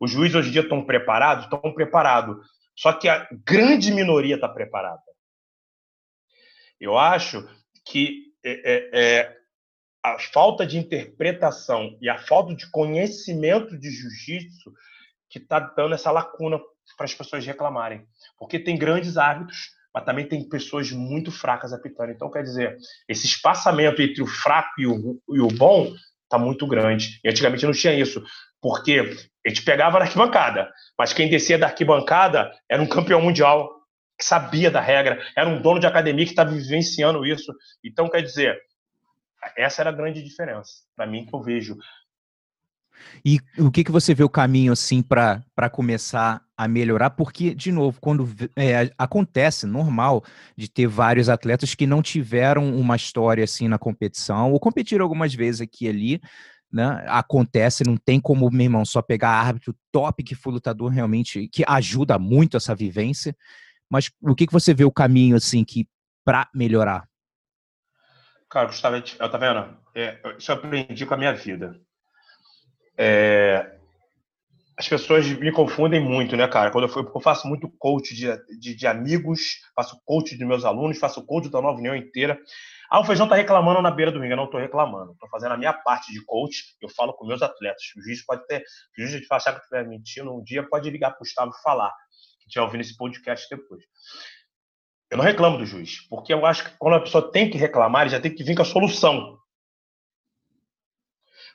Os 0.01 0.11
juízes 0.11 0.35
hoje 0.35 0.49
em 0.49 0.53
dia 0.53 0.62
estão 0.62 0.85
preparados? 0.85 1.44
Estão 1.44 1.61
preparados. 1.75 2.37
Só 2.75 2.92
que 2.92 3.09
a 3.09 3.29
grande 3.44 3.92
minoria 3.92 4.37
está 4.37 4.49
preparada. 4.49 5.03
Eu 6.81 6.96
acho 6.96 7.46
que 7.85 8.33
é, 8.42 8.51
é, 8.53 8.90
é, 8.92 9.37
a 10.03 10.18
falta 10.18 10.66
de 10.66 10.79
interpretação 10.79 11.99
e 12.01 12.09
a 12.09 12.18
falta 12.18 12.55
de 12.55 12.70
conhecimento 12.70 13.79
de 13.79 13.90
jiu-jitsu 13.90 14.73
que 15.29 15.38
está 15.38 15.61
dando 15.61 15.94
essa 15.94 16.11
lacuna 16.11 16.59
para 16.96 17.05
as 17.05 17.14
pessoas 17.14 17.44
reclamarem. 17.44 18.05
Porque 18.38 18.59
tem 18.59 18.76
grandes 18.76 19.16
árbitros, 19.16 19.70
mas 19.94 20.05
também 20.05 20.26
tem 20.26 20.48
pessoas 20.48 20.90
muito 20.92 21.31
fracas 21.31 21.72
apitando. 21.72 22.12
Então, 22.12 22.31
quer 22.31 22.42
dizer, 22.42 22.76
esse 23.09 23.26
espaçamento 23.26 24.00
entre 24.00 24.22
o 24.22 24.26
fraco 24.26 24.81
e 24.81 24.87
o, 24.87 25.20
e 25.31 25.40
o 25.40 25.48
bom 25.48 25.92
está 26.24 26.38
muito 26.38 26.66
grande. 26.66 27.20
E 27.24 27.29
antigamente 27.29 27.66
não 27.66 27.72
tinha 27.72 27.92
isso, 27.92 28.22
porque 28.61 29.16
a 29.44 29.48
gente 29.48 29.62
pegava 29.62 29.98
na 29.98 30.05
arquibancada, 30.05 30.70
mas 30.96 31.12
quem 31.12 31.29
descia 31.29 31.59
da 31.59 31.66
arquibancada 31.66 32.53
era 32.68 32.81
um 32.81 32.87
campeão 32.87 33.20
mundial 33.20 33.68
que 34.16 34.24
sabia 34.24 34.70
da 34.70 34.81
regra, 34.81 35.18
era 35.35 35.48
um 35.48 35.61
dono 35.61 35.81
de 35.81 35.87
academia 35.87 36.24
que 36.26 36.33
estava 36.33 36.50
vivenciando 36.50 37.24
isso. 37.24 37.53
Então, 37.83 38.09
quer 38.09 38.22
dizer, 38.22 38.61
essa 39.57 39.83
era 39.83 39.90
a 39.90 39.94
grande 39.94 40.22
diferença, 40.22 40.72
para 40.94 41.07
mim, 41.07 41.24
que 41.24 41.35
eu 41.35 41.42
vejo. 41.42 41.76
E 43.25 43.39
o 43.59 43.71
que, 43.71 43.85
que 43.85 43.93
você 43.93 44.15
vê 44.15 44.25
o 44.25 44.29
caminho 44.29 44.73
assim 44.73 45.03
para 45.03 45.71
começar 45.71 46.43
a 46.57 46.69
melhorar? 46.69 47.11
Porque, 47.11 47.55
de 47.55 47.73
novo, 47.73 47.99
quando 48.01 48.29
é, 48.57 48.91
acontece, 48.99 49.67
normal, 49.67 50.25
de 50.57 50.69
ter 50.69 50.87
vários 50.87 51.29
atletas 51.29 51.75
que 51.75 51.87
não 51.87 52.03
tiveram 52.03 52.75
uma 52.77 52.97
história 52.97 53.45
assim 53.45 53.69
na 53.69 53.79
competição, 53.79 54.53
ou 54.53 54.61
competiram 54.61 55.05
algumas 55.05 55.35
vezes 55.35 55.61
aqui 55.61 55.87
e 55.87 55.89
ali, 55.89 56.21
né? 56.73 57.05
Acontece, 57.09 57.85
não 57.85 57.97
tem 57.97 58.21
como, 58.21 58.51
meu 58.51 58.63
irmão, 58.63 58.85
só 58.85 59.03
pegar 59.03 59.31
árbitro 59.31 59.75
top 59.91 60.23
que 60.23 60.35
foi 60.35 60.53
lutador 60.53 60.91
realmente, 60.91 61.49
que 61.49 61.65
ajuda 61.67 62.19
muito 62.19 62.57
essa 62.57 62.75
vivência. 62.75 63.37
Mas 63.89 64.11
o 64.23 64.35
que, 64.35 64.47
que 64.47 64.53
você 64.53 64.73
vê 64.73 64.85
o 64.85 64.93
caminho 64.93 65.37
assim 65.37 65.65
que 65.65 65.89
para 66.25 66.49
melhorar? 66.55 67.09
Cara, 68.49 68.67
Gustavo, 68.67 68.97
eu 68.97 69.31
tá 69.31 69.39
vendo? 69.39 69.77
É, 69.95 70.21
isso 70.39 70.51
eu 70.51 70.57
aprendi 70.57 71.07
com 71.07 71.15
a 71.15 71.17
minha 71.17 71.33
vida. 71.33 71.81
É, 73.03 73.79
as 74.77 74.87
pessoas 74.87 75.27
me 75.27 75.51
confundem 75.51 75.99
muito, 75.99 76.37
né, 76.37 76.47
cara? 76.47 76.71
Quando 76.71 76.85
eu, 76.85 76.89
fui, 76.91 77.03
eu 77.03 77.21
faço 77.21 77.49
muito 77.49 77.67
coach 77.79 78.15
de, 78.15 78.27
de, 78.59 78.75
de, 78.75 78.87
amigos, 78.87 79.41
faço 79.75 79.99
coach 80.05 80.37
de 80.37 80.45
meus 80.45 80.67
alunos, 80.67 80.99
faço 80.99 81.25
coach 81.25 81.49
da 81.49 81.63
Nova 81.63 81.79
União 81.79 81.97
inteira. 81.97 82.39
Ah, 82.91 83.01
o 83.01 83.05
Feijão 83.05 83.27
tá 83.27 83.37
reclamando 83.37 83.81
na 83.81 83.91
beira 83.91 84.13
do 84.13 84.21
ringue. 84.21 84.33
Eu 84.33 84.37
não 84.37 84.51
tô 84.51 84.59
reclamando. 84.59 85.17
Tô 85.19 85.27
fazendo 85.29 85.53
a 85.53 85.57
minha 85.57 85.73
parte 85.73 86.13
de 86.13 86.23
coach. 86.27 86.77
Eu 86.79 86.91
falo 86.91 87.15
com 87.15 87.27
meus 87.27 87.41
atletas. 87.41 87.83
O 87.97 88.03
juiz 88.03 88.23
pode 88.23 88.47
ter... 88.47 88.63
O 88.99 89.07
juiz 89.07 89.27
achar 89.31 89.53
que 89.53 89.59
eu 89.59 89.63
estiver 89.63 89.89
mentindo 89.89 90.35
um 90.35 90.43
dia, 90.43 90.69
pode 90.69 90.91
ligar 90.91 91.13
pro 91.13 91.21
Gustavo 91.21 91.53
e 91.59 91.63
falar. 91.63 91.93
Que 92.41 92.49
estiver 92.49 92.65
ouvindo 92.65 92.83
esse 92.83 92.97
podcast 92.97 93.47
depois. 93.49 93.83
Eu 95.11 95.17
não 95.17 95.25
reclamo 95.25 95.57
do 95.57 95.65
juiz. 95.65 96.07
Porque 96.09 96.35
eu 96.35 96.45
acho 96.45 96.65
que 96.65 96.77
quando 96.79 96.97
a 96.97 97.01
pessoa 97.01 97.31
tem 97.33 97.49
que 97.49 97.57
reclamar, 97.57 98.03
ele 98.03 98.11
já 98.11 98.21
tem 98.21 98.35
que 98.35 98.45
vir 98.45 98.57
com 98.57 98.63
a 98.63 98.67
solução. 98.67 99.39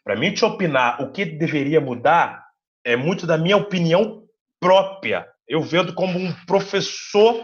Para 0.06 0.16
mim, 0.16 0.32
te 0.32 0.46
opinar 0.46 1.02
o 1.02 1.12
que 1.12 1.26
deveria 1.26 1.82
mudar 1.82 2.46
é 2.86 2.96
muito 2.96 3.26
da 3.26 3.40
minha 3.40 3.58
opinião 3.58 4.24
própria. 4.60 5.28
Eu 5.48 5.64
vendo 5.64 5.96
como 5.96 6.20
um 6.20 6.32
professor 6.46 7.44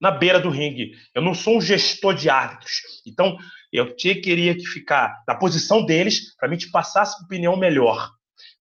na 0.00 0.10
beira 0.10 0.40
do 0.40 0.48
ringue. 0.48 0.92
Eu 1.14 1.20
não 1.20 1.34
sou 1.34 1.58
um 1.58 1.60
gestor 1.60 2.14
de 2.14 2.30
árbitros. 2.30 2.72
Então, 3.06 3.36
eu 3.70 3.94
te 3.94 4.14
queria 4.14 4.54
que 4.54 4.64
ficar 4.64 5.22
na 5.28 5.34
posição 5.34 5.84
deles 5.84 6.34
para 6.36 6.48
mim 6.48 6.56
te 6.56 6.70
passar 6.70 7.02
essa 7.02 7.22
opinião 7.22 7.54
melhor. 7.54 8.10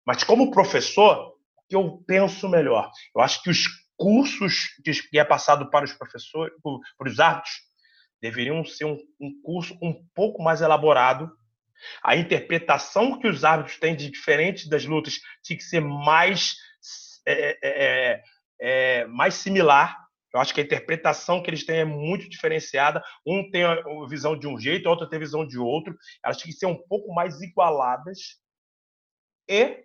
Mas 0.05 0.25
como 0.25 0.51
professor, 0.51 1.33
eu 1.69 2.03
penso 2.05 2.49
melhor. 2.49 2.91
Eu 3.15 3.21
acho 3.21 3.41
que 3.41 3.49
os 3.49 3.67
cursos 3.95 4.67
que 5.09 5.17
é 5.17 5.23
passado 5.23 5.69
para 5.69 5.85
os 5.85 5.93
professores, 5.93 6.53
para 6.97 7.09
os 7.09 7.19
árbitros, 7.21 7.53
deveriam 8.21 8.65
ser 8.65 8.83
um, 8.83 8.97
um 9.19 9.41
curso 9.41 9.77
um 9.81 9.93
pouco 10.13 10.43
mais 10.43 10.59
elaborado 10.59 11.31
a 12.03 12.15
interpretação 12.15 13.19
que 13.19 13.27
os 13.27 13.43
árbitros 13.43 13.79
têm 13.79 13.95
de 13.95 14.09
diferente 14.09 14.69
das 14.69 14.85
lutas 14.85 15.19
tinha 15.41 15.57
que 15.57 15.63
ser 15.63 15.81
mais 15.81 16.55
é, 17.25 17.57
é, 17.63 18.23
é, 18.59 19.05
mais 19.07 19.35
similar. 19.35 20.01
Eu 20.33 20.39
acho 20.39 20.53
que 20.53 20.61
a 20.61 20.63
interpretação 20.63 21.43
que 21.43 21.49
eles 21.49 21.65
têm 21.65 21.79
é 21.79 21.85
muito 21.85 22.27
diferenciada. 22.27 23.03
Um 23.25 23.49
tem 23.51 23.63
a 23.63 23.77
visão 24.09 24.37
de 24.37 24.47
um 24.47 24.59
jeito, 24.59 24.89
outro 24.89 25.07
tem 25.07 25.17
a 25.17 25.19
visão 25.19 25.45
de 25.47 25.59
outro. 25.59 25.95
Elas 26.23 26.37
têm 26.37 26.51
que 26.51 26.57
ser 26.57 26.65
um 26.65 26.81
pouco 26.87 27.13
mais 27.13 27.39
igualadas. 27.41 28.39
E 29.47 29.83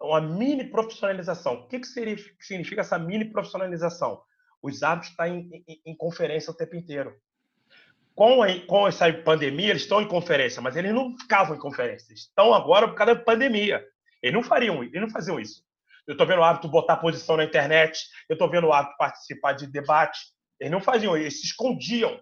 uma 0.00 0.20
mini 0.20 0.70
profissionalização. 0.70 1.54
O 1.54 1.68
que, 1.68 1.80
que 1.80 1.86
significa 2.40 2.80
essa 2.80 2.98
mini 2.98 3.30
profissionalização? 3.30 4.22
Os 4.62 4.82
árbitros 4.82 5.10
estão 5.10 5.26
em, 5.26 5.64
em, 5.68 5.82
em 5.86 5.96
conferência 5.96 6.50
o 6.50 6.56
tempo 6.56 6.74
inteiro 6.74 7.14
com, 8.14 8.42
a, 8.42 8.60
com 8.66 8.86
essa 8.86 9.12
pandemia, 9.12 9.70
eles 9.70 9.82
estão 9.82 10.00
em 10.00 10.08
conferência, 10.08 10.60
mas 10.60 10.76
eles 10.76 10.92
não 10.92 11.16
ficavam 11.18 11.56
em 11.56 11.58
conferência. 11.58 12.12
estão 12.12 12.52
agora 12.52 12.88
por 12.88 12.94
causa 12.94 13.14
da 13.14 13.20
pandemia. 13.20 13.84
Eles 14.22 14.34
não 14.34 14.42
fariam, 14.42 14.82
eles 14.82 15.00
não 15.00 15.10
faziam 15.10 15.40
isso. 15.40 15.64
Eu 16.06 16.12
estou 16.12 16.26
vendo 16.26 16.40
o 16.40 16.44
árbitro 16.44 16.70
botar 16.70 16.96
posição 16.96 17.36
na 17.36 17.44
internet, 17.44 18.06
eu 18.28 18.34
estou 18.34 18.50
vendo 18.50 18.66
o 18.66 18.72
árbitro 18.72 18.98
participar 18.98 19.52
de 19.52 19.66
debate. 19.66 20.20
Eles 20.58 20.72
não 20.72 20.80
faziam, 20.80 21.16
eles 21.16 21.40
se 21.40 21.46
escondiam. 21.46 22.20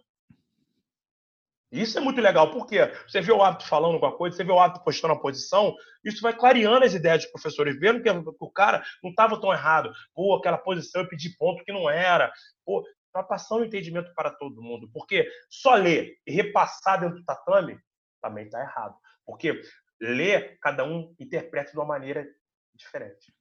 Isso 1.72 1.97
é 1.97 2.01
muito 2.01 2.20
legal, 2.20 2.51
porque 2.51 2.80
você 3.07 3.20
vê 3.20 3.30
o 3.30 3.43
árbitro 3.43 3.68
falando 3.68 3.95
alguma 3.95 4.16
coisa, 4.16 4.36
você 4.36 4.43
vê 4.43 4.51
o 4.51 4.59
árbitro 4.59 4.84
postando 4.84 5.14
a 5.14 5.20
posição, 5.20 5.74
isso 6.05 6.20
vai 6.20 6.36
clareando 6.36 6.84
as 6.84 6.95
ideias 6.95 7.22
dos 7.22 7.30
professores, 7.30 7.78
vendo 7.78 8.03
que 8.03 8.11
o 8.41 8.51
cara 8.51 8.82
não 9.03 9.11
estava 9.11 9.41
tão 9.41 9.53
errado. 9.53 9.93
Pô, 10.12 10.34
aquela 10.34 10.59
posição 10.59 11.03
eu 11.03 11.09
pedi 11.09 11.36
ponto 11.36 11.62
que 11.64 11.72
não 11.72 11.88
era. 11.88 12.32
Pô, 12.64 12.84
para 13.12 13.22
passar 13.22 13.56
o 13.56 13.64
entendimento 13.64 14.12
para 14.14 14.30
todo 14.30 14.62
mundo. 14.62 14.88
Porque 14.92 15.28
só 15.48 15.74
ler 15.74 16.16
e 16.26 16.32
repassar 16.32 17.00
dentro 17.00 17.18
do 17.18 17.24
tatame 17.24 17.78
também 18.20 18.44
está 18.44 18.61
errado. 18.61 18.96
Porque 19.24 19.61
ler, 20.00 20.58
cada 20.61 20.84
um 20.84 21.14
interpreta 21.18 21.70
de 21.70 21.78
uma 21.78 21.86
maneira 21.86 22.26
diferente. 22.74 23.32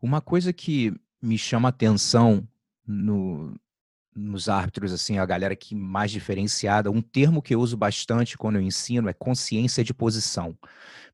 Uma 0.00 0.20
coisa 0.20 0.52
que 0.52 0.92
me 1.20 1.38
chama 1.38 1.68
atenção 1.68 2.46
no, 2.86 3.54
nos 4.14 4.48
árbitros, 4.48 4.92
assim, 4.92 5.18
a 5.18 5.26
galera 5.26 5.56
que 5.56 5.74
mais 5.74 6.10
diferenciada, 6.10 6.90
um 6.90 7.02
termo 7.02 7.42
que 7.42 7.54
eu 7.54 7.60
uso 7.60 7.76
bastante 7.76 8.38
quando 8.38 8.56
eu 8.56 8.62
ensino 8.62 9.08
é 9.08 9.12
consciência 9.12 9.82
de 9.82 9.92
posição. 9.92 10.56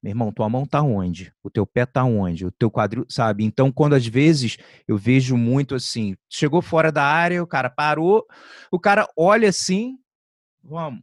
Meu 0.02 0.10
irmão, 0.10 0.32
tua 0.32 0.48
mão 0.48 0.64
tá 0.66 0.80
onde? 0.82 1.32
O 1.42 1.50
teu 1.50 1.66
pé 1.66 1.84
tá 1.84 2.04
onde? 2.04 2.46
O 2.46 2.50
teu 2.50 2.70
quadril, 2.70 3.04
sabe? 3.08 3.44
Então, 3.44 3.70
quando 3.70 3.94
às 3.94 4.06
vezes 4.06 4.56
eu 4.88 4.96
vejo 4.96 5.36
muito 5.36 5.74
assim, 5.74 6.16
chegou 6.28 6.62
fora 6.62 6.90
da 6.90 7.04
área, 7.04 7.42
o 7.42 7.46
cara 7.46 7.68
parou, 7.68 8.26
o 8.70 8.78
cara 8.78 9.08
olha 9.16 9.48
assim, 9.48 9.98
vamos. 10.62 11.00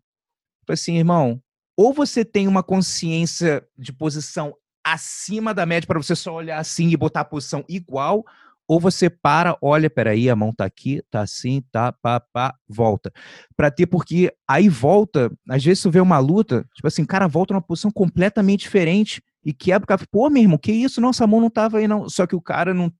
Tipo 0.62 0.74
assim, 0.74 0.98
irmão, 0.98 1.42
ou 1.76 1.94
você 1.94 2.26
tem 2.26 2.48
uma 2.48 2.64
consciência 2.64 3.66
de 3.78 3.94
posição 3.94 4.56
acima 4.84 5.54
da 5.54 5.66
média 5.66 5.86
para 5.86 6.02
você 6.02 6.16
só 6.16 6.34
olhar 6.34 6.60
assim 6.60 6.90
e 6.90 6.98
botar 6.98 7.22
a 7.22 7.26
posição 7.26 7.64
igual, 7.68 8.26
ou 8.68 8.80
você 8.80 9.10
para, 9.10 9.58
olha, 9.62 9.90
peraí, 9.90 10.30
a 10.30 10.36
mão 10.36 10.54
tá 10.54 10.66
aqui, 10.66 11.02
tá 11.10 11.22
assim, 11.22 11.64
tá, 11.72 11.92
pá, 11.94 12.20
pá, 12.20 12.54
volta. 12.68 13.12
Pra 13.56 13.72
ter, 13.72 13.88
porque 13.88 14.32
aí 14.48 14.68
volta, 14.68 15.32
às 15.50 15.64
vezes 15.64 15.82
tu 15.82 15.90
vê 15.90 16.02
uma 16.02 16.20
luta, 16.20 16.66
tipo 16.76 16.88
assim, 16.88 17.06
cara 17.06 17.28
volta 17.28 17.54
numa 17.54 17.62
posição 17.62 17.90
completamente 17.90 18.62
diferente 18.62 19.22
e 19.44 19.54
quebra 19.54 19.86
o 19.86 19.88
cara, 19.88 20.02
pô, 20.12 20.30
meu 20.30 20.44
irmão, 20.44 20.58
que 20.58 20.72
isso? 20.72 21.00
Nossa, 21.00 21.24
a 21.24 21.28
mão 21.28 21.40
não 21.40 21.50
tava 21.50 21.78
aí, 21.78 21.88
não. 21.88 22.10
Só 22.10 22.28
que 22.28 22.36
o 22.36 22.42
cara 22.42 22.74
não, 22.74 22.92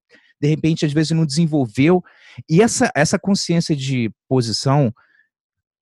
de 0.42 0.48
repente, 0.48 0.86
às 0.86 0.94
vezes 0.94 1.12
não 1.12 1.26
desenvolveu. 1.26 2.02
E 2.50 2.62
essa, 2.62 2.90
essa 2.96 3.20
consciência 3.20 3.76
de 3.76 4.10
posição, 4.30 4.94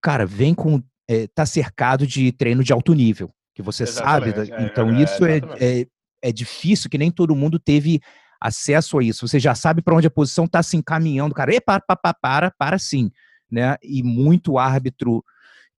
cara, 0.00 0.24
vem 0.24 0.54
com, 0.54 0.82
é, 1.06 1.26
tá 1.34 1.44
cercado 1.44 2.06
de 2.06 2.32
treino 2.32 2.64
de 2.64 2.72
alto 2.72 2.94
nível, 2.94 3.30
que 3.54 3.60
você 3.60 3.82
exatamente, 3.82 4.46
sabe. 4.46 4.52
É, 4.52 4.66
então, 4.66 4.88
é, 4.88 5.02
isso 5.02 5.26
é, 5.26 5.40
é, 5.60 5.86
é 6.22 6.32
difícil, 6.32 6.88
que 6.88 6.96
nem 6.96 7.10
todo 7.10 7.36
mundo 7.36 7.58
teve 7.58 8.00
acesso 8.44 8.98
a 8.98 9.02
isso. 9.02 9.26
Você 9.26 9.40
já 9.40 9.54
sabe 9.54 9.80
para 9.80 9.94
onde 9.94 10.06
a 10.06 10.10
posição 10.10 10.44
está 10.44 10.62
se 10.62 10.76
encaminhando, 10.76 11.34
cara. 11.34 11.54
E 11.54 11.60
para, 11.60 11.80
para, 11.80 12.14
para, 12.14 12.50
para 12.50 12.78
sim. 12.78 13.10
Né? 13.50 13.76
E 13.82 14.02
muito 14.02 14.58
árbitro 14.58 15.24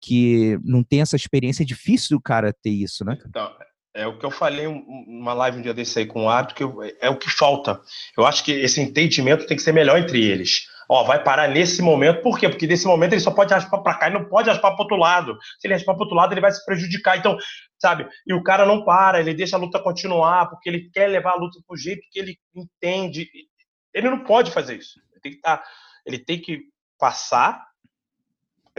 que 0.02 0.58
não 0.64 0.84
tem 0.84 1.02
essa 1.02 1.16
experiência, 1.16 1.62
é 1.62 1.66
difícil 1.66 2.18
do 2.18 2.22
cara 2.22 2.52
ter 2.52 2.72
isso, 2.72 3.06
né? 3.06 3.18
Então, 3.28 3.52
é 3.94 4.06
o 4.08 4.18
que 4.18 4.26
eu 4.26 4.32
falei 4.32 4.68
numa 4.68 5.34
live 5.34 5.60
um 5.60 5.62
dia 5.62 5.74
desse 5.74 6.00
aí 6.00 6.06
com 6.06 6.26
o 6.26 6.30
árbitro, 6.30 6.56
que 6.56 6.96
é 7.00 7.10
o 7.10 7.18
que 7.18 7.30
falta. 7.30 7.80
Eu 8.18 8.26
acho 8.26 8.44
que 8.44 8.52
esse 8.52 8.82
entendimento 8.82 9.46
tem 9.46 9.56
que 9.56 9.64
ser 9.64 9.72
melhor 9.72 9.98
entre 9.98 10.24
eles. 10.24 10.68
Ó, 10.90 11.04
vai 11.04 11.24
parar 11.24 11.48
nesse 11.48 11.82
momento, 11.82 12.22
por 12.22 12.38
quê? 12.38 12.48
Porque 12.48 12.68
nesse 12.68 12.86
momento 12.86 13.14
ele 13.14 13.22
só 13.22 13.32
pode 13.32 13.54
raspar 13.54 13.80
para 13.80 13.98
cá 13.98 14.10
e 14.10 14.14
não 14.14 14.26
pode 14.26 14.50
raspar 14.50 14.72
para 14.72 14.82
outro 14.82 14.98
lado. 14.98 15.38
Se 15.60 15.68
ele 15.68 15.74
raspar 15.74 15.94
para 15.94 16.04
outro 16.04 16.16
lado, 16.16 16.34
ele 16.34 16.42
vai 16.42 16.52
se 16.52 16.64
prejudicar. 16.66 17.18
Então, 17.18 17.38
sabe? 17.80 18.08
E 18.26 18.34
o 18.34 18.44
cara 18.44 18.66
não 18.66 18.84
para, 18.84 19.20
ele 19.20 19.34
deixa 19.34 19.56
a 19.56 19.60
luta 19.60 19.80
continuar, 19.80 20.50
porque 20.50 20.70
ele 20.70 20.90
quer 20.92 21.08
levar 21.08 21.32
a 21.32 21.38
luta 21.38 21.60
do 21.68 21.78
jeito 21.78 22.02
que 22.12 22.20
ele 22.20 22.38
entende. 22.56 23.28
Ele 23.94 24.10
não 24.10 24.24
pode 24.24 24.52
fazer 24.52 24.78
isso. 24.78 25.00
Ele 25.12 25.22
tem 25.22 25.32
que, 25.32 25.42
tá, 25.42 25.64
ele 26.06 26.20
tem 26.20 26.40
que 26.40 26.60
passar, 27.00 27.66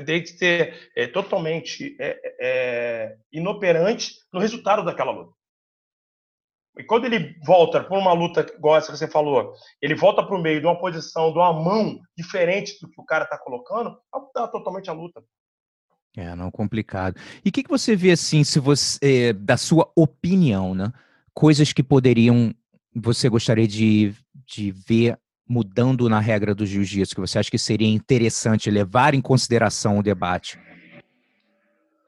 tem 0.05 0.23
que 0.23 0.29
ser 0.29 0.91
é, 0.95 1.07
totalmente 1.07 1.97
é, 1.99 2.37
é, 2.41 3.17
inoperante 3.33 4.15
no 4.33 4.41
resultado 4.41 4.85
daquela 4.85 5.11
luta. 5.11 5.33
E 6.79 6.85
quando 6.85 7.07
ele 7.07 7.35
volta 7.45 7.83
para 7.83 7.99
uma 7.99 8.12
luta 8.12 8.47
igual 8.57 8.77
essa 8.77 8.93
que 8.93 8.99
você 8.99 9.09
falou, 9.09 9.55
ele 9.81 9.95
volta 9.95 10.22
para 10.22 10.37
o 10.37 10.43
meio 10.43 10.61
de 10.61 10.66
uma 10.66 10.79
posição, 10.79 11.33
de 11.33 11.39
uma 11.39 11.53
mão 11.53 11.99
diferente 12.16 12.79
do 12.81 12.89
que 12.89 13.01
o 13.01 13.05
cara 13.05 13.24
está 13.24 13.39
colocando, 13.39 13.99
dá 14.35 14.47
totalmente 14.47 14.91
a 14.91 14.93
luta. 14.93 15.22
É, 16.16 16.35
não 16.35 16.51
complicado. 16.51 17.18
E 17.45 17.49
o 17.49 17.53
que, 17.53 17.62
que 17.62 17.68
você 17.68 17.97
vê 17.97 18.11
assim, 18.11 18.45
se 18.45 18.59
você, 18.59 18.99
é, 19.03 19.33
da 19.33 19.57
sua 19.57 19.91
opinião, 19.95 20.74
né? 20.74 20.93
Coisas 21.33 21.72
que 21.72 21.83
poderiam, 21.83 22.55
você 22.95 23.29
gostaria 23.29 23.68
de, 23.68 24.14
de 24.47 24.70
ver 24.70 25.18
mudando 25.49 26.09
na 26.09 26.18
regra 26.18 26.55
do 26.55 26.66
jiu-jitsu, 26.66 27.14
que 27.14 27.20
você 27.20 27.39
acha 27.39 27.51
que 27.51 27.59
seria 27.59 27.89
interessante 27.89 28.70
levar 28.70 29.14
em 29.14 29.20
consideração 29.20 29.99
o 29.99 30.03
debate? 30.03 30.59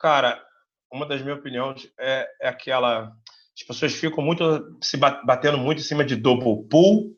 Cara, 0.00 0.42
uma 0.90 1.06
das 1.06 1.22
minhas 1.22 1.38
opiniões 1.38 1.90
é, 1.98 2.26
é 2.40 2.48
aquela 2.48 3.12
as 3.58 3.66
pessoas 3.66 3.94
ficam 3.94 4.22
muito 4.22 4.78
se 4.80 4.96
batendo 4.96 5.58
muito 5.58 5.80
em 5.80 5.84
cima 5.84 6.04
de 6.04 6.14
double 6.14 6.68
pull, 6.68 7.16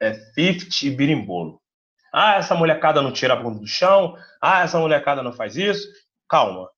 é, 0.00 0.14
50 0.34 0.86
e 0.86 0.90
birimbolo. 0.90 1.60
Ah, 2.12 2.36
essa 2.36 2.54
molecada 2.54 3.02
não 3.02 3.12
tira 3.12 3.34
a 3.34 3.36
bunda 3.36 3.60
do 3.60 3.66
chão. 3.66 4.16
Ah, 4.40 4.62
essa 4.62 4.78
molecada 4.78 5.22
não 5.22 5.32
faz 5.32 5.56
isso. 5.56 5.86
Calma. 6.28 6.68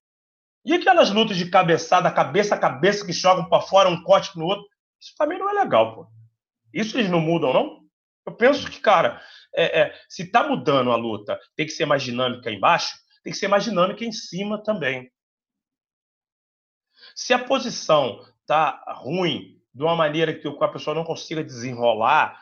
E 0.65 0.73
aquelas 0.73 1.11
lutas 1.11 1.37
de 1.37 1.49
cabeçada, 1.49 2.11
cabeça 2.11 2.55
a 2.55 2.59
cabeça, 2.59 3.05
que 3.05 3.13
jogam 3.13 3.47
para 3.47 3.61
fora 3.61 3.89
um 3.89 4.03
corte 4.03 4.37
no 4.37 4.45
outro? 4.45 4.65
Isso 4.99 5.13
também 5.17 5.39
não 5.39 5.49
é 5.49 5.53
legal, 5.53 5.95
pô. 5.95 6.07
Isso 6.73 6.97
eles 6.97 7.09
não 7.09 7.21
mudam, 7.21 7.53
não? 7.53 7.85
Eu 8.25 8.35
penso 8.35 8.69
que, 8.69 8.79
cara, 8.79 9.21
é, 9.55 9.81
é, 9.81 10.01
se 10.09 10.29
tá 10.29 10.47
mudando 10.47 10.91
a 10.91 10.95
luta, 10.95 11.39
tem 11.55 11.65
que 11.65 11.71
ser 11.71 11.85
mais 11.85 12.03
dinâmica 12.03 12.51
embaixo, 12.51 12.95
tem 13.23 13.31
que 13.31 13.39
ser 13.39 13.47
mais 13.47 13.63
dinâmica 13.63 14.03
em 14.03 14.11
cima 14.11 14.61
também. 14.61 15.09
Se 17.15 17.33
a 17.33 17.39
posição 17.39 18.25
tá 18.45 18.83
ruim 18.87 19.59
de 19.73 19.83
uma 19.83 19.95
maneira 19.95 20.33
que 20.33 20.47
a 20.47 20.67
pessoa 20.67 20.95
não 20.95 21.03
consiga 21.03 21.43
desenrolar, 21.43 22.39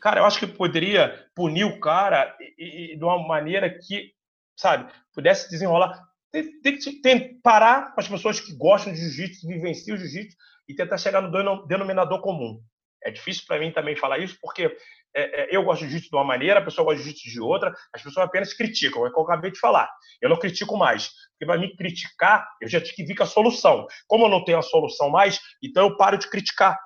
cara, 0.00 0.20
eu 0.20 0.24
acho 0.24 0.38
que 0.38 0.46
poderia 0.46 1.26
punir 1.34 1.64
o 1.64 1.80
cara 1.80 2.36
e, 2.58 2.92
e 2.92 2.96
de 2.96 3.04
uma 3.04 3.26
maneira 3.26 3.68
que, 3.68 4.12
sabe, 4.56 4.92
pudesse 5.12 5.50
desenrolar. 5.50 6.00
Tem, 6.30 6.60
tem 6.60 6.78
que 6.78 7.00
tem, 7.00 7.40
parar 7.40 7.94
com 7.94 8.00
as 8.00 8.08
pessoas 8.08 8.38
que 8.38 8.54
gostam 8.54 8.92
de 8.92 9.00
jiu-jitsu, 9.00 9.48
vivenciam 9.48 9.96
o 9.96 9.98
jiu-jitsu 9.98 10.36
e 10.68 10.74
tentar 10.74 10.98
chegar 10.98 11.20
no 11.20 11.66
denominador 11.66 12.20
comum. 12.20 12.60
É 13.02 13.10
difícil 13.10 13.44
para 13.46 13.58
mim 13.58 13.72
também 13.72 13.96
falar 13.96 14.18
isso, 14.18 14.36
porque 14.40 14.76
é, 15.16 15.42
é, 15.42 15.56
eu 15.56 15.64
gosto 15.64 15.80
de 15.80 15.88
jiu-jitsu 15.88 16.10
de 16.10 16.16
uma 16.16 16.24
maneira, 16.24 16.60
a 16.60 16.64
pessoa 16.64 16.84
gosta 16.84 16.98
de 16.98 17.04
jiu-jitsu 17.04 17.30
de 17.30 17.40
outra, 17.40 17.74
as 17.92 18.02
pessoas 18.02 18.26
apenas 18.26 18.52
criticam, 18.52 19.06
é 19.06 19.08
o 19.08 19.12
que 19.12 19.18
eu 19.18 19.24
acabei 19.24 19.50
de 19.50 19.58
falar. 19.58 19.90
Eu 20.20 20.28
não 20.28 20.38
critico 20.38 20.76
mais, 20.76 21.08
porque 21.30 21.46
para 21.46 21.58
me 21.58 21.74
criticar, 21.74 22.46
eu 22.60 22.68
já 22.68 22.80
tive 22.80 23.14
que 23.14 23.22
a 23.22 23.26
solução. 23.26 23.86
Como 24.06 24.26
eu 24.26 24.28
não 24.28 24.44
tenho 24.44 24.58
a 24.58 24.62
solução 24.62 25.08
mais, 25.08 25.40
então 25.62 25.88
eu 25.88 25.96
paro 25.96 26.18
de 26.18 26.28
criticar. 26.28 26.78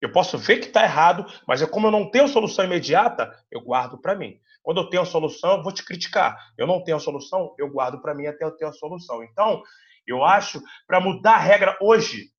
Eu 0.00 0.10
posso 0.12 0.38
ver 0.38 0.58
que 0.60 0.68
está 0.68 0.82
errado, 0.82 1.26
mas 1.46 1.62
como 1.66 1.88
eu 1.88 1.90
não 1.90 2.10
tenho 2.10 2.28
solução 2.28 2.64
imediata, 2.64 3.30
eu 3.50 3.60
guardo 3.60 4.00
para 4.00 4.14
mim. 4.14 4.40
Quando 4.62 4.80
eu 4.80 4.88
tenho 4.88 5.02
a 5.02 5.06
solução, 5.06 5.56
eu 5.56 5.62
vou 5.62 5.72
te 5.72 5.84
criticar. 5.84 6.38
Eu 6.56 6.66
não 6.66 6.82
tenho 6.82 6.96
a 6.96 7.00
solução, 7.00 7.54
eu 7.58 7.68
guardo 7.68 8.00
para 8.00 8.14
mim 8.14 8.26
até 8.26 8.44
eu 8.44 8.50
ter 8.52 8.64
a 8.64 8.72
solução. 8.72 9.22
Então, 9.24 9.62
eu 10.06 10.24
acho, 10.24 10.62
para 10.86 11.00
mudar 11.00 11.34
a 11.34 11.38
regra 11.38 11.76
hoje, 11.80 12.30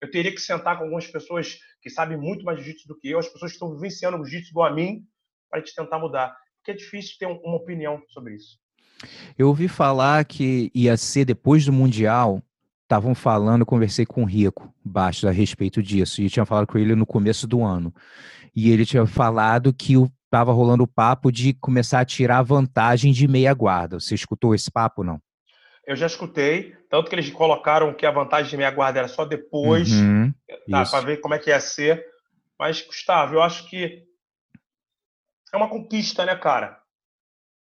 eu 0.00 0.10
teria 0.10 0.32
que 0.32 0.40
sentar 0.40 0.76
com 0.76 0.84
algumas 0.84 1.06
pessoas 1.06 1.58
que 1.80 1.90
sabem 1.90 2.16
muito 2.16 2.44
mais 2.44 2.58
jiu-jitsu 2.58 2.88
do 2.88 2.98
que 2.98 3.08
eu, 3.08 3.18
as 3.18 3.28
pessoas 3.28 3.52
que 3.52 3.56
estão 3.56 3.74
vivenciando 3.74 4.16
o 4.16 4.24
jiu-jitsu 4.24 4.50
igual 4.50 4.70
a 4.70 4.74
mim, 4.74 5.04
para 5.50 5.60
gente 5.60 5.74
tentar 5.74 5.98
mudar. 5.98 6.36
Porque 6.58 6.72
é 6.72 6.74
difícil 6.74 7.16
ter 7.18 7.26
uma 7.26 7.56
opinião 7.56 8.02
sobre 8.08 8.34
isso. 8.34 8.58
Eu 9.36 9.48
ouvi 9.48 9.68
falar 9.68 10.24
que 10.24 10.70
ia 10.74 10.96
ser 10.96 11.24
depois 11.24 11.64
do 11.64 11.72
Mundial, 11.72 12.42
estavam 12.82 13.14
falando, 13.14 13.66
conversei 13.66 14.06
com 14.06 14.22
o 14.22 14.26
Rico 14.26 14.72
a 14.96 15.30
respeito 15.30 15.82
disso, 15.82 16.22
e 16.22 16.30
tinha 16.30 16.44
falado 16.44 16.66
com 16.66 16.78
ele 16.78 16.94
no 16.94 17.06
começo 17.06 17.46
do 17.46 17.62
ano. 17.62 17.92
E 18.54 18.70
ele 18.70 18.86
tinha 18.86 19.06
falado 19.06 19.72
que 19.72 19.94
estava 20.24 20.52
rolando 20.52 20.84
o 20.84 20.88
papo 20.88 21.30
de 21.30 21.54
começar 21.54 22.00
a 22.00 22.04
tirar 22.04 22.42
vantagem 22.42 23.12
de 23.12 23.26
meia 23.26 23.52
guarda. 23.52 23.98
Você 23.98 24.14
escutou 24.14 24.54
esse 24.54 24.70
papo, 24.70 25.02
não? 25.02 25.20
Eu 25.86 25.96
já 25.96 26.06
escutei, 26.06 26.74
tanto 26.88 27.08
que 27.08 27.14
eles 27.14 27.30
colocaram 27.30 27.92
que 27.92 28.06
a 28.06 28.10
vantagem 28.10 28.50
de 28.50 28.56
meia 28.56 28.70
guarda 28.70 29.00
era 29.00 29.08
só 29.08 29.24
depois, 29.24 29.92
uhum, 29.92 30.32
tá, 30.70 30.84
para 30.86 31.04
ver 31.04 31.16
como 31.18 31.34
é 31.34 31.38
que 31.38 31.50
ia 31.50 31.60
ser. 31.60 32.04
Mas, 32.58 32.80
Gustavo, 32.80 33.34
eu 33.34 33.42
acho 33.42 33.68
que 33.68 34.02
é 35.52 35.56
uma 35.56 35.68
conquista, 35.68 36.24
né, 36.24 36.34
cara? 36.34 36.78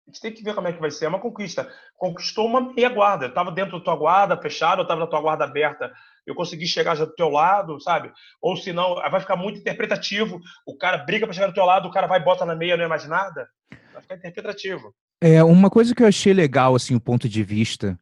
A 0.08 0.12
gente 0.12 0.22
tem 0.22 0.34
que 0.34 0.44
ver 0.44 0.54
como 0.54 0.68
é 0.68 0.74
que 0.74 0.82
vai 0.82 0.92
ser. 0.92 1.06
É 1.06 1.08
uma 1.08 1.20
conquista. 1.20 1.72
Conquistou 1.96 2.46
uma 2.46 2.74
meia 2.74 2.90
guarda. 2.90 3.26
Eu 3.26 3.30
estava 3.30 3.52
dentro 3.52 3.78
da 3.78 3.84
tua 3.84 3.96
guarda 3.96 4.38
fechada, 4.38 4.82
eu 4.82 4.84
estava 4.84 5.00
na 5.00 5.08
tua 5.08 5.22
guarda 5.22 5.46
aberta. 5.46 5.92
Eu 6.26 6.36
consegui 6.36 6.68
chegar 6.68 6.96
já 6.96 7.06
do 7.06 7.16
teu 7.16 7.30
lado, 7.30 7.80
sabe? 7.80 8.12
Ou 8.42 8.56
se 8.56 8.74
não, 8.74 8.96
vai 8.96 9.20
ficar 9.20 9.36
muito 9.36 9.60
interpretativo. 9.60 10.40
O 10.66 10.78
cara 10.78 10.98
briga 10.98 11.26
para 11.26 11.34
chegar 11.34 11.48
do 11.48 11.54
teu 11.54 11.66
lado, 11.66 11.88
o 11.88 11.92
cara 11.92 12.08
vai 12.08 12.20
e 12.20 12.24
bota 12.24 12.46
na 12.46 12.56
meia, 12.56 12.78
não 12.78 12.86
é 12.86 12.88
mais 12.88 13.08
nada. 13.08 13.48
Vai 13.94 14.02
ficar 14.02 14.16
interpretativo. 14.16 14.94
É, 15.22 15.42
uma 15.42 15.70
coisa 15.70 15.96
que 15.96 16.04
eu 16.04 16.08
achei 16.08 16.34
legal, 16.34 16.76
assim, 16.76 16.96
o 16.96 17.02
ponto 17.02 17.30
de 17.30 17.44
vista 17.44 17.98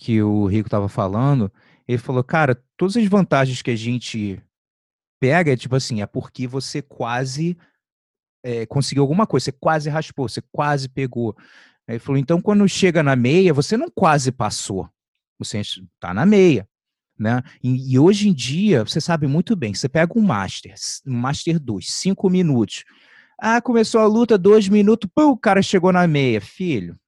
que 0.00 0.22
o 0.22 0.46
Rico 0.46 0.66
estava 0.66 0.88
falando, 0.88 1.52
ele 1.86 1.98
falou, 1.98 2.24
cara, 2.24 2.58
todas 2.74 2.96
as 2.96 3.06
vantagens 3.06 3.60
que 3.60 3.70
a 3.70 3.76
gente 3.76 4.42
pega, 5.20 5.52
é 5.52 5.56
tipo 5.58 5.76
assim, 5.76 6.00
é 6.00 6.06
porque 6.06 6.46
você 6.46 6.80
quase 6.80 7.54
é, 8.42 8.64
conseguiu 8.64 9.02
alguma 9.02 9.26
coisa, 9.26 9.44
você 9.44 9.52
quase 9.52 9.90
raspou, 9.90 10.26
você 10.26 10.42
quase 10.50 10.88
pegou. 10.88 11.36
Ele 11.86 11.98
falou, 11.98 12.18
então 12.18 12.40
quando 12.40 12.66
chega 12.66 13.02
na 13.02 13.14
meia, 13.14 13.52
você 13.52 13.76
não 13.76 13.90
quase 13.90 14.32
passou, 14.32 14.88
você 15.38 15.58
está 15.58 16.14
na 16.14 16.24
meia. 16.24 16.66
Né? 17.18 17.42
E, 17.62 17.92
e, 17.92 17.98
hoje 17.98 18.30
em 18.30 18.32
dia, 18.32 18.82
você 18.82 19.02
sabe 19.02 19.26
muito 19.26 19.54
bem, 19.54 19.74
você 19.74 19.86
pega 19.86 20.18
um 20.18 20.22
Master, 20.22 20.72
um 21.06 21.12
Master 21.12 21.60
2, 21.60 21.92
cinco 21.92 22.30
minutos. 22.30 22.86
Ah, 23.38 23.60
começou 23.60 24.00
a 24.00 24.06
luta, 24.06 24.38
dois 24.38 24.66
minutos, 24.66 25.10
pô, 25.14 25.26
o 25.26 25.36
cara 25.36 25.60
chegou 25.60 25.92
na 25.92 26.06
meia, 26.06 26.40
filho. 26.40 26.98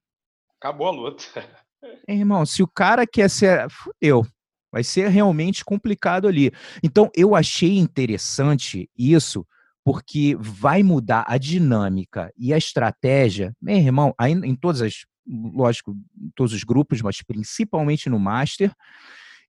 Acabou 0.61 0.89
a 0.89 0.91
luta. 0.91 1.25
Irmão, 2.09 2.45
se 2.45 2.63
o 2.63 2.69
cara 2.69 3.07
quer 3.07 3.29
ser. 3.29 3.69
Fudeu. 3.71 4.27
Vai 4.71 4.83
ser 4.83 5.09
realmente 5.09 5.65
complicado 5.65 6.27
ali. 6.27 6.51
Então, 6.83 7.11
eu 7.15 7.35
achei 7.35 7.77
interessante 7.77 8.89
isso, 8.97 9.47
porque 9.85 10.35
vai 10.41 10.83
mudar 10.83 11.25
a 11.29 11.37
dinâmica 11.37 12.33
e 12.39 12.55
a 12.55 12.57
estratégia, 12.57 13.55
meu 13.61 13.77
irmão, 13.77 14.15
em 14.43 14.57
todas 14.57 14.81
as, 14.81 15.05
lógico, 15.27 15.93
em 16.19 16.31
todos 16.35 16.55
os 16.55 16.65
grupos, 16.65 17.03
mas 17.03 17.21
principalmente 17.23 18.09
no 18.09 18.19
Master, 18.19 18.73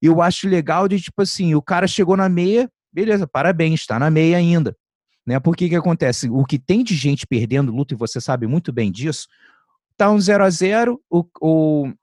eu 0.01 0.21
acho 0.21 0.49
legal 0.49 0.89
de, 0.89 0.99
tipo 0.99 1.21
assim, 1.21 1.55
o 1.55 1.61
cara 1.61 1.87
chegou 1.87 2.17
na 2.17 2.27
meia, 2.27 2.69
beleza, 2.91 3.25
parabéns, 3.25 3.79
está 3.79 3.97
na 3.97 4.09
meia 4.09 4.37
ainda. 4.37 4.75
Né? 5.25 5.39
Porque 5.39 5.69
que 5.69 5.75
acontece? 5.75 6.29
O 6.29 6.43
que 6.43 6.59
tem 6.59 6.83
de 6.83 6.95
gente 6.95 7.25
perdendo 7.25 7.71
luta, 7.71 7.93
e 7.93 7.97
você 7.97 8.19
sabe 8.19 8.45
muito 8.45 8.73
bem 8.73 8.91
disso, 8.91 9.27
tá 9.95 10.11
um 10.11 10.19
0 10.19 10.43
a 10.43 10.49
0 10.49 11.01
o, 11.09 11.25
o, 11.39 11.93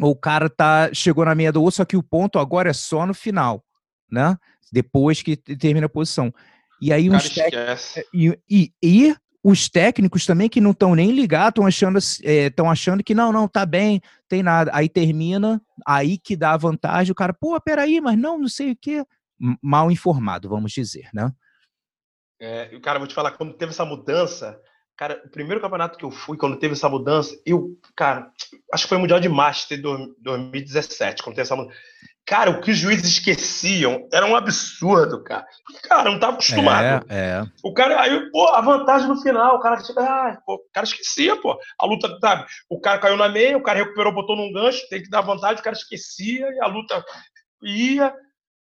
o 0.00 0.16
cara 0.16 0.48
tá, 0.48 0.90
chegou 0.92 1.24
na 1.24 1.34
meia 1.34 1.52
do 1.52 1.62
osso, 1.62 1.78
só 1.78 1.84
que 1.84 1.96
o 1.96 2.02
ponto 2.02 2.38
agora 2.38 2.70
é 2.70 2.72
só 2.72 3.06
no 3.06 3.14
final, 3.14 3.64
né? 4.10 4.36
Depois 4.72 5.22
que 5.22 5.36
termina 5.36 5.86
a 5.86 5.90
posição. 5.90 6.32
E 6.80 6.92
aí 6.92 7.10
uns 7.10 7.28
tec... 7.28 7.52
e, 8.14 8.38
e, 8.48 8.72
e, 8.82 9.16
os 9.42 9.68
técnicos 9.68 10.26
também 10.26 10.48
que 10.48 10.60
não 10.60 10.70
estão 10.70 10.94
nem 10.94 11.12
ligados, 11.12 11.48
estão 11.50 11.66
achando, 11.66 11.98
é, 12.24 12.52
achando 12.70 13.02
que 13.02 13.14
não, 13.14 13.32
não, 13.32 13.48
tá 13.48 13.64
bem, 13.66 14.00
tem 14.28 14.42
nada. 14.42 14.70
Aí 14.74 14.88
termina, 14.88 15.60
aí 15.86 16.18
que 16.18 16.36
dá 16.36 16.52
a 16.52 16.58
vantagem, 16.58 17.12
o 17.12 17.14
cara, 17.14 17.32
pô, 17.32 17.58
peraí, 17.60 18.00
mas 18.00 18.18
não, 18.18 18.38
não 18.38 18.48
sei 18.48 18.72
o 18.72 18.76
quê. 18.76 19.04
Mal 19.62 19.90
informado, 19.90 20.48
vamos 20.48 20.72
dizer, 20.72 21.08
né? 21.14 21.32
É, 22.38 22.78
cara, 22.80 22.98
vou 22.98 23.08
te 23.08 23.14
falar, 23.14 23.32
quando 23.32 23.54
teve 23.54 23.72
essa 23.72 23.84
mudança, 23.84 24.58
cara, 25.00 25.18
o 25.24 25.30
primeiro 25.30 25.62
campeonato 25.62 25.96
que 25.96 26.04
eu 26.04 26.10
fui, 26.10 26.36
quando 26.36 26.58
teve 26.58 26.74
essa 26.74 26.86
mudança, 26.86 27.34
eu, 27.46 27.70
cara, 27.96 28.30
acho 28.70 28.84
que 28.84 28.88
foi 28.90 28.98
o 28.98 29.00
Mundial 29.00 29.18
de 29.18 29.30
Master 29.30 29.78
de 29.78 29.82
2017, 30.18 31.22
quando 31.22 31.36
teve 31.36 31.46
essa 31.46 31.56
mudança. 31.56 31.74
Cara, 32.26 32.50
o 32.50 32.60
que 32.60 32.70
os 32.70 32.76
juízes 32.76 33.06
esqueciam 33.06 34.06
era 34.12 34.26
um 34.26 34.36
absurdo, 34.36 35.24
cara. 35.24 35.46
Porque, 35.64 35.88
cara, 35.88 36.04
não 36.04 36.16
estava 36.16 36.34
acostumado. 36.34 37.06
É, 37.08 37.14
é. 37.16 37.44
O 37.64 37.72
cara, 37.72 37.98
aí, 37.98 38.30
pô, 38.30 38.46
a 38.48 38.60
vantagem 38.60 39.08
no 39.08 39.16
final, 39.22 39.56
o 39.56 39.60
cara, 39.60 39.82
ah, 39.96 40.38
pô, 40.44 40.56
o 40.56 40.70
cara 40.70 40.84
esquecia, 40.84 41.34
pô. 41.40 41.58
A 41.78 41.86
luta, 41.86 42.18
sabe? 42.20 42.44
O 42.68 42.78
cara 42.78 42.98
caiu 42.98 43.16
na 43.16 43.28
meia, 43.30 43.56
o 43.56 43.62
cara 43.62 43.78
recuperou, 43.78 44.12
botou 44.12 44.36
num 44.36 44.52
gancho, 44.52 44.86
tem 44.90 45.02
que 45.02 45.08
dar 45.08 45.22
vantagem, 45.22 45.60
o 45.60 45.64
cara 45.64 45.74
esquecia 45.74 46.46
e 46.46 46.60
a 46.60 46.66
luta 46.66 47.02
ia. 47.62 48.14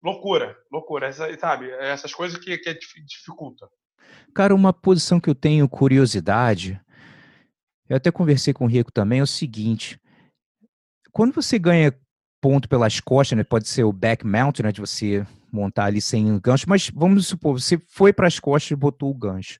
Loucura, 0.04 0.58
loucura, 0.72 1.08
essa, 1.08 1.32
sabe? 1.38 1.70
Essas 1.72 2.16
coisas 2.16 2.40
que, 2.40 2.58
que 2.58 2.80
dificultam. 3.06 3.70
Cara, 4.34 4.54
uma 4.54 4.74
posição 4.74 5.20
que 5.20 5.30
eu 5.30 5.36
tenho 5.36 5.68
curiosidade, 5.70 6.80
eu 7.90 7.98
até 7.98 8.12
conversei 8.12 8.54
com 8.54 8.66
o 8.66 8.68
Rico 8.70 8.92
também, 8.92 9.20
é 9.20 9.24
o 9.24 9.28
seguinte: 9.28 10.00
quando 11.12 11.34
você 11.34 11.58
ganha 11.58 11.94
ponto 12.46 12.70
pelas 12.70 13.00
costas, 13.00 13.36
né? 13.36 13.44
Pode 13.44 13.68
ser 13.68 13.84
o 13.86 13.92
back 13.92 14.24
mount, 14.24 14.60
né? 14.60 14.72
De 14.72 14.80
você 14.80 15.26
montar 15.52 15.86
ali 15.86 16.00
sem 16.00 16.38
gancho, 16.40 16.70
mas 16.70 16.92
vamos 16.94 17.26
supor, 17.26 17.60
você 17.60 17.82
foi 17.88 18.14
para 18.14 18.28
as 18.28 18.40
costas 18.40 18.70
e 18.72 18.76
botou 18.76 19.10
o 19.10 19.16
gancho. 19.16 19.58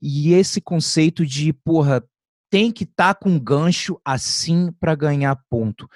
E 0.00 0.32
esse 0.32 0.60
conceito 0.60 1.26
de, 1.26 1.52
porra, 1.52 2.04
tem 2.48 2.70
que 2.70 2.84
estar 2.84 3.14
tá 3.14 3.20
com 3.20 3.36
gancho 3.40 3.98
assim 4.04 4.70
para 4.78 4.94
ganhar 4.94 5.34
ponto. 5.50 5.88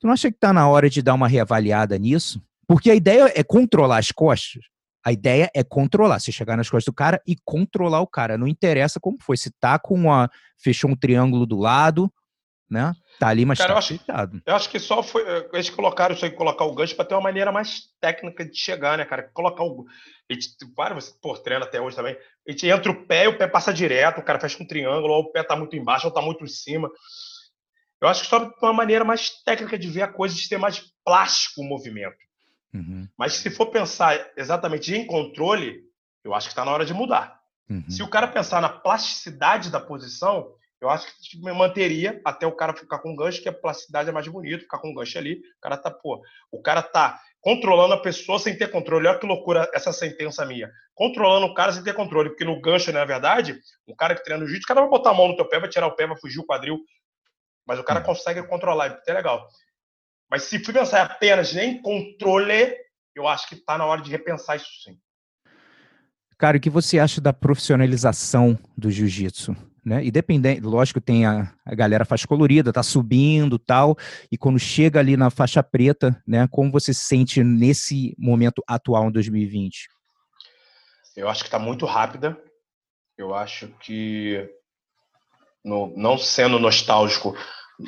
Tu 0.00 0.06
não 0.06 0.14
acha 0.14 0.30
que 0.30 0.36
está 0.36 0.54
na 0.54 0.66
hora 0.66 0.88
de 0.88 1.02
dar 1.02 1.12
uma 1.12 1.28
reavaliada 1.28 1.98
nisso? 1.98 2.40
Porque 2.66 2.90
a 2.90 2.94
ideia 2.94 3.30
é 3.34 3.42
controlar 3.42 3.98
as 3.98 4.10
costas. 4.10 4.62
A 5.04 5.12
ideia 5.12 5.50
é 5.54 5.62
controlar, 5.62 6.18
você 6.18 6.32
chegar 6.32 6.56
nas 6.56 6.70
costas 6.70 6.90
do 6.90 6.96
cara 6.96 7.20
e 7.26 7.36
controlar 7.44 8.00
o 8.00 8.06
cara. 8.06 8.38
Não 8.38 8.48
interessa 8.48 8.98
como 8.98 9.18
foi. 9.20 9.36
Se 9.36 9.50
tá 9.50 9.78
com 9.78 9.94
uma. 9.94 10.30
fechou 10.58 10.90
um 10.90 10.96
triângulo 10.96 11.44
do 11.44 11.58
lado, 11.58 12.10
né? 12.70 12.94
Tá 13.18 13.28
ali, 13.28 13.44
mas 13.44 13.58
Cara, 13.58 13.68
tá 13.68 13.74
eu 13.74 13.78
acho, 13.78 14.00
eu 14.46 14.54
acho 14.56 14.70
que 14.70 14.78
só 14.78 15.02
foi. 15.02 15.22
Eh, 15.22 15.48
eles 15.52 15.70
colocaram 15.70 16.14
isso 16.14 16.24
aí, 16.24 16.30
colocar 16.30 16.64
o 16.64 16.74
gancho 16.74 16.96
para 16.96 17.04
ter 17.04 17.14
uma 17.14 17.20
maneira 17.20 17.52
mais 17.52 17.82
técnica 18.00 18.44
de 18.44 18.56
chegar, 18.56 18.98
né, 18.98 19.04
cara? 19.04 19.30
Colocar 19.34 19.62
o. 19.62 19.84
A 20.30 20.32
gente, 20.32 20.48
vários, 20.74 21.10
pô, 21.10 21.36
treina 21.36 21.64
até 21.64 21.80
hoje 21.80 21.94
também. 21.94 22.16
A 22.48 22.50
gente 22.50 22.66
entra 22.66 22.90
o 22.90 23.06
pé 23.06 23.24
e 23.24 23.28
o 23.28 23.38
pé 23.38 23.46
passa 23.46 23.74
direto, 23.74 24.20
o 24.20 24.24
cara 24.24 24.40
fecha 24.40 24.62
um 24.62 24.66
triângulo, 24.66 25.12
ou 25.12 25.22
o 25.24 25.32
pé 25.32 25.42
tá 25.42 25.54
muito 25.54 25.76
embaixo, 25.76 26.06
ou 26.06 26.12
tá 26.12 26.22
muito 26.22 26.42
em 26.42 26.48
cima. 26.48 26.90
Eu 28.00 28.08
acho 28.08 28.22
que 28.22 28.28
só 28.28 28.50
uma 28.62 28.72
maneira 28.72 29.04
mais 29.04 29.30
técnica 29.44 29.78
de 29.78 29.88
ver 29.88 30.02
a 30.02 30.08
coisa, 30.08 30.34
de 30.34 30.48
ter 30.48 30.58
mais 30.58 30.82
plástico 31.04 31.60
o 31.60 31.64
movimento. 31.64 32.16
Uhum. 32.74 33.08
Mas 33.16 33.34
se 33.34 33.50
for 33.50 33.66
pensar 33.66 34.32
exatamente 34.36 34.94
em 34.94 35.06
controle, 35.06 35.82
eu 36.24 36.34
acho 36.34 36.48
que 36.48 36.52
está 36.52 36.64
na 36.64 36.72
hora 36.72 36.84
de 36.84 36.92
mudar. 36.92 37.40
Uhum. 37.70 37.88
Se 37.88 38.02
o 38.02 38.08
cara 38.08 38.26
pensar 38.26 38.60
na 38.60 38.68
plasticidade 38.68 39.70
da 39.70 39.80
posição, 39.80 40.52
eu 40.80 40.90
acho 40.90 41.06
que 41.22 41.38
manteria 41.38 42.20
até 42.24 42.46
o 42.46 42.52
cara 42.52 42.74
ficar 42.74 42.98
com 42.98 43.16
gancho, 43.16 43.40
que 43.40 43.48
a 43.48 43.52
plasticidade 43.52 44.08
é 44.08 44.12
mais 44.12 44.28
bonito, 44.28 44.62
ficar 44.62 44.78
com 44.78 44.92
gancho 44.92 45.16
ali. 45.16 45.40
O 45.58 45.60
cara 45.62 45.76
tá, 45.76 45.90
pô, 45.90 46.20
o 46.50 46.60
cara 46.60 46.82
tá 46.82 47.18
controlando 47.40 47.94
a 47.94 48.00
pessoa 48.00 48.38
sem 48.38 48.56
ter 48.56 48.70
controle. 48.70 49.06
Olha 49.06 49.18
que 49.18 49.26
loucura 49.26 49.70
essa 49.72 49.92
sentença 49.92 50.44
minha. 50.44 50.70
Controlando 50.94 51.46
o 51.46 51.54
cara 51.54 51.72
sem 51.72 51.82
ter 51.82 51.94
controle, 51.94 52.30
porque 52.30 52.44
no 52.44 52.60
gancho, 52.60 52.92
na 52.92 53.04
verdade, 53.04 53.58
um 53.86 53.94
cara 53.94 54.14
que 54.14 54.24
treina 54.24 54.40
no 54.40 54.46
jiu-jitsu, 54.46 54.64
o 54.64 54.68
cara 54.68 54.80
vai 54.80 54.90
botar 54.90 55.10
a 55.10 55.14
mão 55.14 55.28
no 55.28 55.36
teu 55.36 55.48
pé, 55.48 55.60
vai 55.60 55.68
tirar 55.68 55.86
o 55.86 55.94
pé, 55.94 56.06
vai 56.06 56.18
fugir 56.18 56.40
o 56.40 56.46
quadril, 56.46 56.78
mas 57.66 57.78
o 57.78 57.84
cara 57.84 58.00
uhum. 58.00 58.06
consegue 58.06 58.42
controlar, 58.44 59.00
é 59.06 59.12
legal. 59.12 59.48
Mas 60.30 60.44
se 60.44 60.58
for 60.58 60.72
pensar 60.72 61.02
apenas 61.02 61.54
em 61.54 61.80
controle, 61.80 62.76
eu 63.14 63.28
acho 63.28 63.48
que 63.48 63.54
está 63.54 63.78
na 63.78 63.84
hora 63.86 64.02
de 64.02 64.10
repensar 64.10 64.56
isso 64.56 64.70
sim. 64.82 64.98
Cara, 66.36 66.56
o 66.56 66.60
que 66.60 66.70
você 66.70 66.98
acha 66.98 67.20
da 67.20 67.32
profissionalização 67.32 68.58
do 68.76 68.90
jiu-jitsu? 68.90 69.56
Né? 69.84 70.04
Independente, 70.04 70.62
lógico, 70.62 71.00
tem 71.00 71.26
a, 71.26 71.52
a 71.64 71.74
galera 71.74 72.04
faixa 72.04 72.26
colorida, 72.26 72.72
tá 72.72 72.82
subindo 72.82 73.58
tal, 73.58 73.96
e 74.32 74.38
quando 74.38 74.58
chega 74.58 74.98
ali 74.98 75.16
na 75.16 75.30
faixa 75.30 75.62
preta, 75.62 76.20
né, 76.26 76.48
como 76.50 76.72
você 76.72 76.94
se 76.94 77.04
sente 77.04 77.44
nesse 77.44 78.14
momento 78.18 78.64
atual 78.66 79.08
em 79.08 79.12
2020? 79.12 79.88
Eu 81.14 81.28
acho 81.28 81.42
que 81.42 81.48
está 81.48 81.58
muito 81.58 81.86
rápida. 81.86 82.36
Eu 83.16 83.34
acho 83.34 83.68
que, 83.80 84.50
no, 85.64 85.92
não 85.96 86.18
sendo 86.18 86.58
nostálgico, 86.58 87.36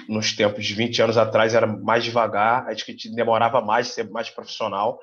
nos 0.08 0.34
tempos 0.34 0.64
de 0.64 0.74
20 0.74 1.02
anos 1.02 1.16
atrás 1.16 1.54
era 1.54 1.66
mais 1.66 2.04
devagar, 2.04 2.68
acho 2.68 2.84
que 2.84 2.96
demorava 3.14 3.60
mais 3.60 3.88
ser 3.88 4.08
mais 4.10 4.30
profissional. 4.30 4.98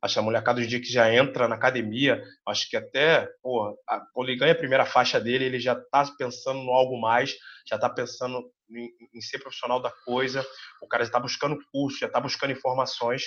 Acho 0.00 0.14
que 0.14 0.18
a 0.18 0.22
molecada 0.22 0.60
em 0.60 0.66
dia 0.66 0.80
que 0.80 0.90
já 0.90 1.14
entra 1.14 1.46
na 1.46 1.54
academia, 1.54 2.20
acho 2.48 2.68
que 2.68 2.76
até, 2.76 3.28
pô, 3.40 3.78
quando 4.12 4.28
ele 4.28 4.38
ganha 4.38 4.52
a 4.52 4.56
primeira 4.56 4.84
faixa 4.84 5.20
dele, 5.20 5.44
ele 5.44 5.60
já 5.60 5.74
está 5.74 6.04
pensando 6.18 6.60
no 6.60 6.72
algo 6.72 7.00
mais, 7.00 7.36
já 7.68 7.76
está 7.76 7.88
pensando 7.88 8.42
em, 8.68 8.90
em, 9.14 9.20
ser 9.20 9.38
profissional 9.38 9.80
da 9.80 9.92
coisa, 10.04 10.44
o 10.82 10.88
cara 10.88 11.04
já 11.04 11.08
está 11.08 11.20
buscando 11.20 11.56
curso, 11.70 12.00
já 12.00 12.08
está 12.08 12.20
buscando 12.20 12.52
informações. 12.52 13.22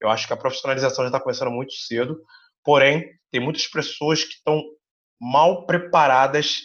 Eu 0.00 0.08
acho 0.10 0.28
que 0.28 0.32
a 0.32 0.36
profissionalização 0.36 1.04
já 1.04 1.08
está 1.08 1.18
começando 1.18 1.50
muito 1.50 1.72
cedo, 1.72 2.16
porém, 2.64 3.04
tem 3.32 3.40
muitas 3.40 3.66
pessoas 3.66 4.22
que 4.22 4.34
estão 4.34 4.62
mal 5.20 5.66
preparadas 5.66 6.60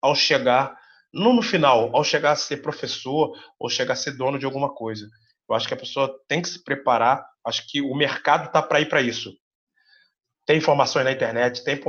ao 0.00 0.14
chegar 0.14 0.76
não 1.12 1.32
no 1.32 1.42
final, 1.42 1.94
ao 1.94 2.02
chegar 2.02 2.32
a 2.32 2.36
ser 2.36 2.58
professor 2.58 3.36
ou 3.58 3.68
chegar 3.68 3.92
a 3.92 3.96
ser 3.96 4.12
dono 4.12 4.38
de 4.38 4.44
alguma 4.44 4.72
coisa. 4.72 5.08
Eu 5.48 5.54
acho 5.54 5.68
que 5.68 5.74
a 5.74 5.76
pessoa 5.76 6.18
tem 6.26 6.40
que 6.40 6.48
se 6.48 6.62
preparar. 6.62 7.24
Acho 7.44 7.66
que 7.68 7.82
o 7.82 7.94
mercado 7.94 8.46
está 8.46 8.62
para 8.62 8.80
ir 8.80 8.88
para 8.88 9.02
isso. 9.02 9.32
Tem 10.44 10.58
informações 10.58 11.04
na 11.04 11.12
internet, 11.12 11.62
tem 11.62 11.80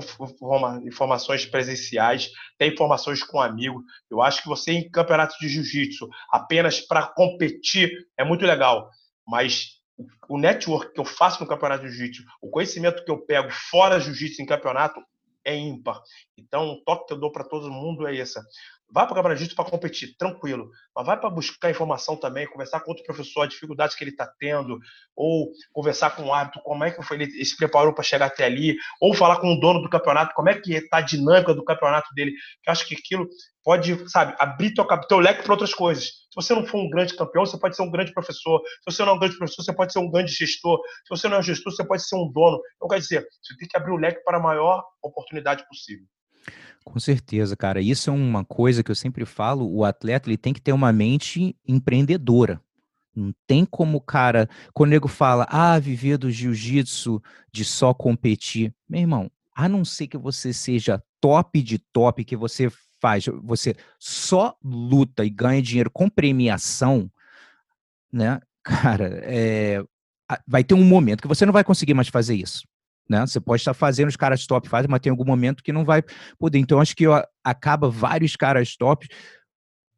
informações 0.85 1.45
presenciais, 1.45 2.29
tem 2.57 2.71
informações 2.71 3.23
com 3.23 3.39
amigo. 3.39 3.81
Eu 4.11 4.21
acho 4.21 4.43
que 4.43 4.47
você 4.47 4.71
em 4.73 4.89
campeonato 4.91 5.35
de 5.39 5.47
jiu-jitsu 5.47 6.07
apenas 6.29 6.79
para 6.79 7.07
competir 7.07 7.91
é 8.15 8.23
muito 8.23 8.45
legal, 8.45 8.89
mas 9.27 9.81
o 10.29 10.37
network 10.37 10.93
que 10.93 10.99
eu 10.99 11.05
faço 11.05 11.41
no 11.41 11.49
campeonato 11.49 11.83
de 11.83 11.89
jiu-jitsu, 11.89 12.23
o 12.41 12.49
conhecimento 12.49 13.03
que 13.03 13.11
eu 13.11 13.25
pego 13.25 13.49
fora 13.49 13.99
jiu-jitsu 13.99 14.41
em 14.41 14.45
campeonato 14.45 15.01
é 15.45 15.55
ímpar. 15.55 16.01
Então, 16.37 16.69
o 16.69 16.83
toque 16.83 17.07
que 17.07 17.13
eu 17.13 17.19
dou 17.19 17.31
para 17.31 17.43
todo 17.43 17.71
mundo 17.71 18.07
é 18.07 18.15
esse. 18.15 18.39
Vai 18.93 19.07
para 19.07 19.13
o 19.13 19.15
Campeonato 19.15 19.55
para 19.55 19.65
competir, 19.65 20.15
tranquilo. 20.17 20.69
Mas 20.95 21.05
vai 21.07 21.19
para 21.19 21.27
buscar 21.27 21.71
informação 21.71 22.15
também, 22.15 22.45
conversar 22.45 22.79
com 22.81 22.91
outro 22.91 23.03
professor, 23.03 23.41
a 23.41 23.47
dificuldade 23.47 23.97
que 23.97 24.03
ele 24.03 24.11
está 24.11 24.31
tendo, 24.39 24.77
ou 25.15 25.51
conversar 25.71 26.15
com 26.15 26.25
o 26.25 26.33
árbitro, 26.33 26.61
como 26.61 26.83
é 26.83 26.91
que 26.91 27.13
ele 27.13 27.43
se 27.43 27.57
preparou 27.57 27.91
para 27.91 28.03
chegar 28.03 28.27
até 28.27 28.45
ali, 28.45 28.75
ou 29.01 29.15
falar 29.15 29.37
com 29.37 29.51
o 29.51 29.59
dono 29.59 29.81
do 29.81 29.89
campeonato, 29.89 30.35
como 30.35 30.47
é 30.47 30.59
que 30.59 30.75
está 30.75 30.97
a 30.97 31.01
dinâmica 31.01 31.55
do 31.55 31.65
campeonato 31.65 32.13
dele. 32.13 32.33
Eu 32.67 32.71
acho 32.71 32.87
que 32.87 32.93
aquilo 32.93 33.27
pode, 33.63 34.07
sabe, 34.11 34.35
abrir 34.37 34.75
teu, 34.75 34.85
teu 35.07 35.17
leque 35.17 35.41
para 35.41 35.53
outras 35.53 35.73
coisas. 35.73 36.05
Se 36.05 36.35
você 36.35 36.53
não 36.53 36.63
for 36.63 36.77
um 36.77 36.89
grande 36.89 37.15
campeão, 37.15 37.47
você 37.47 37.57
pode 37.57 37.75
ser 37.75 37.81
um 37.81 37.89
grande 37.89 38.13
professor. 38.13 38.61
Se 38.61 38.93
você 38.93 39.03
não 39.03 39.13
é 39.13 39.15
um 39.15 39.19
grande 39.19 39.37
professor, 39.39 39.63
você 39.63 39.73
pode 39.73 39.91
ser 39.91 39.99
um 39.99 40.11
grande 40.11 40.31
gestor. 40.31 40.79
Se 41.03 41.09
você 41.09 41.27
não 41.27 41.37
é 41.37 41.39
um 41.39 41.43
gestor, 41.43 41.73
você 41.73 41.83
pode 41.83 42.07
ser 42.07 42.15
um 42.15 42.31
dono. 42.31 42.61
Então, 42.75 42.87
quer 42.87 42.99
dizer, 42.99 43.27
você 43.41 43.57
tem 43.57 43.67
que 43.67 43.75
abrir 43.75 43.91
o 43.91 43.97
leque 43.97 44.23
para 44.23 44.37
a 44.37 44.41
maior 44.41 44.83
oportunidade 45.01 45.67
possível. 45.67 46.05
Com 46.83 46.99
certeza, 46.99 47.55
cara. 47.55 47.81
Isso 47.81 48.09
é 48.09 48.13
uma 48.13 48.43
coisa 48.43 48.83
que 48.83 48.91
eu 48.91 48.95
sempre 48.95 49.25
falo, 49.25 49.69
o 49.71 49.85
atleta 49.85 50.29
ele 50.29 50.37
tem 50.37 50.53
que 50.53 50.61
ter 50.61 50.73
uma 50.73 50.91
mente 50.91 51.55
empreendedora. 51.67 52.61
Não 53.15 53.33
tem 53.45 53.63
como 53.63 53.97
o 53.97 54.01
cara, 54.01 54.49
quando 54.73 54.89
o 54.89 54.91
nego 54.91 55.07
fala, 55.07 55.45
ah, 55.49 55.77
viver 55.77 56.17
do 56.17 56.31
jiu-jitsu, 56.31 57.21
de 57.51 57.63
só 57.63 57.93
competir. 57.93 58.73
Meu 58.89 59.01
irmão, 59.01 59.31
a 59.55 59.69
não 59.69 59.85
ser 59.85 60.07
que 60.07 60.17
você 60.17 60.51
seja 60.51 61.01
top 61.21 61.61
de 61.61 61.77
top, 61.77 62.25
que 62.25 62.35
você 62.35 62.71
faz, 62.99 63.25
você 63.43 63.75
só 63.99 64.55
luta 64.63 65.23
e 65.23 65.29
ganha 65.29 65.61
dinheiro 65.61 65.91
com 65.91 66.09
premiação, 66.09 67.09
né? 68.11 68.41
Cara, 68.63 69.19
é, 69.23 69.83
vai 70.47 70.63
ter 70.63 70.73
um 70.73 70.83
momento 70.83 71.21
que 71.21 71.27
você 71.27 71.45
não 71.45 71.53
vai 71.53 71.63
conseguir 71.63 71.93
mais 71.93 72.07
fazer 72.07 72.35
isso. 72.35 72.65
Né? 73.09 73.21
Você 73.21 73.39
pode 73.39 73.61
estar 73.61 73.73
fazendo 73.73 74.09
os 74.09 74.15
caras 74.15 74.45
top 74.45 74.67
fazem, 74.69 74.89
mas 74.89 75.01
tem 75.01 75.09
algum 75.09 75.25
momento 75.25 75.63
que 75.63 75.73
não 75.73 75.83
vai 75.83 76.03
poder. 76.37 76.59
Então, 76.59 76.79
acho 76.79 76.95
que 76.95 77.05
acaba 77.43 77.89
vários 77.89 78.35
caras 78.35 78.75
top, 78.75 79.07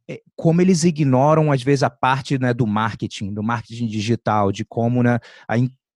é, 0.10 0.22
como 0.36 0.62
eles 0.62 0.84
ignoram, 0.84 1.52
às 1.52 1.64
vezes, 1.64 1.84
a 1.84 1.90
parte 1.90 2.38
né, 2.38 2.54
do 2.54 2.68
marketing, 2.68 3.34
do 3.34 3.44
marketing 3.44 3.88
digital, 3.88 4.52
de 4.52 4.64
como 4.64 5.02
né, 5.02 5.20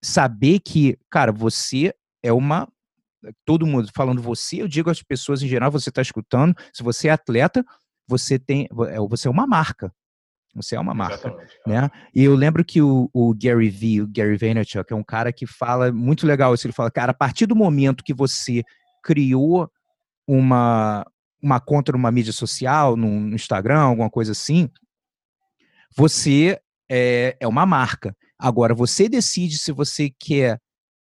saber 0.03 0.59
que, 0.59 0.97
cara, 1.09 1.31
você 1.31 1.93
é 2.23 2.33
uma. 2.33 2.67
Todo 3.45 3.67
mundo 3.67 3.89
falando 3.93 4.21
você, 4.21 4.61
eu 4.61 4.67
digo 4.67 4.89
às 4.89 5.03
pessoas 5.03 5.43
em 5.43 5.47
geral, 5.47 5.69
você 5.69 5.89
está 5.89 6.01
escutando, 6.01 6.55
se 6.73 6.81
você 6.81 7.09
é 7.09 7.11
atleta, 7.11 7.65
você 8.07 8.39
tem. 8.39 8.67
É, 8.87 8.97
você 8.99 9.27
é 9.27 9.31
uma 9.31 9.45
marca. 9.45 9.93
Você 10.55 10.75
é 10.75 10.79
uma 10.79 10.93
marca, 10.93 11.29
é. 11.29 11.69
né? 11.69 11.89
E 12.13 12.23
eu 12.23 12.35
lembro 12.35 12.65
que 12.65 12.81
o, 12.81 13.09
o, 13.13 13.33
Gary 13.33 13.69
V, 13.69 14.01
o 14.01 14.07
Gary 14.07 14.35
Vaynerchuk, 14.35 14.91
é 14.91 14.95
um 14.95 15.03
cara 15.03 15.31
que 15.31 15.45
fala 15.45 15.91
muito 15.91 16.25
legal 16.25 16.53
isso. 16.53 16.65
Ele 16.65 16.73
fala, 16.73 16.89
cara, 16.89 17.11
a 17.11 17.15
partir 17.15 17.45
do 17.45 17.55
momento 17.55 18.03
que 18.03 18.13
você 18.13 18.63
criou 19.03 19.69
uma 20.27 21.05
uma 21.41 21.59
conta 21.59 21.91
numa 21.91 22.11
mídia 22.11 22.33
social, 22.33 22.95
no, 22.95 23.07
no 23.19 23.35
Instagram, 23.35 23.79
alguma 23.79 24.09
coisa 24.09 24.33
assim, 24.33 24.69
você 25.95 26.59
é, 26.89 27.37
é 27.39 27.47
uma 27.47 27.65
marca. 27.65 28.15
Agora, 28.37 28.73
você 28.73 29.09
decide 29.09 29.57
se 29.57 29.71
você 29.71 30.09
quer 30.19 30.59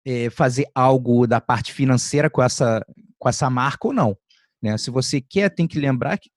é, 0.05 0.31
fazer 0.31 0.67
algo 0.75 1.27
da 1.27 1.41
parte 1.41 1.73
financeira 1.73 2.29
com 2.29 2.43
essa, 2.43 2.85
com 3.19 3.29
essa 3.29 3.49
marca 3.49 3.89
ou 3.89 3.95
não. 3.95 4.17
Né? 4.65 4.79
Se 4.79 4.91
você 4.91 5.21
quer, 5.21 5.51
tem 5.51 5.67
que 5.67 5.79
lembrar 5.79 6.17
que. 6.17 6.31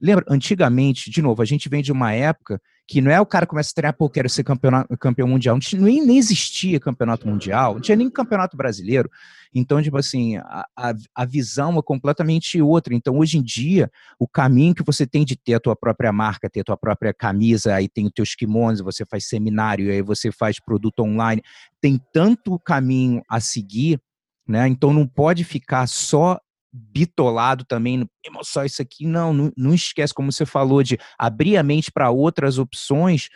Lembra, 0.00 0.24
antigamente, 0.28 1.08
de 1.08 1.22
novo, 1.22 1.40
a 1.40 1.44
gente 1.44 1.68
vem 1.68 1.80
de 1.80 1.92
uma 1.92 2.12
época 2.12 2.60
que 2.88 3.00
não 3.00 3.08
é 3.08 3.20
o 3.20 3.24
cara 3.24 3.46
começa 3.46 3.70
a 3.70 3.74
treinar, 3.74 3.96
pô, 3.96 4.10
quero 4.10 4.28
ser 4.28 4.42
campeão, 4.42 5.28
mundial. 5.28 5.56
Tinha, 5.60 5.80
nem 5.80 6.18
existia 6.18 6.80
campeonato 6.80 7.28
mundial, 7.28 7.74
não 7.74 7.80
tinha 7.80 7.94
nem 7.96 8.10
campeonato 8.10 8.56
brasileiro. 8.56 9.08
Então, 9.54 9.80
tipo 9.80 9.96
assim, 9.96 10.38
a, 10.38 10.66
a, 10.76 10.92
a, 11.14 11.24
visão 11.24 11.78
é 11.78 11.82
completamente 11.82 12.60
outra. 12.60 12.92
Então, 12.96 13.16
hoje 13.16 13.38
em 13.38 13.42
dia, 13.42 13.88
o 14.18 14.26
caminho 14.26 14.74
que 14.74 14.82
você 14.82 15.06
tem 15.06 15.24
de 15.24 15.36
ter 15.36 15.54
a 15.54 15.60
tua 15.60 15.76
própria 15.76 16.10
marca, 16.10 16.50
ter 16.50 16.62
a 16.62 16.64
tua 16.64 16.76
própria 16.76 17.14
camisa, 17.14 17.76
aí 17.76 17.88
tem 17.88 18.06
os 18.06 18.12
teus 18.12 18.34
kimonos, 18.34 18.80
você 18.80 19.04
faz 19.06 19.28
seminário, 19.28 19.88
aí 19.88 20.02
você 20.02 20.32
faz 20.32 20.58
produto 20.58 21.00
online, 21.00 21.40
tem 21.80 22.00
tanto 22.12 22.58
caminho 22.58 23.22
a 23.28 23.38
seguir, 23.38 24.00
né? 24.48 24.66
Então, 24.66 24.92
não 24.92 25.06
pode 25.06 25.44
ficar 25.44 25.86
só 25.86 26.40
bitolado 26.72 27.64
também, 27.64 28.08
só 28.42 28.64
isso 28.64 28.80
aqui, 28.80 29.06
não, 29.06 29.32
não, 29.34 29.52
não 29.56 29.74
esquece, 29.74 30.14
como 30.14 30.32
você 30.32 30.46
falou, 30.46 30.82
de 30.82 30.98
abrir 31.18 31.56
a 31.56 31.62
mente 31.62 31.92
para 31.92 32.10
outras 32.10 32.58
opções, 32.58 33.28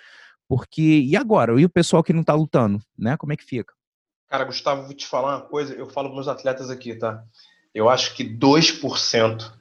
porque, 0.48 1.00
e 1.00 1.16
agora? 1.16 1.60
E 1.60 1.64
o 1.64 1.70
pessoal 1.70 2.02
que 2.02 2.12
não 2.12 2.22
está 2.22 2.32
lutando, 2.32 2.80
né? 2.98 3.16
Como 3.16 3.32
é 3.32 3.36
que 3.36 3.44
fica? 3.44 3.74
Cara, 4.28 4.44
Gustavo, 4.44 4.84
vou 4.84 4.94
te 4.94 5.06
falar 5.06 5.36
uma 5.36 5.42
coisa, 5.42 5.74
eu 5.74 5.86
falo 5.88 6.08
para 6.08 6.14
meus 6.14 6.28
atletas 6.28 6.70
aqui, 6.70 6.94
tá? 6.94 7.22
Eu 7.74 7.88
acho 7.90 8.14
que 8.14 8.24
2% 8.24 9.52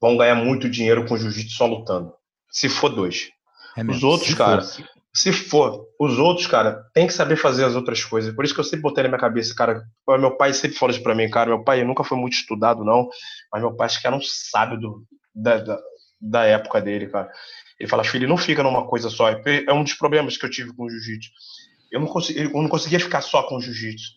vão 0.00 0.16
ganhar 0.16 0.34
muito 0.34 0.68
dinheiro 0.68 1.06
com 1.06 1.16
jiu-jitsu 1.16 1.56
só 1.56 1.66
lutando. 1.66 2.12
Se 2.50 2.68
for 2.68 2.88
dois. 2.88 3.30
É 3.76 3.82
Os 3.82 4.02
outros, 4.02 4.34
cara, 4.34 4.62
for. 4.62 4.84
Se 5.16 5.32
for, 5.32 5.86
os 6.00 6.18
outros, 6.18 6.46
cara, 6.46 6.84
tem 6.92 7.06
que 7.06 7.12
saber 7.12 7.36
fazer 7.36 7.64
as 7.64 7.74
outras 7.74 8.04
coisas. 8.04 8.34
Por 8.34 8.44
isso 8.44 8.52
que 8.52 8.60
eu 8.60 8.64
sempre 8.64 8.82
botei 8.82 9.02
na 9.04 9.08
minha 9.08 9.20
cabeça, 9.20 9.54
cara. 9.54 9.84
Meu 10.08 10.36
pai 10.36 10.52
sempre 10.52 10.76
falou 10.76 10.92
isso 10.92 11.02
pra 11.02 11.14
mim, 11.14 11.30
cara. 11.30 11.50
Meu 11.50 11.62
pai 11.62 11.84
nunca 11.84 12.02
foi 12.02 12.18
muito 12.18 12.34
estudado, 12.34 12.84
não, 12.84 13.08
mas 13.52 13.62
meu 13.62 13.74
pai 13.74 13.86
acho 13.86 14.00
que 14.00 14.06
era 14.06 14.16
um 14.16 14.20
sábio 14.20 14.78
do, 14.78 15.04
da, 15.34 15.58
da, 15.58 15.78
da 16.20 16.44
época 16.44 16.80
dele, 16.80 17.06
cara. 17.06 17.30
Ele 17.78 17.88
fala, 17.88 18.04
filho, 18.04 18.28
não 18.28 18.36
fica 18.36 18.62
numa 18.62 18.86
coisa 18.86 19.08
só. 19.08 19.28
É 19.30 19.72
um 19.72 19.84
dos 19.84 19.94
problemas 19.94 20.36
que 20.36 20.46
eu 20.46 20.50
tive 20.50 20.74
com 20.74 20.84
o 20.84 20.90
jiu-jitsu 20.90 21.30
eu 21.94 22.00
não, 22.00 22.12
eu 22.34 22.62
não 22.62 22.68
conseguia 22.68 22.98
ficar 22.98 23.20
só 23.20 23.44
com 23.44 23.60
jiu-jitsu. 23.60 24.14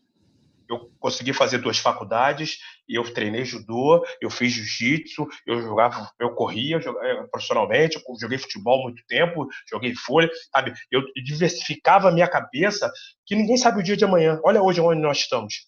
Eu 0.70 0.92
consegui 1.00 1.34
fazer 1.34 1.60
duas 1.60 1.78
faculdades, 1.78 2.58
eu 2.88 3.14
treinei 3.14 3.46
judô, 3.46 4.06
eu 4.22 4.30
fiz 4.30 4.52
jiu-jitsu, 4.52 5.28
eu 5.46 5.62
jogava, 5.62 6.10
eu 6.20 6.34
corria 6.34 6.78
eu 6.78 7.28
profissionalmente, 7.30 7.98
eu 7.98 8.16
joguei 8.20 8.38
futebol 8.38 8.84
muito 8.84 9.04
tempo, 9.08 9.48
joguei 9.70 9.96
folha, 9.96 10.30
sabe? 10.54 10.74
Eu 10.92 11.04
diversificava 11.24 12.10
a 12.10 12.12
minha 12.12 12.28
cabeça, 12.28 12.92
que 13.26 13.36
ninguém 13.36 13.58
sabe 13.58 13.80
o 13.80 13.84
dia 13.84 13.98
de 13.98 14.06
amanhã. 14.06 14.40
Olha 14.44 14.62
hoje 14.62 14.82
onde 14.82 15.02
nós 15.02 15.20
estamos. 15.20 15.68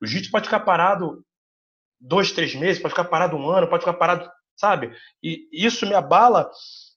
O 0.00 0.06
jiu-jitsu 0.06 0.30
pode 0.30 0.46
ficar 0.46 0.60
parado 0.60 1.24
dois, 2.00 2.32
três 2.32 2.54
meses, 2.54 2.82
pode 2.82 2.92
ficar 2.92 3.04
parado 3.04 3.36
um 3.36 3.48
ano, 3.48 3.68
pode 3.68 3.82
ficar 3.82 3.94
parado, 3.94 4.30
sabe? 4.56 4.92
E 5.22 5.48
isso 5.52 5.86
me 5.86 5.94
abala 5.94 6.50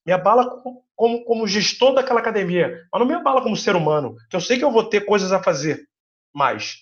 me 0.05 0.13
abala 0.13 0.61
como, 0.95 1.25
como 1.25 1.47
gestor 1.47 1.93
daquela 1.93 2.19
academia, 2.19 2.87
mas 2.91 2.99
não 2.99 3.07
me 3.07 3.15
abala 3.15 3.41
como 3.41 3.57
ser 3.57 3.75
humano, 3.75 4.15
que 4.29 4.35
eu 4.35 4.41
sei 4.41 4.57
que 4.57 4.63
eu 4.63 4.71
vou 4.71 4.83
ter 4.83 5.01
coisas 5.01 5.31
a 5.31 5.41
fazer 5.41 5.87
mais. 6.33 6.77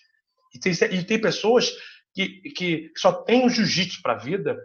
E 0.53 0.59
tem, 0.59 0.73
e 0.91 1.03
tem 1.03 1.19
pessoas 1.19 1.71
que, 2.13 2.41
que 2.51 2.91
só 2.95 3.11
tem 3.11 3.45
o 3.45 3.49
jiu-jitsu 3.49 4.01
para 4.01 4.13
a 4.13 4.17
vida, 4.17 4.57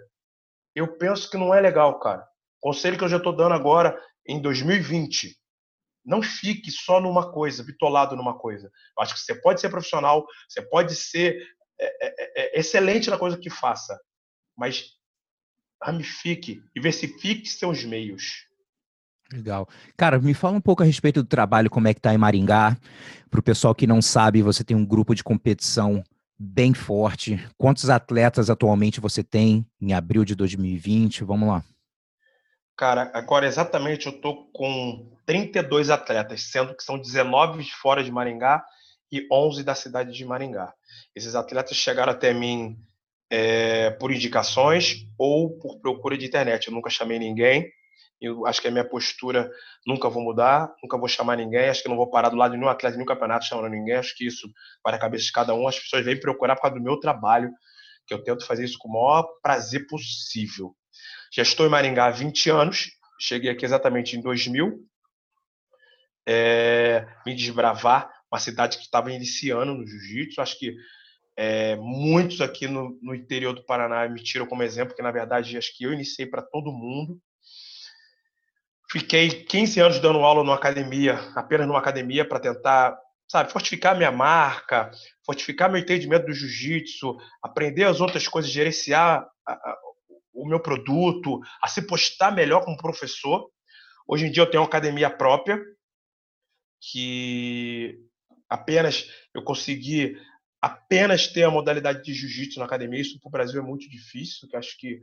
eu 0.75 0.97
penso 0.99 1.31
que 1.31 1.37
não 1.37 1.55
é 1.55 1.61
legal, 1.61 1.99
cara. 1.99 2.27
Conselho 2.61 2.99
que 2.99 3.05
eu 3.05 3.09
já 3.09 3.17
estou 3.17 3.35
dando 3.35 3.55
agora 3.55 3.99
em 4.27 4.41
2020. 4.41 5.37
Não 6.05 6.23
fique 6.23 6.71
só 6.71 7.01
numa 7.01 7.33
coisa, 7.33 7.63
bitolado 7.63 8.17
numa 8.17 8.39
coisa. 8.39 8.71
Eu 8.97 9.03
acho 9.03 9.15
que 9.15 9.21
você 9.21 9.35
pode 9.35 9.61
ser 9.61 9.71
profissional, 9.71 10.27
você 10.49 10.63
pode 10.63 10.95
ser 10.95 11.41
é, 11.81 12.07
é, 12.07 12.43
é, 12.57 12.61
excelente 12.61 13.09
na 13.09 13.19
coisa 13.19 13.39
que 13.39 13.51
faça, 13.51 13.99
mas 14.57 14.97
ramifique, 15.83 16.63
diversifique 16.75 17.49
seus 17.49 17.85
meios. 17.85 18.48
Legal. 19.33 19.69
Cara, 19.97 20.19
me 20.19 20.33
fala 20.33 20.57
um 20.57 20.61
pouco 20.61 20.83
a 20.83 20.87
respeito 20.87 21.23
do 21.23 21.29
trabalho, 21.29 21.69
como 21.69 21.87
é 21.87 21.95
que 21.95 22.01
tá 22.01 22.15
em 22.15 22.19
Maringá. 22.19 22.77
Para 23.31 23.41
o 23.41 23.43
pessoal 23.43 23.75
que 23.75 23.87
não 23.87 24.01
sabe, 24.01 24.43
você 24.43 24.65
tem 24.65 24.77
um 24.77 24.87
grupo 24.87 25.15
de 25.15 25.23
competição 25.23 26.03
bem 26.39 26.73
forte. 26.73 27.39
Quantos 27.59 27.91
atletas 27.91 28.49
atualmente 28.49 29.01
você 29.01 29.23
tem 29.23 29.67
em 29.81 29.93
abril 29.93 30.25
de 30.25 30.35
2020? 30.35 31.25
Vamos 31.25 31.49
lá. 31.49 31.63
Cara, 32.75 33.11
agora 33.13 33.47
exatamente 33.47 34.07
eu 34.07 34.13
tô 34.13 34.45
com 34.53 35.11
32 35.27 35.91
atletas, 35.91 36.45
sendo 36.45 36.75
que 36.75 36.83
são 36.83 36.99
19 36.99 37.65
fora 37.83 38.03
de 38.03 38.11
Maringá 38.11 38.65
e 39.13 39.27
11 39.31 39.63
da 39.63 39.75
cidade 39.75 40.13
de 40.13 40.25
Maringá. 40.25 40.73
Esses 41.15 41.35
atletas 41.35 41.77
chegaram 41.77 42.13
até 42.13 42.33
mim 42.33 42.79
é, 43.29 43.91
por 43.91 44.11
indicações 44.11 45.07
ou 45.19 45.59
por 45.59 45.81
procura 45.81 46.17
de 46.17 46.25
internet. 46.25 46.69
Eu 46.69 46.73
nunca 46.73 46.89
chamei 46.89 47.19
ninguém 47.19 47.69
eu 48.21 48.47
acho 48.47 48.61
que 48.61 48.69
a 48.69 48.71
minha 48.71 48.85
postura 48.85 49.51
nunca 49.87 50.09
vou 50.09 50.23
mudar, 50.23 50.75
nunca 50.83 50.99
vou 50.99 51.09
chamar 51.09 51.37
ninguém. 51.37 51.69
Acho 51.69 51.83
que 51.83 51.89
não 51.89 51.97
vou 51.97 52.11
parar 52.11 52.29
do 52.31 52.37
lado 52.37 52.53
de 52.53 52.59
nenhum 52.59 52.69
atleta, 52.69 52.93
de 52.93 52.99
nenhum 52.99 53.07
campeonato 53.07 53.47
chamando 53.47 53.71
ninguém. 53.71 53.95
Acho 53.95 54.17
que 54.17 54.27
isso 54.27 54.49
vai 54.83 54.93
na 54.93 54.99
cabeça 54.99 55.25
de 55.25 55.33
cada 55.33 55.55
um. 55.55 55.69
As 55.69 55.79
pessoas 55.79 56.05
vêm 56.05 56.19
procurar 56.19 56.57
por 56.57 56.63
causa 56.63 56.77
do 56.77 56.83
meu 56.83 56.99
trabalho, 56.99 57.51
que 58.07 58.13
eu 58.13 58.23
tento 58.23 58.45
fazer 58.45 58.65
isso 58.65 58.79
com 58.79 58.89
o 58.89 58.93
maior 58.93 59.25
prazer 59.43 59.87
possível. 59.87 60.75
Já 61.33 61.43
estou 61.43 61.67
em 61.67 61.69
Maringá 61.69 62.07
há 62.07 62.11
20 62.11 62.51
anos, 62.51 62.91
cheguei 63.21 63.51
aqui 63.51 63.65
exatamente 63.65 64.17
em 64.17 64.21
2000. 64.21 64.85
É, 66.27 67.07
me 67.25 67.35
desbravar 67.35 68.11
uma 68.31 68.39
cidade 68.39 68.77
que 68.77 68.85
estava 68.85 69.13
iniciando 69.13 69.75
no 69.75 69.87
jiu-jitsu. 69.87 70.41
Acho 70.41 70.59
que 70.59 70.75
é, 71.37 71.77
muitos 71.77 72.41
aqui 72.41 72.67
no, 72.67 72.99
no, 73.01 73.15
interior 73.15 73.55
do 73.55 73.65
Paraná 73.65 74.09
me 74.09 74.21
tiram 74.23 74.45
como 74.45 74.63
exemplo, 74.63 74.95
que 74.95 75.03
na 75.03 75.13
verdade 75.13 75.57
acho 75.57 75.77
que 75.77 75.85
eu 75.85 75.93
iniciei 75.93 76.27
para 76.27 76.43
todo 76.43 76.73
mundo. 76.73 77.21
Fiquei 78.91 79.29
15 79.45 79.81
anos 79.81 80.01
dando 80.01 80.21
aula 80.21 80.43
numa 80.43 80.55
academia, 80.55 81.15
apenas 81.35 81.67
numa 81.67 81.79
academia, 81.79 82.27
para 82.27 82.41
tentar 82.41 82.99
sabe, 83.29 83.53
fortificar 83.53 83.97
minha 83.97 84.11
marca, 84.11 84.91
fortificar 85.25 85.71
meu 85.71 85.81
entendimento 85.81 86.27
do 86.27 86.33
jiu-jitsu, 86.33 87.17
aprender 87.43 87.85
as 87.85 88.01
outras 88.01 88.27
coisas, 88.27 88.51
gerenciar 88.51 89.29
a, 89.47 89.53
a, 89.53 89.79
o 90.33 90.49
meu 90.49 90.61
produto, 90.61 91.41
a 91.63 91.69
se 91.69 91.83
postar 91.83 92.31
melhor 92.31 92.65
como 92.65 92.79
professor. 92.79 93.51
Hoje 94.07 94.27
em 94.27 94.31
dia 94.31 94.43
eu 94.43 94.51
tenho 94.51 94.63
uma 94.63 94.69
academia 94.69 95.11
própria, 95.11 95.63
que 96.81 97.99
apenas 98.49 99.07
eu 99.35 99.43
consegui 99.43 100.17
apenas 100.63 101.27
ter 101.27 101.43
a 101.43 101.51
modalidade 101.51 102.03
de 102.03 102.15
jiu-jitsu 102.15 102.59
na 102.59 102.65
academia. 102.65 103.01
Isso 103.01 103.21
para 103.21 103.29
o 103.29 103.33
Brasil 103.33 103.61
é 103.61 103.65
muito 103.65 103.89
difícil, 103.91 104.49
que 104.49 104.57
acho 104.57 104.77
que 104.79 104.99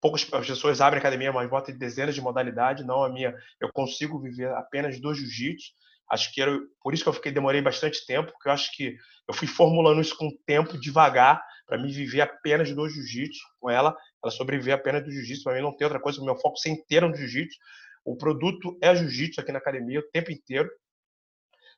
poucas 0.00 0.24
pessoas 0.24 0.80
abrem 0.80 0.98
academia, 0.98 1.32
mas 1.32 1.48
botam 1.48 1.76
dezenas 1.76 2.14
de 2.14 2.20
modalidades. 2.20 2.86
Não 2.86 3.04
a 3.04 3.08
minha, 3.08 3.34
eu 3.60 3.70
consigo 3.72 4.20
viver 4.20 4.50
apenas 4.52 5.00
do 5.00 5.14
jiu-jitsu. 5.14 5.72
Acho 6.10 6.32
que 6.32 6.42
era 6.42 6.58
por 6.82 6.92
isso 6.92 7.04
que 7.04 7.08
eu 7.08 7.12
fiquei 7.12 7.30
demorei 7.30 7.62
bastante 7.62 8.04
tempo, 8.04 8.32
porque 8.32 8.48
eu 8.48 8.52
acho 8.52 8.74
que 8.74 8.96
eu 9.28 9.34
fui 9.34 9.46
formulando 9.46 10.00
isso 10.00 10.16
com 10.16 10.26
o 10.26 10.36
tempo, 10.44 10.76
devagar, 10.76 11.40
para 11.66 11.78
me 11.78 11.92
viver 11.92 12.22
apenas 12.22 12.74
do 12.74 12.88
jiu-jitsu 12.88 13.40
com 13.60 13.70
ela, 13.70 13.96
ela 14.22 14.32
sobreviver 14.32 14.74
apenas 14.74 15.04
do 15.04 15.10
jiu-jitsu, 15.10 15.44
para 15.44 15.54
mim 15.54 15.62
não 15.62 15.76
tem 15.76 15.84
outra 15.84 16.00
coisa, 16.00 16.20
o 16.20 16.24
meu 16.24 16.36
foco 16.36 16.56
ser 16.56 16.70
inteiro 16.70 17.08
no 17.08 17.14
jiu-jitsu. 17.14 17.56
O 18.04 18.16
produto 18.16 18.76
é 18.82 18.94
jiu-jitsu 18.94 19.40
aqui 19.40 19.52
na 19.52 19.58
academia 19.58 20.00
o 20.00 20.10
tempo 20.10 20.32
inteiro. 20.32 20.68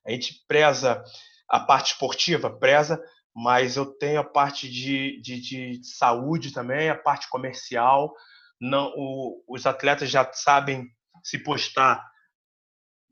A 0.07 0.11
gente 0.11 0.43
preza 0.49 1.05
a 1.47 1.61
parte 1.61 1.93
esportiva, 1.93 2.51
preza, 2.51 2.99
mas 3.35 3.77
eu 3.77 3.87
tenho 3.87 4.21
a 4.21 4.25
parte 4.25 4.69
de, 4.69 5.21
de, 5.23 5.41
de 5.41 5.87
saúde 5.87 6.53
também, 6.53 6.91
a 6.91 6.95
parte 6.97 7.29
comercial. 7.29 8.15
Não, 8.61 8.93
o, 8.97 9.43
os 9.49 9.67
atletas 9.67 10.11
já 10.11 10.31
sabem 10.33 10.87
se 11.23 11.39
postar 11.39 12.05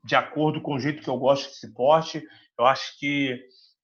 de 0.03 0.15
acordo 0.15 0.61
com 0.61 0.75
o 0.75 0.79
jeito 0.79 1.01
que 1.01 1.09
eu 1.09 1.17
gosto 1.17 1.49
que 1.49 1.55
se 1.55 1.73
poste. 1.73 2.23
Eu 2.57 2.65
acho 2.65 2.97
que 2.99 3.39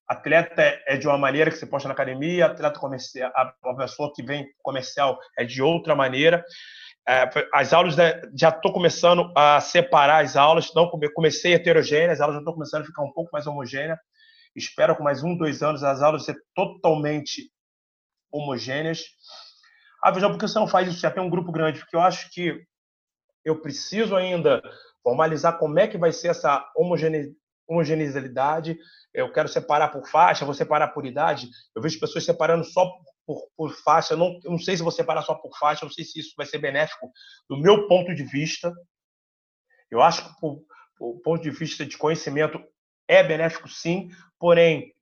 atleta 0.08 0.62
é 0.88 0.96
de 0.96 1.08
uma 1.08 1.18
maneira 1.18 1.52
que 1.52 1.58
se 1.58 1.66
posta 1.66 1.88
na 1.88 1.94
academia, 1.94 2.46
atleta 2.46 2.80
comercial, 2.80 3.32
a 3.36 3.74
pessoa 3.76 4.12
que 4.16 4.24
vem 4.24 4.48
comercial 4.62 5.20
é 5.38 5.44
de 5.44 5.62
outra 5.62 5.96
maneira. 5.96 6.44
É, 7.10 7.30
as 7.54 7.74
aulas 7.74 7.96
já 8.36 8.50
estou 8.50 8.72
começando 8.74 9.32
a 9.36 9.62
separar 9.62 10.24
as 10.24 10.36
aulas, 10.36 10.74
não 10.76 10.90
comecei 10.90 11.54
heterogêneas, 11.54 12.14
as 12.14 12.22
aulas 12.22 12.36
já 12.36 12.42
estão 12.42 12.54
começando 12.54 12.82
a 12.82 12.86
ficar 12.86 13.04
um 13.04 13.14
pouco 13.14 13.30
mais 13.32 13.48
homogêneas. 13.48 13.98
Espero 14.58 14.96
com 14.96 15.04
mais 15.04 15.24
um, 15.24 15.38
dois 15.38 15.62
anos 15.62 15.84
as 15.84 16.02
aulas 16.02 16.26
ser 16.26 16.36
totalmente 16.56 17.52
homogêneas. 18.32 19.04
Ah, 20.04 20.10
Vejão, 20.10 20.32
por 20.32 20.40
que 20.40 20.48
você 20.48 20.58
não 20.58 20.68
faz 20.68 20.90
isso? 20.90 21.00
Já 21.00 21.12
tem 21.12 21.22
um 21.22 21.30
grupo 21.30 21.52
grande, 21.52 21.80
porque 21.80 21.96
eu 21.96 22.02
acho 22.02 22.28
que 22.32 22.66
eu 23.46 23.62
preciso 23.62 24.16
ainda 24.16 24.60
formalizar 25.04 25.60
como 25.60 25.78
é 25.78 25.88
que 25.88 25.98
vai 25.98 26.12
ser 26.12 26.30
essa 26.30 26.68
homogeneidade. 26.76 28.80
Eu 29.14 29.32
quero 29.32 29.48
separar 29.48 29.90
por 29.90 30.08
faixa, 30.08 30.44
vou 30.44 30.56
separar 30.56 30.88
por 30.88 31.06
idade. 31.06 31.48
Eu 31.76 31.82
vejo 31.82 32.00
pessoas 32.00 32.26
separando 32.26 32.64
só 32.64 32.92
por, 33.28 33.48
por 33.56 33.72
faixa. 33.84 34.16
Eu 34.16 34.18
não, 34.18 34.40
eu 34.44 34.52
não 34.52 34.60
sei 34.60 34.76
se 34.76 34.82
vou 34.82 34.92
separar 34.92 35.22
só 35.22 35.36
por 35.36 35.56
faixa, 35.56 35.86
não 35.86 35.92
sei 35.92 36.04
se 36.04 36.20
isso 36.20 36.34
vai 36.36 36.48
ser 36.48 36.58
benéfico 36.58 37.12
do 37.48 37.58
meu 37.58 37.88
ponto 37.88 38.14
de 38.16 38.24
vista. 38.24 38.74
Eu 39.92 40.02
acho 40.02 40.28
que, 40.28 40.42
do 40.42 41.22
ponto 41.24 41.44
de 41.44 41.52
vista 41.52 41.86
de 41.86 41.96
conhecimento, 41.96 42.60
é 43.08 43.24
benéfico 43.24 43.68
sim, 43.70 44.10
porém, 44.40 44.94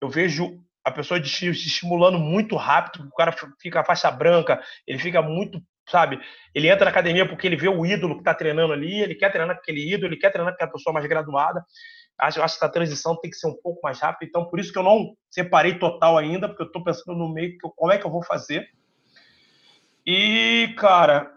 eu 0.00 0.08
vejo 0.08 0.60
a 0.84 0.90
pessoa 0.90 1.22
se 1.24 1.48
estimulando 1.48 2.18
muito 2.18 2.56
rápido, 2.56 3.06
o 3.06 3.14
cara 3.14 3.34
fica 3.60 3.80
a 3.80 3.84
faixa 3.84 4.10
branca, 4.10 4.60
ele 4.86 4.98
fica 4.98 5.22
muito, 5.22 5.62
sabe? 5.88 6.20
Ele 6.54 6.68
entra 6.68 6.84
na 6.84 6.90
academia 6.90 7.26
porque 7.26 7.46
ele 7.46 7.56
vê 7.56 7.68
o 7.68 7.86
ídolo 7.86 8.14
que 8.14 8.20
está 8.22 8.34
treinando 8.34 8.72
ali, 8.72 9.00
ele 9.00 9.14
quer 9.14 9.30
treinar 9.30 9.54
com 9.54 9.62
aquele 9.62 9.92
ídolo, 9.92 10.08
ele 10.08 10.20
quer 10.20 10.30
treinar 10.30 10.52
com 10.52 10.56
aquela 10.56 10.72
pessoa 10.72 10.92
mais 10.92 11.06
graduada. 11.06 11.64
Acho, 12.18 12.42
acho 12.42 12.58
que 12.58 12.64
essa 12.64 12.72
transição 12.72 13.18
tem 13.20 13.30
que 13.30 13.36
ser 13.36 13.46
um 13.46 13.56
pouco 13.62 13.80
mais 13.82 14.00
rápida, 14.00 14.28
então 14.28 14.48
por 14.48 14.58
isso 14.58 14.72
que 14.72 14.78
eu 14.78 14.82
não 14.82 15.14
separei 15.30 15.78
total 15.78 16.18
ainda, 16.18 16.48
porque 16.48 16.62
eu 16.62 16.66
estou 16.66 16.82
pensando 16.82 17.16
no 17.16 17.32
meio 17.32 17.56
como 17.60 17.92
é 17.92 17.98
que 17.98 18.04
eu 18.04 18.10
vou 18.10 18.22
fazer. 18.22 18.68
E, 20.04 20.74
cara, 20.76 21.32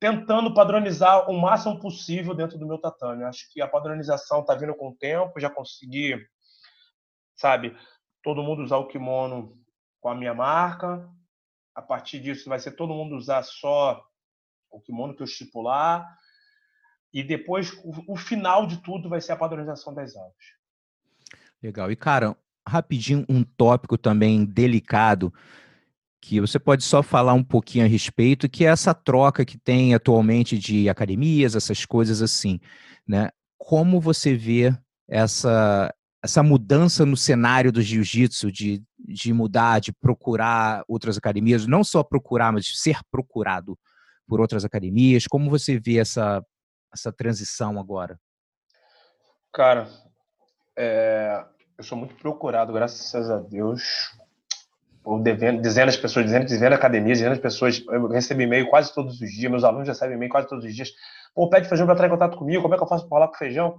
tentando 0.00 0.54
padronizar 0.54 1.28
o 1.28 1.38
máximo 1.38 1.78
possível 1.80 2.34
dentro 2.34 2.58
do 2.58 2.66
meu 2.66 2.78
tatame. 2.78 3.24
Acho 3.24 3.50
que 3.52 3.60
a 3.60 3.68
padronização 3.68 4.40
está 4.40 4.54
vindo 4.54 4.74
com 4.74 4.90
o 4.90 4.96
tempo, 4.96 5.40
já 5.40 5.50
consegui, 5.50 6.16
sabe, 7.36 7.76
todo 8.22 8.42
mundo 8.42 8.62
usar 8.62 8.76
o 8.76 8.86
kimono 8.86 9.58
com 10.00 10.08
a 10.08 10.14
minha 10.14 10.34
marca. 10.34 11.08
A 11.74 11.82
partir 11.82 12.20
disso, 12.20 12.48
vai 12.48 12.58
ser 12.58 12.72
todo 12.72 12.94
mundo 12.94 13.16
usar 13.16 13.42
só 13.42 14.04
o 14.70 14.80
kimono 14.80 15.14
que 15.14 15.22
eu 15.22 15.26
estipular. 15.26 16.06
E 17.12 17.22
depois, 17.22 17.72
o, 17.84 18.12
o 18.12 18.16
final 18.16 18.66
de 18.66 18.82
tudo 18.82 19.08
vai 19.08 19.20
ser 19.20 19.32
a 19.32 19.36
padronização 19.36 19.94
das 19.94 20.14
aulas. 20.16 20.34
Legal. 21.62 21.90
E, 21.90 21.96
cara, 21.96 22.36
rapidinho, 22.66 23.24
um 23.28 23.42
tópico 23.42 23.96
também 23.96 24.44
delicado 24.44 25.32
que 26.20 26.40
você 26.40 26.58
pode 26.58 26.84
só 26.84 27.02
falar 27.02 27.32
um 27.34 27.44
pouquinho 27.44 27.84
a 27.84 27.88
respeito, 27.88 28.48
que 28.48 28.64
é 28.64 28.68
essa 28.68 28.92
troca 28.92 29.44
que 29.44 29.58
tem 29.58 29.94
atualmente 29.94 30.58
de 30.58 30.88
academias, 30.88 31.54
essas 31.54 31.84
coisas 31.84 32.20
assim, 32.22 32.60
né? 33.06 33.30
Como 33.56 34.00
você 34.00 34.34
vê 34.34 34.76
essa 35.08 35.92
essa 36.22 36.42
mudança 36.42 37.06
no 37.06 37.16
cenário 37.16 37.70
do 37.70 37.80
jiu-jitsu, 37.80 38.50
de, 38.50 38.82
de 38.98 39.32
mudar, 39.32 39.80
de 39.80 39.92
procurar 39.92 40.84
outras 40.88 41.16
academias, 41.16 41.66
não 41.66 41.84
só 41.84 42.02
procurar, 42.02 42.52
mas 42.52 42.66
ser 42.74 42.98
procurado 43.10 43.78
por 44.26 44.40
outras 44.40 44.64
academias, 44.64 45.26
como 45.26 45.48
você 45.48 45.78
vê 45.78 45.98
essa, 45.98 46.44
essa 46.92 47.12
transição 47.12 47.78
agora? 47.78 48.18
Cara, 49.52 49.88
é, 50.76 51.44
eu 51.78 51.84
sou 51.84 51.96
muito 51.96 52.14
procurado, 52.16 52.72
graças 52.72 53.30
a 53.30 53.38
Deus, 53.38 54.12
devendo, 55.22 55.62
dizendo 55.62 55.88
as 55.88 55.96
pessoas, 55.96 56.26
dizendo, 56.26 56.44
dizendo 56.44 56.74
academia, 56.74 57.14
dizendo 57.14 57.32
as 57.32 57.38
pessoas, 57.38 57.82
eu 57.88 58.08
recebo 58.08 58.42
e-mail 58.42 58.68
quase 58.68 58.92
todos 58.94 59.20
os 59.20 59.30
dias, 59.30 59.50
meus 59.50 59.64
alunos 59.64 59.88
recebem 59.88 60.16
e-mail 60.16 60.30
quase 60.30 60.48
todos 60.48 60.64
os 60.64 60.74
dias. 60.74 60.92
Pô, 61.34 61.48
pede 61.48 61.68
feijão 61.68 61.86
para 61.86 61.94
entrar 61.94 62.06
em 62.06 62.10
contato 62.10 62.36
comigo, 62.36 62.62
como 62.62 62.74
é 62.74 62.76
que 62.76 62.82
eu 62.82 62.88
faço 62.88 63.08
para 63.08 63.16
falar 63.16 63.28
com 63.28 63.34
feijão? 63.34 63.78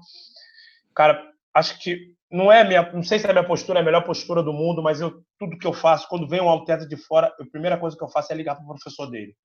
Cara, 0.96 1.22
acho 1.54 1.78
que 1.80 2.14
não 2.32 2.52
é 2.52 2.64
minha, 2.64 2.92
não 2.92 3.04
sei 3.04 3.20
se 3.20 3.28
é 3.28 3.30
a 3.30 3.34
minha 3.34 3.46
postura 3.46 3.80
é 3.80 3.82
a 3.82 3.86
melhor 3.86 4.04
postura 4.04 4.42
do 4.42 4.54
mundo, 4.54 4.82
mas 4.82 5.02
eu 5.02 5.24
tudo 5.38 5.58
que 5.58 5.68
eu 5.68 5.74
faço, 5.74 6.08
quando 6.08 6.28
vem 6.28 6.42
um 6.42 6.52
atleta 6.52 6.88
de 6.88 6.98
fora, 6.98 7.28
a 7.40 7.46
primeira 7.52 7.78
coisa 7.78 7.98
que 7.98 8.04
eu 8.04 8.10
faço 8.10 8.32
é 8.32 8.36
ligar 8.36 8.56
para 8.56 8.64
o 8.64 8.68
professor 8.68 9.08
dele. 9.08 9.36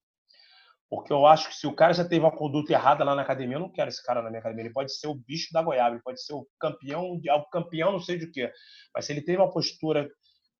Porque 0.88 1.12
eu 1.12 1.26
acho 1.26 1.48
que 1.48 1.56
se 1.56 1.66
o 1.66 1.74
cara 1.74 1.92
já 1.92 2.04
teve 2.04 2.24
uma 2.24 2.30
conduta 2.30 2.72
errada 2.72 3.02
lá 3.02 3.14
na 3.14 3.22
academia, 3.22 3.56
eu 3.56 3.60
não 3.60 3.72
quero 3.72 3.88
esse 3.88 4.04
cara 4.04 4.22
na 4.22 4.28
minha 4.28 4.40
academia. 4.40 4.64
Ele 4.66 4.72
pode 4.72 4.94
ser 4.94 5.08
o 5.08 5.14
bicho 5.14 5.52
da 5.52 5.62
goiaba, 5.62 5.96
ele 5.96 6.02
pode 6.02 6.22
ser 6.22 6.34
o 6.34 6.46
campeão, 6.60 7.12
o 7.12 7.50
campeão 7.50 7.90
não 7.90 8.00
sei 8.00 8.18
de 8.18 8.30
quê. 8.30 8.52
Mas 8.94 9.06
se 9.06 9.12
ele 9.12 9.22
teve 9.22 9.38
uma 9.38 9.50
postura 9.50 10.08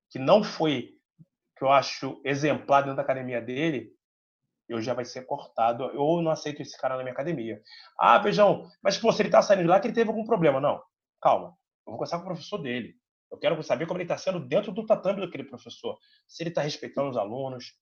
que 0.09 0.19
não 0.19 0.43
foi 0.43 0.94
que 1.57 1.63
eu 1.63 1.71
acho 1.71 2.21
exemplar 2.23 2.81
dentro 2.81 2.97
da 2.97 3.01
academia 3.01 3.41
dele, 3.41 3.91
eu 4.67 4.81
já 4.81 4.93
vai 4.93 5.05
ser 5.05 5.25
cortado. 5.25 5.83
Eu 5.85 6.21
não 6.21 6.31
aceito 6.31 6.61
esse 6.61 6.79
cara 6.79 6.97
na 6.97 7.03
minha 7.03 7.13
academia. 7.13 7.61
Ah, 7.99 8.19
Beijão, 8.19 8.69
mas 8.81 8.97
pô, 8.97 9.11
se 9.11 9.21
ele 9.21 9.29
está 9.29 9.41
saindo 9.41 9.61
de 9.63 9.67
lá, 9.67 9.79
que 9.79 9.87
ele 9.87 9.93
teve 9.93 10.09
algum 10.09 10.25
problema. 10.25 10.59
Não, 10.59 10.81
calma. 11.21 11.49
Eu 11.85 11.91
vou 11.91 11.95
conversar 11.95 12.17
com 12.17 12.23
o 12.23 12.27
professor 12.27 12.57
dele. 12.57 12.95
Eu 13.31 13.37
quero 13.37 13.61
saber 13.63 13.85
como 13.85 13.97
ele 13.97 14.05
está 14.05 14.17
sendo 14.17 14.39
dentro 14.39 14.71
do 14.71 14.85
tatame 14.85 15.21
daquele 15.21 15.43
professor. 15.43 15.97
Se 16.27 16.43
ele 16.43 16.49
está 16.49 16.61
respeitando 16.61 17.09
os 17.09 17.17
alunos, 17.17 17.73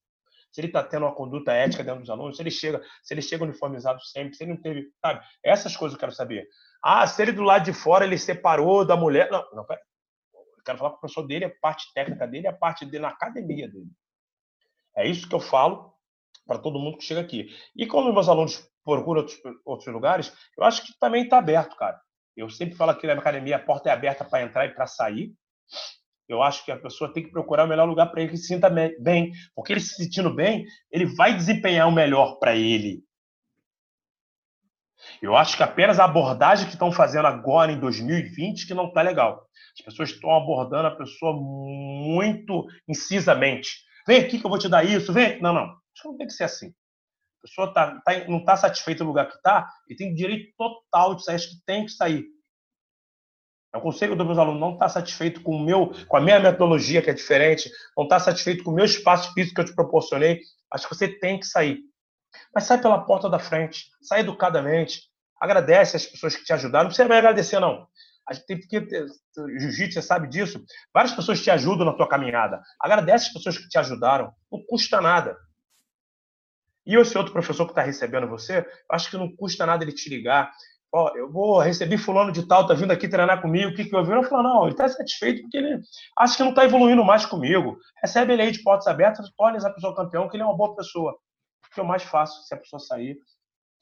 se 0.52 0.62
ele 0.62 0.68
está 0.68 0.84
tendo 0.84 1.06
uma 1.06 1.16
conduta 1.16 1.52
ética 1.52 1.84
dentro 1.84 2.02
dos 2.02 2.10
alunos, 2.10 2.38
se 2.38 2.44
ele 2.44 2.52
chega, 2.52 2.82
se 3.02 3.14
ele 3.14 3.22
chega 3.22 3.44
uniformizado 3.44 4.02
sempre, 4.02 4.36
se 4.36 4.44
ele 4.44 4.54
não 4.54 4.62
teve, 4.62 4.92
sabe? 5.02 5.24
Essas 5.44 5.76
coisas 5.76 5.96
eu 5.96 6.00
quero 6.00 6.12
saber. 6.12 6.48
Ah, 6.82 7.06
se 7.08 7.22
ele 7.22 7.32
do 7.32 7.42
lado 7.42 7.66
de 7.66 7.74
fora 7.74 8.06
ele 8.06 8.18
separou 8.18 8.86
da 8.86 8.96
mulher, 8.96 9.32
não, 9.32 9.44
não, 9.54 9.66
pera 9.66 9.82
quero 10.64 10.78
falar 10.78 10.92
com 10.92 10.98
o 10.98 11.00
professor 11.00 11.24
dele, 11.28 11.46
a 11.46 11.54
parte 11.62 11.92
técnica 11.94 12.28
dele, 12.28 12.48
a 12.48 12.54
parte 12.54 12.86
dele 12.86 13.04
na 13.04 13.10
academia 13.10 13.68
dele. 13.68 13.92
É 14.96 15.08
isso 15.08 15.28
que 15.28 15.36
eu 15.36 15.40
falo 15.40 15.94
para 16.46 16.60
todo 16.60 16.80
mundo 16.80 16.98
que 16.98 17.04
chega 17.04 17.22
aqui. 17.22 17.50
E 17.76 17.88
quando 17.88 18.14
meus 18.14 18.28
alunos 18.28 18.70
procuram 18.84 19.22
outros, 19.22 19.40
outros 19.66 19.94
lugares, 19.94 20.34
eu 20.58 20.64
acho 20.64 20.86
que 20.86 20.98
também 21.00 21.24
está 21.24 21.38
aberto, 21.38 21.76
cara. 21.76 22.00
Eu 22.36 22.50
sempre 22.50 22.76
falo 22.76 22.96
que 22.96 23.08
na 23.08 23.14
academia 23.14 23.58
a 23.58 23.60
porta 23.60 23.90
é 23.90 23.94
aberta 23.94 24.26
para 24.26 24.44
entrar 24.44 24.66
e 24.66 24.74
para 24.74 24.88
sair. 24.88 25.34
Eu 26.28 26.42
acho 26.42 26.66
que 26.66 26.72
a 26.72 26.80
pessoa 26.80 27.14
tem 27.14 27.24
que 27.24 27.32
procurar 27.32 27.66
o 27.66 27.68
melhor 27.68 27.88
lugar 27.88 28.08
para 28.08 28.22
ele 28.22 28.32
que 28.32 28.38
se 28.38 28.48
sinta 28.48 28.70
bem. 28.70 29.32
Porque 29.56 29.74
ele 29.74 29.80
se 29.80 29.96
sentindo 29.96 30.34
bem, 30.34 30.66
ele 30.92 31.06
vai 31.06 31.36
desempenhar 31.36 31.88
o 31.88 31.92
melhor 31.92 32.40
para 32.40 32.56
ele. 32.56 33.04
Eu 35.24 35.38
acho 35.38 35.56
que 35.56 35.64
apenas 35.64 36.00
a 36.00 36.04
abordagem 36.04 36.66
que 36.66 36.74
estão 36.74 36.92
fazendo 36.92 37.28
agora 37.28 37.72
em 37.72 37.80
2020 37.80 38.68
que 38.68 38.74
não 38.74 38.90
está 38.90 39.02
legal. 39.02 39.48
As 39.80 39.86
pessoas 39.86 40.10
estão 40.10 40.36
abordando 40.36 40.86
a 40.86 40.96
pessoa 40.98 41.32
muito 41.34 42.68
incisamente. 42.90 43.86
Vem 44.06 44.20
aqui 44.20 44.38
que 44.38 44.46
eu 44.46 44.50
vou 44.50 44.60
te 44.60 44.68
dar 44.68 44.84
isso, 44.84 45.14
vem. 45.14 45.42
Não, 45.42 45.54
não. 45.54 45.78
Isso 45.96 46.06
não 46.06 46.18
tem 46.18 46.28
que 46.28 46.34
ser 46.34 46.44
assim. 46.44 46.68
A 46.68 47.48
pessoa 47.48 47.74
tá, 47.74 48.02
tá 48.02 48.28
não 48.28 48.40
está 48.40 48.58
satisfeita 48.58 49.06
no 49.06 49.12
lugar 49.12 49.30
que 49.30 49.38
está 49.38 49.66
e 49.90 49.96
tem 49.96 50.14
direito 50.14 50.54
total 50.58 51.16
de 51.16 51.24
sair. 51.24 51.36
Acho 51.36 51.52
que 51.52 51.66
tem 51.66 51.86
que 51.86 51.92
sair. 51.94 52.26
É 53.74 53.78
o 53.78 53.82
conselho 53.82 54.18
dos 54.18 54.28
meus 54.28 54.38
alunos 54.38 54.60
não 54.60 54.74
está 54.74 54.90
satisfeito 54.90 55.42
com, 55.42 55.56
o 55.56 55.64
meu, 55.64 55.94
com 56.06 56.18
a 56.18 56.22
minha 56.22 56.38
metodologia, 56.38 57.02
que 57.02 57.10
é 57.10 57.14
diferente, 57.14 57.72
não 57.96 58.04
está 58.04 58.20
satisfeito 58.20 58.62
com 58.62 58.72
o 58.72 58.76
meu 58.76 58.84
espaço 58.84 59.34
físico 59.34 59.56
que 59.56 59.62
eu 59.62 59.66
te 59.66 59.74
proporcionei. 59.74 60.42
Acho 60.70 60.90
que 60.90 60.94
você 60.94 61.08
tem 61.08 61.40
que 61.40 61.46
sair. 61.46 61.80
Mas 62.54 62.66
sai 62.66 62.82
pela 62.82 63.06
porta 63.06 63.30
da 63.30 63.40
frente, 63.40 63.86
sai 64.02 64.20
educadamente, 64.20 65.13
agradece 65.44 65.98
as 65.98 66.06
pessoas 66.06 66.38
que 66.38 66.46
te 66.46 66.54
ajudaram. 66.54 66.86
Não 66.86 66.90
precisa 66.90 67.10
me 67.10 67.16
agradecer, 67.18 67.60
não. 67.60 67.86
A 68.28 68.34
gente 68.34 68.46
tem 68.46 68.58
que 68.58 68.82
ter 68.82 69.06
jiu-jitsu, 69.60 69.96
você 69.96 70.02
sabe 70.02 70.30
disso. 70.30 70.64
Várias 70.94 71.14
pessoas 71.14 71.42
te 71.44 71.52
ajudam 71.52 71.86
na 71.86 71.92
tua 71.92 72.08
caminhada. 72.08 72.62
Agradece 72.80 73.28
as 73.28 73.34
pessoas 73.34 73.58
que 73.58 73.68
te 73.68 73.78
ajudaram. 73.78 74.32
Não 74.50 74.64
custa 74.66 75.02
nada. 75.02 75.38
E 76.86 76.96
esse 76.96 77.18
outro 77.18 77.34
professor 77.34 77.66
que 77.66 77.72
está 77.72 77.82
recebendo 77.82 78.28
você, 78.28 78.66
acho 78.90 79.10
que 79.10 79.18
não 79.18 79.36
custa 79.36 79.66
nada 79.66 79.84
ele 79.84 79.92
te 79.92 80.10
ligar. 80.10 80.50
Ó, 80.94 81.12
eu 81.16 81.30
vou 81.30 81.60
receber 81.60 81.98
fulano 81.98 82.32
de 82.32 82.48
tal, 82.48 82.66
tá 82.66 82.74
vindo 82.74 82.92
aqui 82.92 83.10
treinar 83.10 83.42
comigo, 83.42 83.72
o 83.72 83.76
que, 83.76 83.84
que 83.84 83.96
eu 83.96 84.06
vi? 84.06 84.12
Eu 84.12 84.24
falo, 84.24 84.44
não, 84.44 84.64
ele 84.64 84.74
está 84.74 84.88
satisfeito 84.88 85.42
porque 85.42 85.58
ele 85.58 85.82
acha 86.18 86.38
que 86.38 86.44
não 86.44 86.52
está 86.52 86.64
evoluindo 86.64 87.04
mais 87.04 87.26
comigo. 87.26 87.78
Recebe 88.02 88.32
ele 88.32 88.44
aí 88.44 88.52
de 88.52 88.64
portas 88.64 88.88
abertas, 88.88 89.30
torne 89.36 89.58
essa 89.58 89.74
pessoa 89.74 89.96
campeão, 89.96 90.30
que 90.30 90.38
ele 90.38 90.44
é 90.44 90.46
uma 90.46 90.56
boa 90.56 90.74
pessoa. 90.76 91.12
O 91.12 91.74
que 91.74 91.82
eu 91.82 91.86
mais 91.86 92.04
faço 92.04 92.48
se 92.48 92.54
a 92.54 92.58
pessoa 92.58 92.80
sair. 92.80 93.18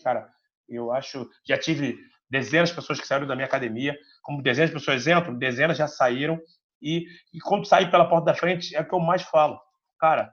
Cara, 0.04 0.32
eu 0.76 0.92
acho. 0.92 1.30
Já 1.48 1.58
tive 1.58 1.98
dezenas 2.30 2.70
de 2.70 2.76
pessoas 2.76 3.00
que 3.00 3.08
saíram 3.08 3.28
da 3.28 3.36
minha 3.36 3.46
academia, 3.46 3.98
como 4.22 4.42
dezenas 4.42 4.70
de 4.70 4.76
pessoas, 4.76 5.02
exemplo, 5.02 5.38
dezenas 5.38 5.78
já 5.78 5.88
saíram. 5.88 6.40
E, 6.82 7.06
e 7.34 7.40
quando 7.40 7.68
sair 7.68 7.92
pela 7.92 8.08
porta 8.10 8.26
da 8.26 8.34
frente, 8.34 8.76
é 8.76 8.82
o 8.82 8.88
que 8.88 8.94
eu 8.94 9.00
mais 9.00 9.22
falo. 9.24 9.60
Cara, 10.00 10.32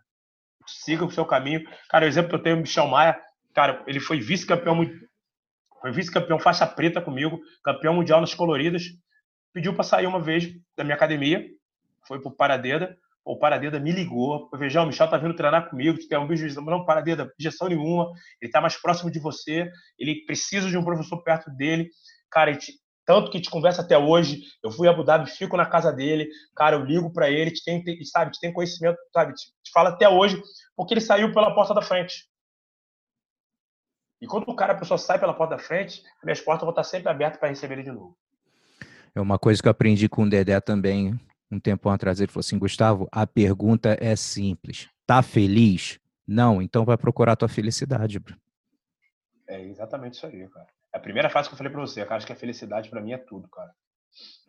siga 0.67 1.05
o 1.05 1.11
seu 1.11 1.27
caminho. 1.27 1.63
Cara, 1.89 2.05
o 2.05 2.09
exemplo 2.09 2.31
que 2.31 2.37
eu 2.37 2.43
tenho, 2.43 2.57
o 2.57 2.61
Michel 2.61 2.87
Maia, 2.87 3.21
cara, 3.55 3.83
ele 3.87 4.01
foi 4.01 4.21
vice-campeão 4.21 4.77
foi 5.81 5.93
vice-campeão 5.93 6.41
faixa 6.41 6.67
preta 6.67 7.01
comigo, 7.01 7.41
campeão 7.63 7.95
mundial 7.95 8.21
nas 8.21 8.35
coloridas. 8.35 8.83
Pediu 9.53 9.75
para 9.75 9.85
sair 9.85 10.07
uma 10.07 10.21
vez 10.21 10.53
da 10.77 10.83
minha 10.83 10.97
academia, 10.97 11.45
foi 12.07 12.21
pro 12.21 12.35
Paradeda. 12.35 12.97
O 13.29 13.37
Paradeda 13.37 13.79
me 13.79 13.93
ligou, 13.93 14.49
veja, 14.55 14.81
o 14.81 14.87
Michel 14.87 15.07
tá 15.07 15.19
vindo 15.19 15.37
treinar 15.37 15.69
comigo, 15.69 15.99
quer 16.09 16.19
um 16.19 16.27
bicho, 16.27 16.59
não, 16.63 16.87
Paradeda, 16.87 17.25
objeção 17.25 17.69
nenhuma, 17.69 18.11
ele 18.41 18.51
tá 18.51 18.59
mais 18.59 18.81
próximo 18.81 19.11
de 19.11 19.19
você, 19.19 19.71
ele 19.99 20.25
precisa 20.25 20.67
de 20.67 20.79
um 20.79 20.83
professor 20.83 21.23
perto 21.23 21.51
dele. 21.51 21.91
Cara, 22.31 22.57
te, 22.57 22.73
tanto 23.05 23.31
que 23.31 23.39
te 23.39 23.51
conversa 23.51 23.83
até 23.83 23.99
hoje. 23.99 24.41
Eu 24.65 24.71
fui 24.71 24.89
a 24.89 24.93
Abu 24.93 25.05
Dhabi, 25.05 25.29
fico 25.29 25.59
na 25.59 25.67
casa 25.67 25.93
dele, 25.93 26.27
cara, 26.57 26.77
eu 26.77 26.83
ligo 26.83 27.13
para 27.13 27.31
ele, 27.31 27.51
te 27.51 27.63
tem, 27.63 27.85
sabe, 28.03 28.31
te 28.31 28.41
tem 28.41 28.51
conhecimento, 28.51 28.97
sabe, 29.13 29.35
te, 29.35 29.45
te, 29.63 29.73
fala 29.75 29.91
até 29.91 30.09
hoje, 30.09 30.41
porque 30.75 30.95
ele 30.95 31.03
saiu 31.03 31.31
pela 31.35 31.55
porta 31.55 31.75
da 31.75 31.83
frente. 31.83 32.25
E 34.23 34.27
quando 34.27 34.49
o 34.49 34.57
cara, 34.57 34.73
a 34.73 34.79
pessoa 34.79 34.97
sai 34.97 35.19
pela 35.19 35.35
porta 35.35 35.55
da 35.55 35.63
frente, 35.63 36.03
minhas 36.25 36.41
portas 36.41 36.63
vão 36.63 36.71
estar 36.71 36.83
sempre 36.83 37.11
abertas 37.11 37.39
para 37.39 37.51
receber 37.51 37.75
ele 37.75 37.83
de 37.83 37.93
novo. 37.93 38.17
É 39.15 39.21
uma 39.21 39.39
coisa 39.39 39.61
que 39.61 39.69
eu 39.69 39.73
aprendi 39.73 40.09
com 40.09 40.23
o 40.23 40.31
Dedé 40.31 40.59
também, 40.63 41.21
um 41.51 41.59
tempo 41.59 41.89
atrás. 41.89 42.21
Ele 42.21 42.31
falou 42.31 42.41
assim: 42.41 42.59
Gustavo, 42.59 43.09
a 43.11 43.27
pergunta 43.27 43.97
é 44.01 44.15
simples. 44.17 44.89
Tá 45.07 45.23
feliz? 45.23 45.99
Não, 46.27 46.61
então 46.61 46.85
vai 46.85 46.97
procurar 46.97 47.33
a 47.33 47.37
tua 47.37 47.49
felicidade. 47.49 48.21
É 49.49 49.63
exatamente 49.65 50.15
isso 50.15 50.27
aí, 50.27 50.47
cara. 50.49 50.67
É 50.93 50.99
a 50.99 51.01
primeira 51.01 51.31
frase 51.31 51.49
que 51.49 51.55
eu 51.55 51.59
falei 51.59 51.73
para 51.73 51.81
você, 51.81 52.05
cara, 52.05 52.17
acho 52.17 52.27
que 52.27 52.33
a 52.33 52.37
felicidade 52.37 52.91
para 52.91 53.01
mim 53.01 53.13
é 53.13 53.19
tudo, 53.19 53.49
cara. 53.49 53.73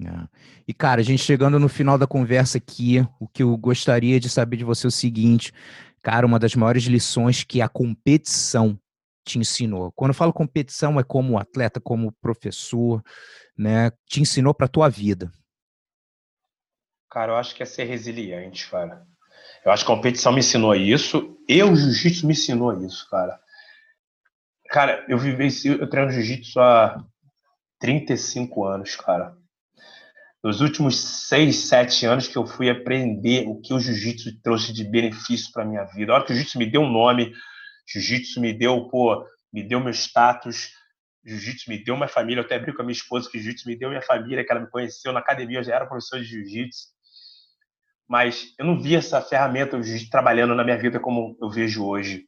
É. 0.02 0.28
E, 0.68 0.74
cara, 0.74 1.02
a 1.02 1.04
gente 1.04 1.22
chegando 1.22 1.60
no 1.60 1.70
final 1.70 1.98
da 1.98 2.08
conversa 2.08 2.58
aqui, 2.58 3.06
o 3.20 3.28
que 3.28 3.44
eu 3.44 3.56
gostaria 3.58 4.20
de 4.20 4.30
saber 4.30 4.58
de 4.58 4.64
você 4.64 4.88
é 4.88 4.90
o 4.90 4.92
seguinte, 4.92 5.54
cara, 6.02 6.26
uma 6.26 6.40
das 6.40 6.56
maiores 6.56 6.84
lições 6.84 7.44
que 7.44 7.62
a 7.62 7.70
competição 7.70 8.80
te 9.26 9.38
ensinou. 9.38 9.92
Quando 9.92 10.10
eu 10.10 10.16
falo 10.16 10.34
competição, 10.34 11.00
é 11.00 11.04
como 11.04 11.38
atleta, 11.38 11.80
como 11.80 12.12
professor, 12.14 13.04
né? 13.58 13.92
Te 14.08 14.22
ensinou 14.22 14.54
para 14.54 14.68
tua 14.68 14.90
vida. 14.90 15.32
Cara, 17.10 17.32
eu 17.32 17.38
acho 17.38 17.56
que 17.56 17.64
é 17.64 17.66
ser 17.66 17.86
resiliente, 17.86 18.70
cara. 18.70 19.06
Eu 19.66 19.72
acho 19.72 19.86
que 19.86 19.92
a 19.92 19.96
competição 19.96 20.32
me 20.32 20.40
ensinou 20.40 20.76
isso. 20.76 21.38
Eu, 21.48 21.72
o 21.72 21.76
jiu-jitsu, 21.76 22.26
me 22.26 22.34
ensinou 22.34 22.86
isso, 22.86 23.10
cara. 23.10 23.40
Cara, 24.70 25.04
eu 25.10 25.18
vivi, 25.18 25.50
eu 25.68 25.90
treino 25.90 26.12
jiu-jitsu 26.12 26.60
há 26.60 27.04
35 27.80 28.64
anos, 28.66 28.96
cara. 28.96 29.36
Nos 30.44 30.62
últimos 30.62 30.98
6, 31.28 31.56
7 31.56 32.06
anos 32.06 32.28
que 32.28 32.38
eu 32.38 32.46
fui 32.46 32.70
aprender 32.70 33.48
o 33.48 33.60
que 33.60 33.74
o 33.74 33.80
jiu-jitsu 33.80 34.40
trouxe 34.42 34.72
de 34.72 34.84
benefício 34.84 35.52
para 35.52 35.66
minha 35.66 35.84
vida. 35.86 36.12
A 36.12 36.16
hora 36.16 36.26
que 36.26 36.32
o 36.32 36.36
jiu-jitsu 36.36 36.60
me 36.60 36.66
deu 36.66 36.82
um 36.82 36.92
nome, 36.92 37.34
jiu-jitsu 37.92 38.40
me 38.40 38.54
deu, 38.54 38.88
pô, 38.88 39.26
me 39.52 39.64
deu 39.64 39.80
meu 39.80 39.92
status, 39.92 40.70
jiu-jitsu 41.26 41.70
me 41.70 41.84
deu 41.84 41.96
minha 41.98 42.08
família. 42.08 42.42
Eu 42.42 42.46
até 42.46 42.58
brinco 42.60 42.78
com 42.78 42.84
a 42.84 42.86
minha 42.86 42.94
esposa 42.94 43.30
que 43.30 43.40
jiu-jitsu 43.40 43.68
me 43.68 43.76
deu 43.76 43.90
minha 43.90 44.02
família, 44.02 44.46
que 44.46 44.52
ela 44.52 44.62
me 44.62 44.70
conheceu 44.70 45.12
na 45.12 45.20
academia, 45.20 45.60
eu 45.60 45.64
já 45.64 45.76
era 45.76 45.86
professor 45.88 46.20
de 46.20 46.26
jiu-jitsu. 46.26 46.99
Mas 48.10 48.56
eu 48.58 48.66
não 48.66 48.82
vi 48.82 48.96
essa 48.96 49.22
ferramenta, 49.22 49.80
trabalhando 50.10 50.56
na 50.56 50.64
minha 50.64 50.78
vida 50.78 51.00
como 51.00 51.38
eu 51.40 51.48
vejo 51.48 51.86
hoje. 51.86 52.26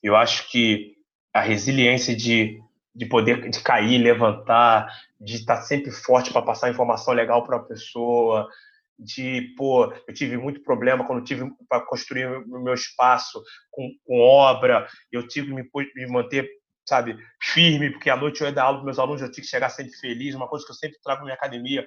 Eu 0.00 0.14
acho 0.14 0.48
que 0.48 0.94
a 1.34 1.40
resiliência 1.40 2.14
de, 2.14 2.60
de 2.94 3.06
poder 3.06 3.50
de 3.50 3.60
cair, 3.60 3.98
levantar, 3.98 4.86
de 5.20 5.36
estar 5.36 5.60
sempre 5.62 5.90
forte 5.90 6.32
para 6.32 6.42
passar 6.42 6.70
informação 6.70 7.12
legal 7.12 7.44
para 7.44 7.56
a 7.56 7.64
pessoa, 7.64 8.48
de, 8.96 9.52
pô, 9.56 9.92
eu 10.06 10.14
tive 10.14 10.36
muito 10.36 10.62
problema 10.62 11.04
quando 11.04 11.24
tive 11.24 11.50
para 11.68 11.84
construir 11.84 12.26
o 12.26 12.62
meu 12.62 12.74
espaço 12.74 13.42
com, 13.72 13.90
com, 14.04 14.20
obra, 14.20 14.86
eu 15.10 15.26
tive 15.26 15.48
que 15.48 15.54
me, 15.54 15.68
me, 15.96 16.06
manter, 16.06 16.48
sabe, 16.86 17.16
firme, 17.42 17.90
porque 17.90 18.08
à 18.08 18.16
noite 18.16 18.40
eu 18.40 18.46
ia 18.46 18.52
dar 18.52 18.64
aula 18.64 18.78
para 18.78 18.84
meus 18.84 18.98
alunos, 19.00 19.20
eu 19.20 19.30
tinha 19.32 19.42
que 19.42 19.50
chegar 19.50 19.70
sempre 19.70 19.92
feliz, 19.94 20.34
uma 20.34 20.46
coisa 20.46 20.64
que 20.64 20.70
eu 20.70 20.76
sempre 20.76 20.98
trago 21.02 21.20
na 21.20 21.24
minha 21.24 21.34
academia, 21.34 21.84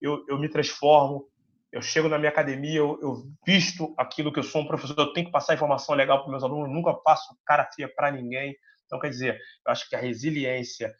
eu, 0.00 0.24
eu 0.28 0.38
me 0.38 0.48
transformo, 0.48 1.28
eu 1.74 1.82
chego 1.82 2.08
na 2.08 2.18
minha 2.18 2.30
academia, 2.30 2.78
eu, 2.78 2.98
eu, 3.02 3.24
visto 3.44 3.92
aquilo 3.98 4.32
que 4.32 4.38
eu 4.38 4.44
sou 4.44 4.62
um 4.62 4.66
professor, 4.66 4.96
eu 4.96 5.12
tenho 5.12 5.26
que 5.26 5.32
passar 5.32 5.54
informação 5.54 5.94
legal 5.94 6.22
para 6.22 6.30
meus 6.30 6.44
alunos, 6.44 6.72
nunca 6.72 6.94
passo 6.94 7.36
cara 7.44 7.68
fia 7.74 7.92
para 7.92 8.12
ninguém, 8.12 8.56
então, 8.86 9.00
quer 9.00 9.08
dizer, 9.08 9.40
eu 9.66 9.72
acho 9.72 9.88
que 9.88 9.96
a 9.96 9.98
resiliência 9.98 10.94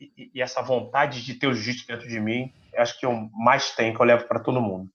e, 0.00 0.30
e 0.32 0.40
essa 0.40 0.62
vontade 0.62 1.24
de 1.24 1.34
ter 1.34 1.48
o 1.48 1.54
jiu-jitsu 1.54 1.88
dentro 1.88 2.08
de 2.08 2.20
mim, 2.20 2.52
acho 2.76 2.98
que 3.00 3.04
eu 3.04 3.28
mais 3.32 3.74
tenho, 3.74 3.94
que 3.94 4.00
eu 4.00 4.06
levo 4.06 4.28
para 4.28 4.38
todo 4.38 4.60
mundo. 4.60 4.88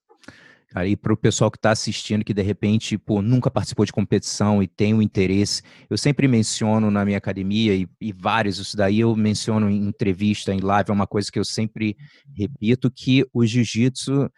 Aí 0.75 0.97
para 0.97 1.13
o 1.13 1.17
pessoal 1.17 1.49
que 1.49 1.57
está 1.57 1.71
assistindo, 1.71 2.25
que 2.25 2.33
de 2.33 2.41
repente 2.41 2.97
pô, 2.97 3.21
nunca 3.21 3.49
participou 3.49 3.85
de 3.85 3.93
competição 3.93 4.61
e 4.61 4.67
tem 4.67 4.93
o 4.93 4.97
um 4.97 5.01
interesse, 5.01 5.61
eu 5.89 5.97
sempre 5.97 6.27
menciono 6.27 6.91
na 6.91 7.05
minha 7.05 7.17
academia 7.17 7.73
e, 7.73 7.87
e, 8.01 8.11
vários, 8.11 8.59
isso 8.59 8.75
daí 8.75 8.99
eu 8.99 9.15
menciono 9.15 9.69
em 9.69 9.87
entrevista, 9.87 10.53
em 10.53 10.59
live, 10.59 10.89
é 10.89 10.93
uma 10.93 11.07
coisa 11.07 11.31
que 11.31 11.39
eu 11.39 11.45
sempre 11.45 11.95
repito, 12.35 12.91
que 12.91 13.25
o 13.33 13.45
jiu-jitsu, 13.45 14.29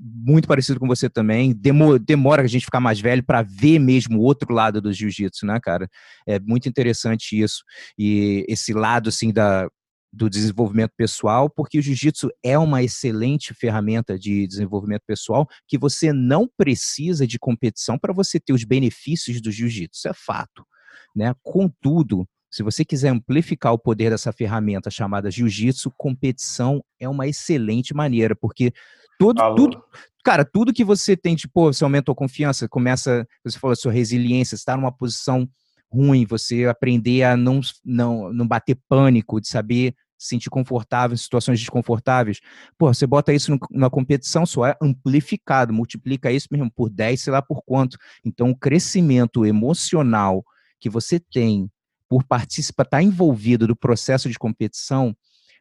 muito 0.00 0.46
parecido 0.46 0.78
com 0.78 0.86
você 0.86 1.10
também, 1.10 1.52
demora, 1.52 1.98
demora 1.98 2.42
a 2.42 2.46
gente 2.46 2.64
ficar 2.64 2.80
mais 2.80 3.00
velho 3.00 3.24
para 3.24 3.42
ver 3.42 3.78
mesmo 3.80 4.18
o 4.18 4.22
outro 4.22 4.54
lado 4.54 4.80
do 4.80 4.92
jiu-jitsu, 4.92 5.46
né, 5.46 5.58
cara? 5.60 5.88
É 6.26 6.38
muito 6.38 6.68
interessante 6.68 7.40
isso. 7.40 7.64
E 7.98 8.44
esse 8.48 8.72
lado, 8.72 9.08
assim, 9.08 9.32
da, 9.32 9.68
do 10.12 10.30
desenvolvimento 10.30 10.92
pessoal, 10.96 11.50
porque 11.50 11.78
o 11.78 11.82
jiu-jitsu 11.82 12.30
é 12.42 12.58
uma 12.58 12.82
excelente 12.82 13.52
ferramenta 13.52 14.18
de 14.18 14.46
desenvolvimento 14.46 15.02
pessoal 15.06 15.46
que 15.68 15.76
você 15.76 16.12
não 16.12 16.48
precisa 16.56 17.26
de 17.26 17.38
competição 17.38 17.98
para 17.98 18.12
você 18.12 18.40
ter 18.40 18.52
os 18.52 18.64
benefícios 18.64 19.40
do 19.40 19.50
jiu-jitsu, 19.50 19.98
isso 19.98 20.08
é 20.08 20.14
fato. 20.14 20.66
Né? 21.14 21.34
Contudo, 21.42 22.26
se 22.50 22.62
você 22.62 22.84
quiser 22.84 23.10
amplificar 23.10 23.72
o 23.72 23.78
poder 23.78 24.10
dessa 24.10 24.32
ferramenta 24.32 24.90
chamada 24.90 25.30
jiu-jitsu, 25.30 25.92
competição 25.96 26.82
é 26.98 27.08
uma 27.08 27.26
excelente 27.26 27.94
maneira, 27.94 28.34
porque 28.34 28.72
tudo, 29.18 29.54
tudo, 29.54 29.82
cara, 30.24 30.44
tudo 30.44 30.72
que 30.72 30.84
você 30.84 31.16
tem, 31.16 31.36
tipo, 31.36 31.72
você 31.72 31.84
aumenta 31.84 32.12
a 32.12 32.14
confiança, 32.14 32.68
começa, 32.68 33.26
você 33.44 33.58
falou, 33.58 33.72
a 33.72 33.76
sua 33.76 33.92
resiliência, 33.92 34.54
está 34.54 34.76
numa 34.76 34.92
posição 34.92 35.48
ruim, 35.90 36.26
você 36.26 36.66
aprender 36.66 37.22
a 37.22 37.36
não, 37.36 37.60
não, 37.84 38.32
não 38.32 38.46
bater 38.46 38.76
pânico, 38.88 39.40
de 39.40 39.48
saber 39.48 39.94
se 40.18 40.28
sentir 40.28 40.50
confortável 40.50 41.14
em 41.14 41.18
situações 41.18 41.60
desconfortáveis. 41.60 42.40
Pô, 42.78 42.92
você 42.92 43.06
bota 43.06 43.32
isso 43.32 43.50
no, 43.50 43.58
na 43.70 43.90
competição, 43.90 44.46
só 44.46 44.66
é 44.66 44.76
amplificado, 44.80 45.72
multiplica 45.72 46.32
isso 46.32 46.48
mesmo 46.50 46.70
por 46.70 46.88
10, 46.88 47.20
sei 47.20 47.32
lá 47.32 47.42
por 47.42 47.62
quanto. 47.64 47.98
Então, 48.24 48.50
o 48.50 48.56
crescimento 48.56 49.44
emocional 49.44 50.44
que 50.80 50.88
você 50.88 51.20
tem 51.20 51.70
por 52.08 52.24
participar, 52.24 52.84
estar 52.84 52.98
tá 52.98 53.02
envolvido 53.02 53.66
do 53.66 53.76
processo 53.76 54.28
de 54.30 54.38
competição, 54.38 55.14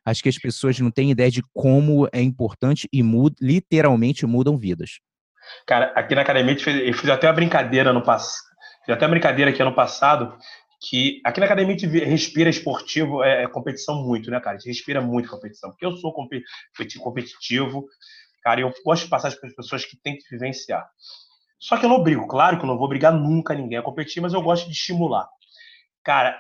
acho 0.06 0.22
que 0.22 0.30
as 0.30 0.38
pessoas 0.38 0.80
não 0.80 0.92
têm 0.92 1.12
ideia 1.12 1.32
de 1.32 1.42
como 1.54 2.08
é 2.14 2.22
importante 2.22 2.88
e 2.94 3.02
muda, 3.02 3.36
literalmente 3.42 4.26
mudam 4.26 4.58
vidas. 4.58 5.00
Cara, 5.66 5.92
aqui 5.96 6.16
na 6.16 6.22
academia 6.22 6.56
eu 6.56 6.94
fiz 6.94 7.10
até 7.10 7.28
uma 7.28 7.34
brincadeira 7.34 7.92
no 7.92 8.04
passado 8.04 8.55
Fiz 8.86 8.94
até 8.94 9.06
uma 9.06 9.12
brincadeira 9.12 9.50
aqui 9.50 9.62
ano 9.62 9.74
passado, 9.74 10.38
que 10.80 11.20
aqui 11.26 11.40
na 11.40 11.48
academia 11.48 11.76
a 11.76 11.78
gente 11.78 12.06
respira 12.06 12.50
esportivo, 12.50 13.24
é, 13.24 13.44
é, 13.44 13.48
competição 13.48 14.04
muito, 14.04 14.30
né, 14.30 14.40
cara? 14.40 14.56
A 14.56 14.60
gente 14.60 14.70
respira 14.70 15.02
muito 15.02 15.28
competição, 15.28 15.72
porque 15.72 15.86
eu 15.86 15.98
sou 15.98 16.14
competitivo, 16.14 17.88
cara, 18.44 18.60
e 18.60 18.64
eu 18.64 18.72
gosto 18.86 19.06
de 19.06 19.10
passar 19.10 19.36
para 19.36 19.50
as 19.50 19.56
pessoas 19.56 19.86
que 19.86 19.98
têm 19.98 20.16
que 20.16 20.30
vivenciar. 20.30 20.88
Só 21.60 21.78
que 21.78 21.86
eu 21.86 21.90
não 21.90 22.04
brigo, 22.04 22.28
claro 22.28 22.60
que 22.60 22.64
eu 22.64 22.68
não 22.68 22.78
vou 22.78 22.88
brigar 22.88 23.12
nunca 23.12 23.56
ninguém 23.56 23.80
a 23.80 23.82
competir, 23.82 24.22
mas 24.22 24.34
eu 24.34 24.42
gosto 24.42 24.68
de 24.68 24.74
estimular. 24.74 25.28
Cara, 26.04 26.40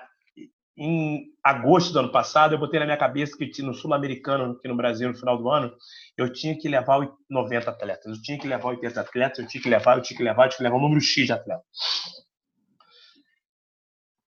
em 0.78 1.24
agosto 1.44 1.94
do 1.94 2.00
ano 2.00 2.12
passado, 2.12 2.54
eu 2.54 2.60
botei 2.60 2.80
na 2.80 2.86
minha 2.86 2.98
cabeça 2.98 3.36
que 3.36 3.62
no 3.64 3.74
Sul-Americano, 3.74 4.52
aqui 4.52 4.68
no 4.68 4.76
Brasil, 4.76 5.08
no 5.08 5.18
final 5.18 5.36
do 5.36 5.50
ano, 5.50 5.74
eu 6.16 6.32
tinha 6.32 6.56
que 6.56 6.68
levar 6.68 7.10
90 7.28 7.72
atletas, 7.72 8.06
eu 8.06 8.22
tinha 8.22 8.38
que 8.38 8.48
levar 8.48 8.68
80 8.70 9.02
atletas, 9.02 9.40
eu 9.40 9.48
tinha 9.48 9.64
que 9.64 9.70
levar, 9.70 9.98
eu 9.98 10.04
tinha 10.04 10.18
que 10.18 10.24
levar, 10.24 10.46
eu 10.46 10.50
tinha 10.50 10.58
que 10.58 10.64
levar 10.64 10.76
um 10.76 10.82
número 10.82 11.02
X 11.02 11.26
de 11.26 11.32
atletas 11.32 11.66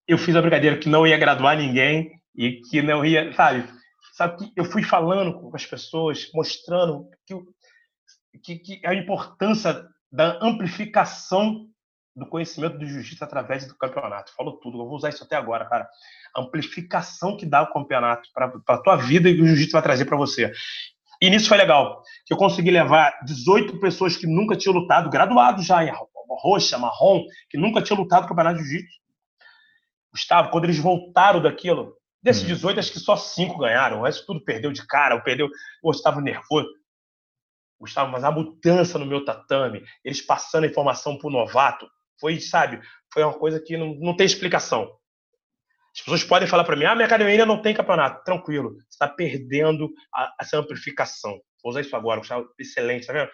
eu 0.08 0.18
fiz 0.18 0.36
a 0.36 0.41
brincadeira 0.41 0.78
que 0.78 0.89
não 0.89 1.06
ia 1.06 1.18
graduar 1.18 1.58
ninguém 1.58 2.12
e 2.36 2.62
que 2.70 2.82
não 2.82 3.03
ia, 3.03 3.34
sabe? 3.34 3.68
sabe, 4.16 4.38
que 4.38 4.51
eu 4.56 4.66
fui 4.66 4.82
falando 4.82 5.34
com 5.34 5.53
as 5.53 5.66
pessoas, 5.66 6.30
mostrando 6.34 7.10
que, 7.28 7.36
que, 8.41 8.56
que 8.60 8.88
a 8.88 8.93
importância 8.93 9.86
da 10.12 10.39
amplificação 10.41 11.68
do 12.16 12.26
conhecimento 12.28 12.78
do 12.78 12.88
jiu-jitsu 12.88 13.22
através 13.22 13.68
do 13.68 13.76
campeonato. 13.78 14.34
Falou 14.34 14.58
tudo, 14.60 14.80
eu 14.80 14.86
vou 14.86 14.95
usar 14.95 15.10
isso 15.10 15.24
até 15.26 15.36
agora, 15.36 15.66
cara. 15.66 15.86
A 16.34 16.41
amplificação 16.41 17.36
que 17.36 17.45
dá 17.45 17.62
o 17.62 17.74
campeonato 17.74 18.30
para 18.34 18.53
a 18.70 18.78
tua 18.78 18.95
vida 18.95 19.30
e 19.30 19.41
o 19.41 19.45
jiu-jitsu 19.45 19.74
vai 19.74 19.82
trazer 19.82 20.06
para 20.06 20.16
você. 20.16 20.49
E 21.22 21.30
nisso 21.30 21.49
foi 21.49 21.58
legal, 21.58 22.01
que 22.26 22.34
eu 22.34 22.38
consegui 22.38 22.72
levar 22.72 23.20
18 23.26 23.80
pessoas 23.82 24.16
que 24.16 24.28
nunca 24.28 24.56
tinham 24.56 24.76
lutado, 24.76 25.10
graduados 25.10 25.66
já 25.66 25.84
em 25.84 25.91
roxa, 26.41 26.78
marrom, 26.78 27.24
que 27.49 27.58
nunca 27.58 27.82
tinham 27.82 27.99
lutado 27.99 28.24
no 28.24 28.30
campeonato 28.30 28.60
de 28.60 28.64
jiu-jitsu. 28.64 29.05
Gustavo, 30.16 30.49
quando 30.49 30.63
eles 30.63 30.80
voltaram 30.80 31.41
daquilo, 31.41 31.97
desses 32.24 32.43
18, 32.43 32.78
hum. 32.78 32.80
acho 32.80 32.91
que 32.93 32.99
só 32.99 33.18
cinco 33.18 33.57
ganharam. 33.57 33.99
O 33.99 34.03
resto 34.03 34.26
tudo 34.26 34.43
perdeu 34.45 34.72
de 34.72 34.88
cara, 34.88 35.20
perdeu. 35.20 35.49
Eu 35.84 35.91
estava 35.91 36.22
nervoso. 36.22 36.70
Gustavo, 37.78 38.13
mas 38.13 38.24
a 38.24 38.32
mudança 38.32 38.97
no 38.97 39.05
meu 39.05 39.26
tatame, 39.26 39.84
eles 40.05 40.22
passando 40.22 40.63
a 40.63 40.68
informação 40.68 41.18
para 41.18 41.28
o 41.28 41.32
novato, 41.32 41.86
foi, 42.18 42.39
sabe, 42.39 42.80
foi 43.13 43.24
uma 43.24 43.38
coisa 43.38 43.59
que 43.59 43.76
não, 43.76 43.93
não 43.95 44.16
tem 44.16 44.26
explicação. 44.26 44.89
As 45.93 45.99
pessoas 45.99 46.24
podem 46.24 46.47
falar 46.47 46.63
para 46.63 46.78
mim, 46.78 46.86
ah, 46.86 46.95
minha 46.95 47.05
academia 47.05 47.34
ainda 47.34 47.45
não 47.45 47.61
tem 47.61 47.74
campeonato. 47.74 48.24
Tranquilo, 48.24 48.76
você 48.76 48.88
está 48.91 49.09
perdendo 49.09 49.93
a, 50.13 50.34
essa 50.39 50.57
amplificação. 50.57 51.34
Vou 51.61 51.72
usar 51.72 51.82
isso 51.82 51.95
agora, 51.95 52.22
Gustavo, 52.22 52.47
excelente, 52.57 53.05
tá 53.05 53.11
vendo? 53.11 53.30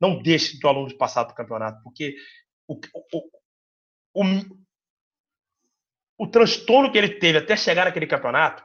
Não 0.00 0.22
deixe 0.22 0.56
o 0.62 0.68
aluno 0.68 0.96
passar 0.96 1.24
para 1.24 1.32
o 1.32 1.36
campeonato, 1.36 1.82
porque 1.82 2.14
o, 2.68 2.74
o, 2.94 3.30
o, 4.14 4.24
o 6.18 6.26
transtorno 6.26 6.90
que 6.90 6.98
ele 6.98 7.08
teve 7.08 7.38
até 7.38 7.56
chegar 7.56 7.84
naquele 7.84 8.06
campeonato 8.06 8.62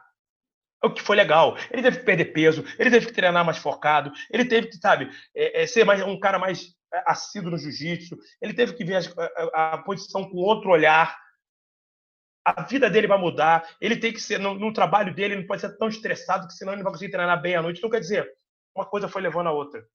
é 0.84 0.88
o 0.88 0.94
que 0.94 1.02
foi 1.02 1.16
legal. 1.16 1.58
Ele 1.72 1.82
teve 1.82 2.00
que 2.00 2.06
perder 2.06 2.26
peso, 2.26 2.64
ele 2.78 2.92
teve 2.92 3.08
que 3.08 3.14
treinar 3.14 3.46
mais 3.46 3.58
focado, 3.58 4.12
ele 4.32 4.46
teve 4.46 4.68
que, 4.68 4.78
sabe, 4.78 5.10
é, 5.36 5.64
é, 5.64 5.68
ser 5.68 5.84
mais, 5.84 6.02
um 6.02 6.20
cara 6.20 6.38
mais 6.38 6.76
é, 6.94 7.04
assíduo 7.08 7.52
no 7.52 7.58
jiu-jitsu, 7.58 8.18
ele 8.42 8.54
teve 8.54 8.74
que 8.74 8.84
ver 8.84 8.96
a, 8.96 9.02
a, 9.54 9.74
a, 9.74 9.78
posição 9.80 10.30
com 10.30 10.38
outro 10.38 10.70
olhar. 10.70 11.18
A 12.46 12.62
vida 12.64 12.90
dele 12.90 13.08
vai 13.08 13.18
mudar, 13.18 13.68
ele 13.82 13.98
tem 13.98 14.14
que 14.14 14.22
ser, 14.22 14.40
no, 14.40 14.54
no, 14.54 14.72
trabalho 14.72 15.14
dele, 15.14 15.34
ele 15.34 15.42
não 15.42 15.48
pode 15.48 15.62
ser 15.62 15.76
tão 15.78 15.90
estressado 15.90 16.48
que 16.48 16.54
senão 16.54 16.72
ele 16.72 16.78
não 16.78 16.86
vai 16.86 16.94
conseguir 16.94 17.12
treinar 17.12 17.42
bem 17.42 17.56
à 17.56 17.62
noite. 17.62 17.80
Então, 17.80 17.90
quer 17.90 18.00
dizer, 18.00 18.32
uma 18.74 18.86
coisa 18.86 19.10
foi 19.10 19.22
levando 19.22 19.48
a 19.48 19.52
outra. 19.52 19.86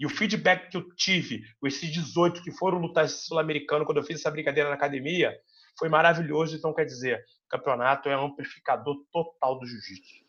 E 0.00 0.06
o 0.06 0.10
feedback 0.10 0.70
que 0.70 0.76
eu 0.76 0.88
tive 0.96 1.42
com 1.60 1.68
esses 1.68 1.88
18 1.88 2.42
que 2.42 2.50
foram 2.50 2.78
lutar 2.78 3.08
sul-americano 3.08 3.84
quando 3.84 3.98
eu 3.98 4.04
fiz 4.04 4.18
essa 4.18 4.30
brincadeira 4.30 4.68
na 4.68 4.74
academia 4.74 5.32
foi 5.78 5.88
maravilhoso. 5.88 6.56
Então, 6.56 6.74
quer 6.74 6.84
dizer, 6.84 7.18
o 7.46 7.48
campeonato 7.48 8.08
é 8.08 8.16
um 8.16 8.26
amplificador 8.26 8.96
total 9.12 9.58
do 9.58 9.66
jiu-jitsu. 9.66 10.24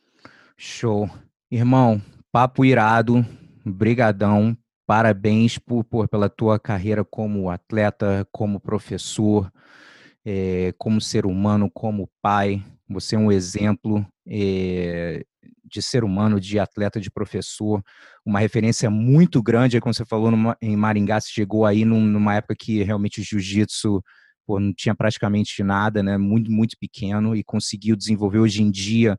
Show. 0.57 1.09
Irmão, 1.51 2.01
papo 2.31 2.65
irado, 2.65 3.25
brigadão. 3.65 4.57
Parabéns 4.87 5.57
por, 5.57 5.83
por, 5.83 6.07
pela 6.07 6.29
tua 6.29 6.59
carreira 6.59 7.03
como 7.03 7.49
atleta, 7.49 8.27
como 8.31 8.59
professor, 8.59 9.51
é, 10.23 10.73
como 10.77 11.01
ser 11.01 11.25
humano, 11.25 11.69
como 11.71 12.09
pai. 12.21 12.63
Você 12.87 13.15
é 13.15 13.19
um 13.19 13.31
exemplo 13.31 14.05
é, 14.27 15.25
de 15.63 15.81
ser 15.81 16.03
humano, 16.03 16.39
de 16.39 16.59
atleta, 16.59 17.01
de 17.01 17.09
professor, 17.09 17.83
uma 18.25 18.39
referência 18.39 18.89
muito 18.89 19.41
grande, 19.41 19.79
como 19.79 19.93
você 19.93 20.05
falou, 20.05 20.31
numa, 20.31 20.57
em 20.61 20.75
Maringá, 20.75 21.19
você 21.19 21.29
chegou 21.29 21.65
aí 21.65 21.83
num, 21.83 22.01
numa 22.01 22.35
época 22.35 22.55
que 22.57 22.83
realmente 22.83 23.21
o 23.21 23.23
jiu-jitsu 23.23 24.01
não 24.47 24.73
tinha 24.73 24.95
praticamente 24.95 25.63
nada, 25.63 26.03
né, 26.03 26.17
muito, 26.17 26.51
muito 26.51 26.77
pequeno, 26.79 27.35
e 27.35 27.43
conseguiu 27.43 27.95
desenvolver 27.95 28.39
hoje 28.39 28.61
em 28.61 28.71
dia, 28.71 29.17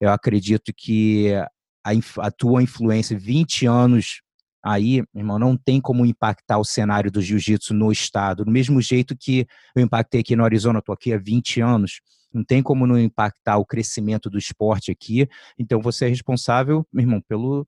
eu 0.00 0.10
acredito 0.10 0.72
que 0.76 1.32
a, 1.84 1.92
a 2.18 2.30
tua 2.30 2.62
influência, 2.62 3.18
20 3.18 3.66
anos 3.66 4.20
aí, 4.64 5.02
irmão, 5.14 5.38
não 5.38 5.56
tem 5.56 5.80
como 5.80 6.04
impactar 6.04 6.58
o 6.58 6.64
cenário 6.64 7.10
do 7.10 7.22
jiu-jitsu 7.22 7.72
no 7.72 7.92
estado. 7.92 8.44
Do 8.44 8.50
mesmo 8.50 8.80
jeito 8.82 9.16
que 9.16 9.46
eu 9.74 9.82
impactei 9.82 10.20
aqui 10.20 10.34
no 10.34 10.44
Arizona, 10.44 10.80
estou 10.80 10.92
aqui 10.92 11.12
há 11.12 11.18
20 11.18 11.60
anos, 11.60 12.00
não 12.34 12.44
tem 12.44 12.62
como 12.62 12.86
não 12.86 12.98
impactar 12.98 13.58
o 13.58 13.64
crescimento 13.64 14.28
do 14.28 14.38
esporte 14.38 14.90
aqui. 14.90 15.28
Então, 15.58 15.80
você 15.80 16.06
é 16.06 16.08
responsável, 16.08 16.86
meu 16.92 17.04
irmão, 17.04 17.22
pelo, 17.26 17.64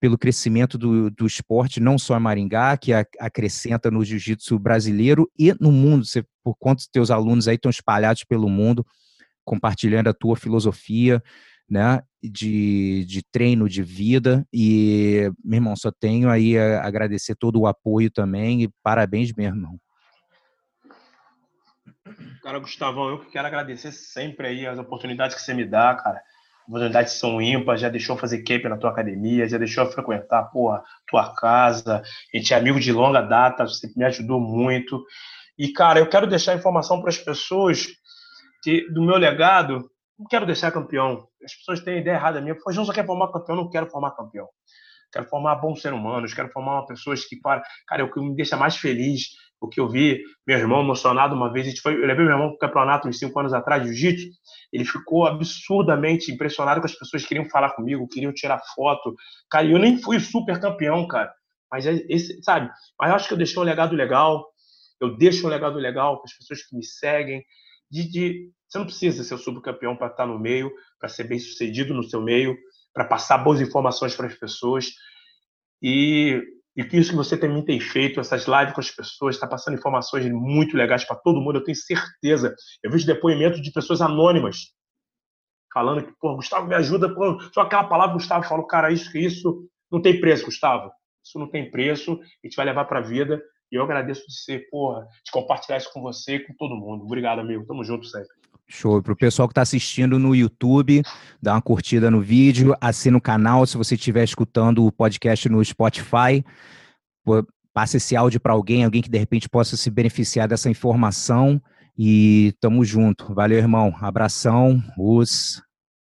pelo 0.00 0.16
crescimento 0.16 0.78
do, 0.78 1.10
do 1.10 1.26
esporte, 1.26 1.80
não 1.80 1.98
só 1.98 2.16
em 2.16 2.20
Maringá, 2.20 2.76
que 2.76 2.92
acrescenta 2.92 3.90
no 3.90 4.04
jiu-jitsu 4.04 4.58
brasileiro 4.58 5.30
e 5.38 5.52
no 5.60 5.72
mundo. 5.72 6.04
Você, 6.04 6.24
por 6.42 6.56
quantos 6.56 6.86
teus 6.86 7.10
alunos 7.10 7.48
aí 7.48 7.56
estão 7.56 7.70
espalhados 7.70 8.24
pelo 8.24 8.48
mundo, 8.48 8.86
compartilhando 9.44 10.08
a 10.08 10.14
tua 10.14 10.36
filosofia, 10.36 11.22
né, 11.68 12.02
de, 12.22 13.04
de 13.06 13.22
treino 13.22 13.68
de 13.68 13.82
vida. 13.82 14.46
E, 14.52 15.30
meu 15.44 15.56
irmão, 15.58 15.76
só 15.76 15.90
tenho 15.90 16.30
aí 16.30 16.56
a 16.56 16.86
agradecer 16.86 17.34
todo 17.34 17.60
o 17.60 17.66
apoio 17.66 18.10
também 18.10 18.62
e 18.62 18.70
parabéns 18.82 19.32
mesmo, 19.32 19.56
irmão. 19.56 19.80
Cara, 22.42 22.58
Gustavão, 22.58 23.10
eu 23.10 23.18
quero 23.26 23.46
agradecer 23.46 23.92
sempre 23.92 24.46
aí 24.46 24.66
as 24.66 24.78
oportunidades 24.78 25.36
que 25.36 25.42
você 25.42 25.52
me 25.52 25.64
dá, 25.64 25.94
cara. 25.94 26.22
Oportunidades 26.68 27.14
são 27.14 27.40
ímpares, 27.40 27.80
já 27.80 27.88
deixou 27.88 28.14
fazer 28.14 28.42
camp 28.42 28.64
na 28.64 28.76
tua 28.76 28.90
academia, 28.90 29.48
já 29.48 29.56
deixou 29.56 29.86
frequentar, 29.86 30.50
porra, 30.50 30.84
tua 31.06 31.34
casa. 31.34 32.02
A 32.02 32.36
gente 32.36 32.52
é 32.52 32.58
amigo 32.58 32.78
de 32.78 32.92
longa 32.92 33.22
data, 33.22 33.66
você 33.66 33.90
me 33.96 34.04
ajudou 34.04 34.38
muito. 34.38 35.02
E, 35.58 35.72
cara, 35.72 35.98
eu 35.98 36.06
quero 36.06 36.26
deixar 36.26 36.54
informação 36.54 37.00
para 37.00 37.08
as 37.08 37.16
pessoas 37.16 37.86
que, 38.62 38.86
do 38.92 39.02
meu 39.02 39.16
legado, 39.16 39.90
não 40.18 40.26
quero 40.26 40.44
deixar 40.44 40.70
campeão. 40.70 41.26
As 41.42 41.54
pessoas 41.54 41.80
têm 41.80 42.00
ideia 42.00 42.16
errada 42.16 42.38
minha. 42.42 42.54
Pô, 42.54 42.70
João 42.70 42.84
só 42.84 42.92
quer 42.92 43.06
formar 43.06 43.32
campeão, 43.32 43.56
não 43.56 43.70
quero 43.70 43.88
formar 43.88 44.10
campeão. 44.10 44.46
Quero 45.10 45.26
formar 45.26 45.54
bons 45.56 45.80
seres 45.80 45.98
humanos, 45.98 46.34
quero 46.34 46.50
formar 46.50 46.84
pessoas 46.84 47.24
que, 47.24 47.40
cara, 47.40 47.62
cara, 47.86 48.02
é 48.02 48.04
o 48.04 48.12
que 48.12 48.20
me 48.20 48.36
deixa 48.36 48.58
mais 48.58 48.76
feliz 48.76 49.28
o 49.60 49.68
que 49.68 49.80
eu 49.80 49.88
vi 49.88 50.22
meu 50.46 50.58
irmão 50.58 50.80
emocionado 50.80 51.34
uma 51.34 51.52
vez, 51.52 51.66
a 51.66 51.70
gente 51.70 51.80
foi, 51.80 51.94
eu 51.94 52.06
levei 52.06 52.24
meu 52.24 52.34
irmão 52.34 52.48
para 52.48 52.56
o 52.56 52.58
campeonato 52.58 53.08
uns 53.08 53.18
cinco 53.18 53.38
anos 53.40 53.52
atrás 53.52 53.82
jiu-jitsu, 53.84 54.28
ele 54.72 54.84
ficou 54.84 55.26
absurdamente 55.26 56.30
impressionado 56.32 56.80
com 56.80 56.86
as 56.86 56.94
pessoas 56.94 57.22
que 57.22 57.28
queriam 57.28 57.48
falar 57.48 57.70
comigo, 57.70 58.08
queriam 58.08 58.32
tirar 58.32 58.60
foto. 58.74 59.14
Cara, 59.50 59.66
eu 59.66 59.78
nem 59.78 60.00
fui 60.00 60.20
super 60.20 60.60
campeão, 60.60 61.06
cara. 61.06 61.32
Mas 61.70 61.86
é 61.86 61.94
esse, 62.08 62.42
sabe? 62.42 62.70
Mas 62.98 63.10
eu 63.10 63.16
acho 63.16 63.28
que 63.28 63.34
eu 63.34 63.38
deixei 63.38 63.60
um 63.60 63.64
legado 63.64 63.94
legal. 63.94 64.46
Eu 65.00 65.16
deixo 65.16 65.46
um 65.46 65.50
legado 65.50 65.78
legal 65.78 66.16
para 66.16 66.30
as 66.30 66.36
pessoas 66.36 66.62
que 66.62 66.76
me 66.76 66.84
seguem. 66.84 67.42
De, 67.90 68.10
de, 68.10 68.50
você 68.68 68.78
não 68.78 68.86
precisa 68.86 69.24
ser 69.24 69.38
subcampeão 69.38 69.96
para 69.96 70.08
estar 70.08 70.26
no 70.26 70.38
meio, 70.38 70.70
para 70.98 71.08
ser 71.08 71.24
bem 71.24 71.38
sucedido 71.38 71.94
no 71.94 72.02
seu 72.02 72.20
meio, 72.20 72.56
para 72.92 73.04
passar 73.04 73.38
boas 73.38 73.60
informações 73.60 74.14
para 74.14 74.26
as 74.26 74.34
pessoas. 74.34 74.90
E 75.82 76.42
e 76.78 76.84
que 76.84 76.96
isso 76.96 77.10
que 77.10 77.16
você 77.16 77.36
também 77.36 77.64
tem 77.64 77.80
feito, 77.80 78.20
essas 78.20 78.46
lives 78.46 78.72
com 78.72 78.80
as 78.80 78.88
pessoas, 78.88 79.34
está 79.34 79.48
passando 79.48 79.76
informações 79.76 80.30
muito 80.30 80.76
legais 80.76 81.04
para 81.04 81.16
todo 81.16 81.40
mundo, 81.40 81.58
eu 81.58 81.64
tenho 81.64 81.76
certeza. 81.76 82.54
Eu 82.84 82.92
vejo 82.92 83.04
depoimentos 83.04 83.60
de 83.60 83.72
pessoas 83.72 84.00
anônimas 84.00 84.72
falando 85.74 86.04
que, 86.04 86.12
pô, 86.20 86.36
Gustavo, 86.36 86.68
me 86.68 86.76
ajuda, 86.76 87.12
pô, 87.12 87.40
só 87.52 87.62
aquela 87.62 87.82
palavra, 87.82 88.14
Gustavo, 88.14 88.46
falo, 88.46 88.64
cara, 88.64 88.92
isso 88.92 89.10
que 89.10 89.18
isso 89.18 89.68
não 89.90 90.00
tem 90.00 90.20
preço, 90.20 90.44
Gustavo. 90.44 90.92
Isso 91.24 91.36
não 91.36 91.50
tem 91.50 91.68
preço, 91.68 92.12
a 92.12 92.46
gente 92.46 92.56
vai 92.56 92.66
levar 92.66 92.84
para 92.84 93.00
a 93.00 93.02
vida. 93.02 93.42
E 93.72 93.74
eu 93.76 93.82
agradeço 93.82 94.24
de 94.28 94.40
ser, 94.40 94.70
porra, 94.70 95.04
de 95.24 95.32
compartilhar 95.32 95.78
isso 95.78 95.92
com 95.92 96.00
você 96.00 96.36
e 96.36 96.46
com 96.46 96.54
todo 96.54 96.76
mundo. 96.76 97.04
Obrigado, 97.04 97.40
amigo. 97.40 97.66
Tamo 97.66 97.82
junto 97.82 98.06
sempre. 98.06 98.28
Show. 98.68 99.02
Para 99.02 99.12
o 99.12 99.16
pessoal 99.16 99.48
que 99.48 99.52
está 99.52 99.62
assistindo 99.62 100.18
no 100.18 100.34
YouTube, 100.34 101.02
dá 101.40 101.54
uma 101.54 101.62
curtida 101.62 102.10
no 102.10 102.20
vídeo, 102.20 102.76
assina 102.80 103.16
o 103.16 103.20
canal. 103.20 103.66
Se 103.66 103.76
você 103.76 103.94
estiver 103.94 104.24
escutando 104.24 104.84
o 104.84 104.92
podcast 104.92 105.48
no 105.48 105.64
Spotify, 105.64 106.44
passe 107.72 107.96
esse 107.96 108.14
áudio 108.14 108.40
para 108.40 108.52
alguém, 108.52 108.84
alguém 108.84 109.00
que 109.00 109.10
de 109.10 109.18
repente 109.18 109.48
possa 109.48 109.76
se 109.76 109.90
beneficiar 109.90 110.46
dessa 110.46 110.68
informação. 110.68 111.60
E 111.96 112.54
tamo 112.60 112.84
junto. 112.84 113.34
Valeu, 113.34 113.58
irmão. 113.58 113.94
Abração. 114.00 114.80
Os. 114.96 115.60